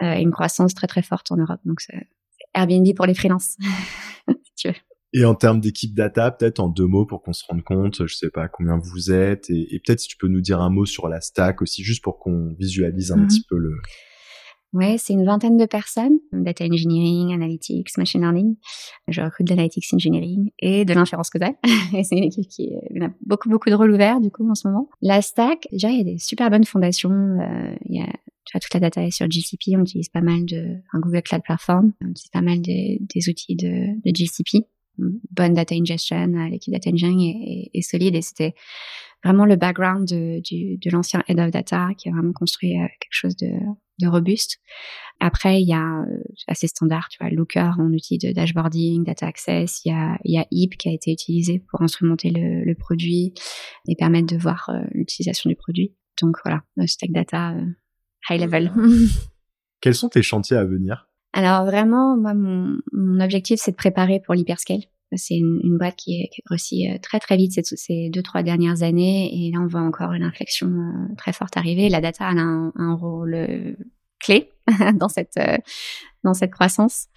et 0.02 0.22
une 0.22 0.32
croissance 0.32 0.74
très 0.74 0.88
très 0.88 1.02
forte 1.02 1.32
en 1.32 1.38
Europe. 1.38 1.62
Donc 1.66 1.80
c'est 1.80 2.08
Airbnb 2.54 2.88
pour 2.96 3.06
les 3.06 3.14
freelances, 3.14 3.56
si 4.28 4.54
tu 4.56 4.68
veux. 4.68 4.76
Et 5.16 5.26
en 5.26 5.36
termes 5.36 5.60
d'équipe 5.60 5.94
data, 5.94 6.32
peut-être 6.32 6.60
en 6.60 6.68
deux 6.68 6.88
mots 6.88 7.06
pour 7.06 7.22
qu'on 7.22 7.34
se 7.34 7.44
rende 7.48 7.64
compte, 7.64 8.08
je 8.08 8.16
sais 8.16 8.32
pas 8.32 8.48
combien 8.48 8.80
vous 8.80 9.12
êtes, 9.12 9.50
et, 9.50 9.76
et 9.76 9.80
peut-être 9.80 10.00
si 10.00 10.08
tu 10.08 10.18
peux 10.18 10.28
nous 10.28 10.42
dire 10.42 10.60
un 10.60 10.72
mot 10.72 10.86
sur 10.86 11.08
la 11.08 11.22
stack 11.22 11.62
aussi, 11.62 11.84
juste 11.84 12.04
pour 12.04 12.18
qu'on 12.18 12.56
visualise 12.60 13.12
un 13.12 13.18
mm 13.18 13.24
-hmm. 13.24 13.28
petit 13.28 13.46
peu 13.48 13.58
le. 13.58 13.76
Ouais, 14.74 14.96
c'est 14.98 15.14
une 15.14 15.24
vingtaine 15.24 15.56
de 15.56 15.66
personnes, 15.66 16.18
data 16.32 16.66
engineering, 16.66 17.34
analytics, 17.34 17.96
machine 17.98 18.22
learning. 18.22 18.56
Je 19.08 19.22
recrute 19.22 19.46
de 19.48 19.52
l'analytics 19.52 19.86
engineering 19.94 20.50
et 20.60 20.84
de 20.84 20.94
l'inférence 20.94 21.30
causale. 21.30 21.56
et 21.94 22.04
c'est 22.04 22.18
une 22.18 22.24
équipe 22.24 22.48
qui 22.48 22.72
a 23.00 23.10
beaucoup 23.26 23.50
beaucoup 23.50 23.70
de 23.70 23.76
rôles 23.76 23.92
ouverts 23.92 24.20
du 24.20 24.32
coup 24.32 24.50
en 24.50 24.56
ce 24.56 24.68
moment. 24.68 24.90
La 25.02 25.22
stack, 25.22 25.68
déjà 25.72 25.90
il 25.90 25.98
y 25.98 26.02
a 26.02 26.04
des 26.04 26.18
super 26.18 26.50
bonnes 26.50 26.66
fondations. 26.66 27.12
Euh, 27.12 27.76
il 27.86 27.98
y 27.98 28.02
a 28.02 28.08
tu 28.46 28.52
vois, 28.58 28.60
toute 28.60 28.74
la 28.74 28.82
data 28.82 29.02
est 29.04 29.12
sur 29.12 29.30
GCP. 29.30 29.78
On 29.78 29.82
utilise 29.82 30.10
pas 30.10 30.22
mal 30.22 30.44
de 30.46 30.78
un 30.92 31.00
Google 31.00 31.22
Cloud 31.22 31.44
Platform. 31.44 31.94
On 32.04 32.10
utilise 32.10 32.32
pas 32.32 32.42
mal 32.42 32.60
des, 32.62 33.00
des 33.14 33.30
outils 33.30 33.56
de, 33.56 34.02
de 34.04 34.12
GCP 34.14 34.66
bonne 34.98 35.54
data 35.54 35.76
ingestion, 35.76 36.34
euh, 36.36 36.50
l'équipe 36.50 36.74
data 36.74 36.90
engineering 36.90 37.22
est, 37.22 37.52
est, 37.52 37.80
est 37.80 37.82
solide 37.82 38.16
et 38.16 38.22
c'était 38.22 38.54
vraiment 39.24 39.46
le 39.46 39.56
background 39.56 40.08
de, 40.08 40.92
l'ancien 40.92 41.24
head 41.28 41.40
of 41.40 41.52
data 41.52 41.90
qui 41.98 42.10
a 42.10 42.12
vraiment 42.12 42.34
construit 42.34 42.78
euh, 42.78 42.88
quelque 43.00 43.12
chose 43.12 43.36
de, 43.38 43.52
de 44.02 44.08
robuste. 44.08 44.60
Après, 45.20 45.62
il 45.62 45.68
y 45.68 45.74
a 45.74 46.02
euh, 46.02 46.24
assez 46.48 46.68
standard, 46.68 47.08
tu 47.10 47.18
vois, 47.22 47.30
Looker 47.30 47.72
en 47.80 47.92
outil 47.94 48.18
de 48.18 48.32
dashboarding, 48.32 49.04
data 49.04 49.28
access. 49.28 49.82
Il 49.86 49.92
y 49.92 49.96
a, 49.96 50.18
il 50.24 50.34
y 50.34 50.38
a 50.38 50.46
HIP 50.52 50.78
qui 50.78 50.90
a 50.90 50.92
été 50.92 51.12
utilisé 51.12 51.64
pour 51.70 51.82
instrumenter 51.82 52.30
le, 52.30 52.64
le 52.64 52.76
produit 52.76 53.34
et 53.88 53.96
permettre 53.96 54.34
de 54.34 54.38
voir 54.38 54.70
euh, 54.70 54.82
l'utilisation 54.92 55.50
du 55.50 55.56
produit. 55.56 55.94
Donc 56.22 56.38
voilà, 56.44 56.62
stack 56.86 57.12
data 57.12 57.56
high 58.30 58.40
level. 58.40 58.72
Quels 59.82 59.96
sont 59.96 60.10
tes 60.10 60.22
chantiers 60.22 60.58
à 60.58 60.66
venir? 60.66 61.10
Alors 61.34 61.66
vraiment, 61.66 62.16
moi, 62.16 62.34
mon, 62.34 62.78
mon 62.92 63.20
objectif, 63.20 63.60
c'est 63.60 63.72
de 63.72 63.76
préparer 63.76 64.22
pour 64.24 64.36
l'hyperscale. 64.36 64.84
C'est 65.16 65.36
une, 65.36 65.60
une, 65.64 65.78
boîte 65.78 65.96
qui 65.96 66.22
est, 66.22 66.30
qui 66.34 66.42
est 66.42 66.46
grossi 66.46 66.88
très 67.02 67.20
très 67.20 67.38
vite 67.38 67.54
ces, 67.54 67.64
ces, 67.64 68.10
deux 68.10 68.24
trois 68.24 68.44
dernières 68.44 68.84
années 68.84 69.30
et 69.34 69.52
là 69.52 69.60
on 69.62 69.68
voit 69.68 69.82
encore 69.82 70.14
une 70.14 70.24
inflexion 70.24 70.68
euh, 70.68 71.16
très 71.18 71.34
forte 71.34 71.58
arriver. 71.58 71.90
La 71.90 72.02
data 72.02 72.28
a 72.28 72.32
un, 72.32 72.72
un 72.76 72.94
rôle 72.96 73.34
euh, 73.34 73.74
clé 74.24 74.50
dans 74.96 75.10
cette 75.10 75.38
euh, 75.38 75.58
dans 76.24 76.34
cette 76.34 76.52
croissance 76.52 77.08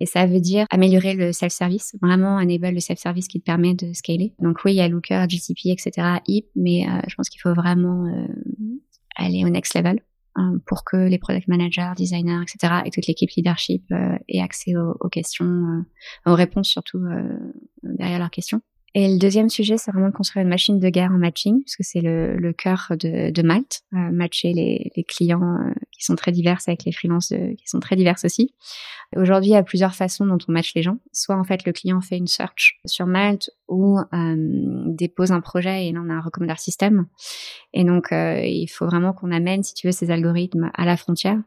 et 0.00 0.06
ça 0.06 0.26
veut 0.26 0.40
dire 0.40 0.66
améliorer 0.70 1.12
le 1.14 1.32
self-service, 1.32 1.96
vraiment 2.00 2.36
enable 2.36 2.70
le 2.70 2.80
self-service 2.80 3.28
qui 3.28 3.40
te 3.40 3.44
permet 3.44 3.74
de 3.74 3.92
scaler. 3.92 4.34
Donc 4.38 4.64
oui, 4.64 4.72
il 4.72 4.76
y 4.76 4.80
a 4.80 4.88
Looker, 4.88 5.26
GCP, 5.28 5.66
etc. 5.66 6.18
HIP, 6.26 6.46
mais 6.56 6.88
euh, 6.88 7.00
je 7.06 7.14
pense 7.14 7.28
qu'il 7.28 7.42
faut 7.42 7.52
vraiment 7.52 8.06
euh, 8.06 8.26
aller 9.16 9.44
au 9.44 9.50
next 9.50 9.74
level 9.74 10.00
pour 10.66 10.84
que 10.84 10.96
les 10.96 11.18
product 11.18 11.48
managers, 11.48 11.92
designers, 11.96 12.42
etc. 12.42 12.82
et 12.84 12.90
toute 12.90 13.06
l'équipe 13.06 13.30
leadership 13.30 13.84
euh, 13.92 14.16
aient 14.28 14.40
accès 14.40 14.76
aux, 14.76 14.96
aux 15.00 15.08
questions, 15.08 15.46
euh, 15.46 16.30
aux 16.30 16.34
réponses 16.34 16.68
surtout 16.68 16.98
euh, 16.98 17.38
derrière 17.82 18.18
leurs 18.18 18.30
questions. 18.30 18.60
Et 18.96 19.08
le 19.08 19.18
deuxième 19.18 19.48
sujet, 19.48 19.76
c'est 19.76 19.90
vraiment 19.90 20.08
de 20.08 20.14
construire 20.14 20.44
une 20.44 20.50
machine 20.50 20.78
de 20.78 20.88
guerre 20.88 21.10
en 21.10 21.18
matching, 21.18 21.64
parce 21.64 21.74
que 21.74 21.82
c'est 21.82 22.00
le, 22.00 22.36
le 22.36 22.52
cœur 22.52 22.92
de, 22.92 23.30
de 23.30 23.42
Malte, 23.42 23.82
euh, 23.92 24.12
matcher 24.12 24.52
les, 24.52 24.92
les 24.94 25.02
clients 25.02 25.42
euh, 25.42 25.72
qui 25.90 26.04
sont 26.04 26.14
très 26.14 26.30
divers 26.30 26.60
avec 26.68 26.84
les 26.84 26.92
freelances 26.92 27.32
euh, 27.32 27.54
qui 27.56 27.66
sont 27.66 27.80
très 27.80 27.96
diverses 27.96 28.24
aussi. 28.24 28.54
Aujourd'hui, 29.16 29.50
il 29.50 29.54
y 29.54 29.56
a 29.56 29.64
plusieurs 29.64 29.96
façons 29.96 30.26
dont 30.26 30.38
on 30.48 30.52
match 30.52 30.74
les 30.76 30.82
gens. 30.82 30.98
Soit 31.12 31.36
en 31.36 31.42
fait 31.42 31.66
le 31.66 31.72
client 31.72 32.00
fait 32.00 32.16
une 32.16 32.28
search 32.28 32.80
sur 32.86 33.06
Malte 33.06 33.50
ou 33.68 33.98
dépose 34.86 35.30
un 35.30 35.40
projet 35.40 35.86
et 35.86 35.92
là 35.92 36.00
on 36.04 36.10
a 36.10 36.14
un 36.14 36.20
recommandeur 36.20 36.58
système. 36.58 37.06
Et 37.72 37.84
donc 37.84 38.08
il 38.10 38.66
faut 38.66 38.86
vraiment 38.86 39.12
qu'on 39.12 39.30
amène, 39.30 39.62
si 39.62 39.74
tu 39.74 39.86
veux, 39.86 39.92
ces 39.92 40.10
algorithmes 40.10 40.70
à 40.74 40.84
la 40.84 40.96
frontière 40.96 41.40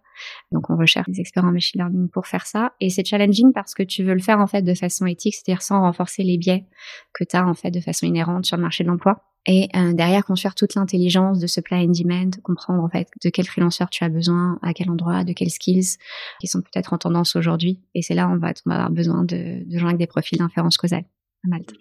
donc 0.52 0.70
on 0.70 0.78
recherche 0.78 1.08
des 1.10 1.20
experts 1.20 1.46
en 1.46 1.52
machine 1.52 1.80
learning 1.80 2.10
pour 2.10 2.28
faire 2.28 2.46
ça. 2.46 2.74
Et 2.80 2.90
c'est 2.90 3.06
challenging 3.06 3.54
parce 3.54 3.74
que 3.74 3.84
tu 3.84 4.04
veux 4.04 4.14
le 4.14 4.22
faire 4.22 4.40
en 4.40 4.48
fait 4.48 4.62
de 4.62 4.74
façon 4.74 5.06
éthique, 5.06 5.36
c'est-à-dire 5.36 5.62
sans 5.62 5.82
renforcer 5.82 6.24
les 6.24 6.38
biais 6.38 6.66
que 7.14 7.24
tu 7.24 7.36
as 7.36 7.46
en 7.46 7.54
fait 7.54 7.72
de 7.72 7.80
façon 7.80 8.06
inhérente 8.06 8.46
sur 8.46 8.58
le 8.58 8.64
marché 8.64 8.84
de 8.84 8.90
l'emploi. 8.90 9.24
Et 9.50 9.70
euh, 9.78 9.94
derrière 9.94 10.26
construire 10.26 10.56
toute 10.56 10.76
l'intelligence 10.76 11.40
de 11.40 11.48
supply 11.48 11.86
and 11.86 11.92
demand, 11.92 12.32
comprendre 12.44 12.84
en 12.84 12.90
fait 12.90 13.08
de 13.24 13.30
quel 13.30 13.46
freelanceur 13.46 13.90
tu 13.90 14.04
as 14.04 14.10
besoin, 14.10 14.60
à 14.62 14.74
quel 14.74 14.90
endroit, 14.90 15.24
de 15.24 15.32
quelles 15.32 15.50
skills 15.50 15.98
qui 16.42 16.48
sont 16.48 16.62
peut-être 16.62 16.92
en 16.92 16.98
tendance 16.98 17.38
aujourd'hui. 17.38 17.80
Et 17.96 18.02
c'est 18.02 18.14
là 18.14 18.30
on 18.30 18.38
va, 18.38 18.52
on 18.66 18.72
avoir 18.72 18.92
besoin 18.92 19.24
de, 19.24 19.64
de 19.66 19.78
gens 19.78 19.88
avec 19.88 20.00
des 20.00 20.08
profils 20.08 20.38
d'inférence 20.38 20.78
causale 20.78 21.06
à 21.46 21.48
Malte. 21.48 21.74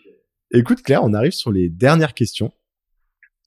Écoute 0.53 0.83
Claire, 0.83 1.03
on 1.03 1.13
arrive 1.13 1.33
sur 1.33 1.51
les 1.51 1.69
dernières 1.69 2.15
questions. 2.15 2.53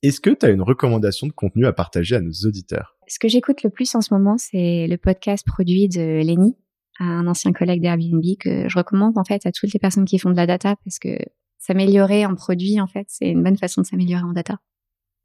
Est-ce 0.02 0.20
que 0.20 0.30
tu 0.30 0.44
as 0.44 0.50
une 0.50 0.62
recommandation 0.62 1.26
de 1.26 1.32
contenu 1.32 1.66
à 1.66 1.72
partager 1.72 2.16
à 2.16 2.20
nos 2.20 2.32
auditeurs? 2.44 2.98
Ce 3.10 3.18
que 3.18 3.26
j'écoute 3.26 3.64
le 3.64 3.70
plus 3.70 3.92
en 3.96 4.02
ce 4.02 4.14
moment, 4.14 4.38
c'est 4.38 4.86
le 4.86 4.96
podcast 4.96 5.44
produit 5.44 5.88
de 5.88 6.22
Lenny, 6.22 6.54
un 7.00 7.26
ancien 7.26 7.52
collègue 7.52 7.82
d'Airbnb 7.82 8.22
que 8.38 8.68
je 8.68 8.78
recommande 8.78 9.18
en 9.18 9.24
fait 9.24 9.44
à 9.46 9.50
toutes 9.50 9.72
les 9.72 9.80
personnes 9.80 10.04
qui 10.04 10.16
font 10.20 10.30
de 10.30 10.36
la 10.36 10.46
data 10.46 10.76
parce 10.84 11.00
que 11.00 11.18
s'améliorer 11.58 12.24
en 12.24 12.36
produit, 12.36 12.80
en 12.80 12.86
fait, 12.86 13.06
c'est 13.08 13.28
une 13.28 13.42
bonne 13.42 13.56
façon 13.56 13.80
de 13.80 13.86
s'améliorer 13.88 14.22
en 14.22 14.32
data. 14.32 14.60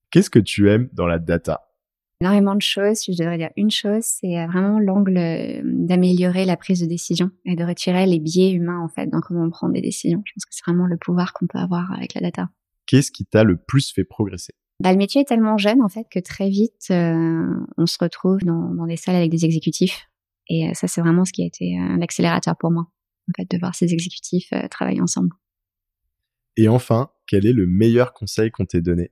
Qu'est-ce 0.10 0.32
que 0.32 0.39
tu 0.39 0.67
aimes 0.71 0.89
dans 0.93 1.06
la 1.06 1.19
data? 1.19 1.62
Énormément 2.21 2.56
de 2.56 2.62
choses. 2.63 2.98
Si 2.98 3.13
je 3.13 3.19
devrais 3.19 3.38
dire 3.38 3.52
une 3.56 3.69
chose, 3.69 4.02
c'est 4.02 4.48
vraiment 4.48 4.80
l'angle 4.80 5.62
d'améliorer 5.63 6.45
la 6.45 6.58
prise 6.58 6.80
de 6.80 6.88
décision 6.88 7.30
et 7.45 7.56
de 7.56 7.63
retirer 7.63 8.08
les 8.08 8.19
biais 8.19 8.50
humains 8.52 8.80
en 8.80 8.89
fait 8.89 9.06
dans 9.06 9.21
comment 9.21 9.43
on 9.43 9.52
prend 9.52 9.69
des 9.69 9.82
décisions. 9.82 10.24
Je 10.26 10.34
pense 10.34 10.45
que 10.45 10.56
c'est 10.56 10.65
vraiment 10.65 10.88
le 10.88 10.98
pouvoir 10.98 11.34
qu'on 11.34 11.45
peut 11.45 11.60
avoir 11.60 11.91
avec 11.91 12.15
la 12.15 12.21
data. 12.21 12.50
Qu'est-ce 12.88 13.12
qui 13.12 13.28
t'a 13.28 13.43
le 13.43 13.58
plus 13.58 13.93
fait 13.93 14.06
progresser? 14.06 14.56
Bah, 14.81 14.91
le 14.91 14.97
métier 14.97 15.21
est 15.21 15.25
tellement 15.25 15.57
jeune 15.57 15.81
en 15.81 15.88
fait 15.88 16.05
que 16.11 16.19
très 16.19 16.49
vite 16.49 16.88
euh, 16.91 17.65
on 17.77 17.85
se 17.85 17.97
retrouve 17.99 18.39
dans, 18.39 18.73
dans, 18.73 18.85
des 18.85 18.97
salles 18.97 19.15
avec 19.15 19.31
des 19.31 19.45
exécutifs 19.45 20.07
et 20.49 20.69
euh, 20.69 20.73
ça 20.73 20.88
c'est 20.88 21.01
vraiment 21.01 21.23
ce 21.23 21.31
qui 21.31 21.43
a 21.43 21.45
été 21.45 21.77
un 21.77 22.01
accélérateur 22.01 22.55
pour 22.57 22.71
moi 22.71 22.88
en 23.29 23.31
fait 23.38 23.49
de 23.49 23.57
voir 23.57 23.73
ces 23.73 23.93
exécutifs 23.93 24.51
euh, 24.53 24.67
travailler 24.67 25.01
ensemble. 25.01 25.29
Et 26.57 26.67
enfin, 26.67 27.09
quel 27.27 27.45
est 27.45 27.53
le 27.53 27.67
meilleur 27.67 28.13
conseil 28.13 28.51
qu'on 28.51 28.65
t'ait 28.65 28.81
donné? 28.81 29.11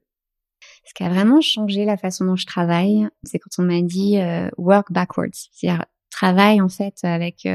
Ce 0.85 0.93
qui 0.93 1.03
a 1.03 1.09
vraiment 1.09 1.41
changé 1.41 1.85
la 1.85 1.97
façon 1.97 2.25
dont 2.25 2.35
je 2.35 2.45
travaille, 2.45 3.07
c'est 3.23 3.39
quand 3.39 3.61
on 3.61 3.65
m'a 3.65 3.81
dit 3.81 4.17
euh, 4.17 4.49
work 4.57 4.91
backwards, 4.91 5.29
c'est-à-dire 5.51 5.85
travaille 6.09 6.61
en 6.61 6.69
fait 6.69 6.93
avec 7.03 7.47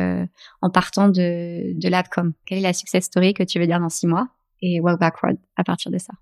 en 0.61 0.71
partant 0.71 1.09
de 1.09 1.79
de 1.79 1.89
l'outcome. 1.89 2.35
Quelle 2.45 2.59
est 2.59 2.63
la 2.63 2.73
success 2.73 3.05
story 3.05 3.33
que 3.33 3.45
tu 3.45 3.61
veux 3.61 3.67
dire 3.67 3.81
dans 3.81 3.89
six 3.89 4.07
mois? 4.07 4.29
Et 4.61 4.81
work 4.81 4.99
backward 4.99 5.37
à 5.57 5.63
partir 5.63 5.93
de 5.93 5.99
ça. 5.99 6.13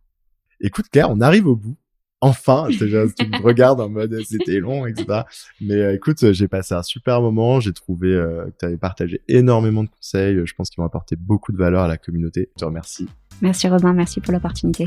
Écoute 0.60 0.86
Claire, 0.90 1.10
on 1.10 1.20
arrive 1.20 1.46
au 1.46 1.56
bout. 1.56 1.76
Enfin, 2.20 2.68
déjà, 2.68 3.04
tu 3.18 3.28
me 3.28 3.42
regardes 3.42 3.80
en 3.80 3.88
mode 3.88 4.18
c'était 4.24 4.58
long, 4.58 4.86
etc. 4.86 5.22
Mais 5.60 5.74
euh, 5.74 5.94
écoute, 5.94 6.32
j'ai 6.32 6.48
passé 6.48 6.74
un 6.74 6.82
super 6.82 7.20
moment. 7.20 7.60
J'ai 7.60 7.72
trouvé 7.72 8.08
euh, 8.08 8.46
que 8.46 8.56
tu 8.60 8.66
avais 8.66 8.78
partagé 8.78 9.20
énormément 9.28 9.84
de 9.84 9.90
conseils. 9.90 10.40
Je 10.44 10.54
pense 10.54 10.70
qu'ils 10.70 10.80
vont 10.80 10.86
apporter 10.86 11.16
beaucoup 11.16 11.52
de 11.52 11.58
valeur 11.58 11.82
à 11.82 11.88
la 11.88 11.98
communauté. 11.98 12.50
Je 12.56 12.60
te 12.60 12.64
remercie. 12.64 13.08
Merci 13.42 13.68
Robin, 13.68 13.92
merci 13.92 14.20
pour 14.20 14.32
l'opportunité. 14.32 14.86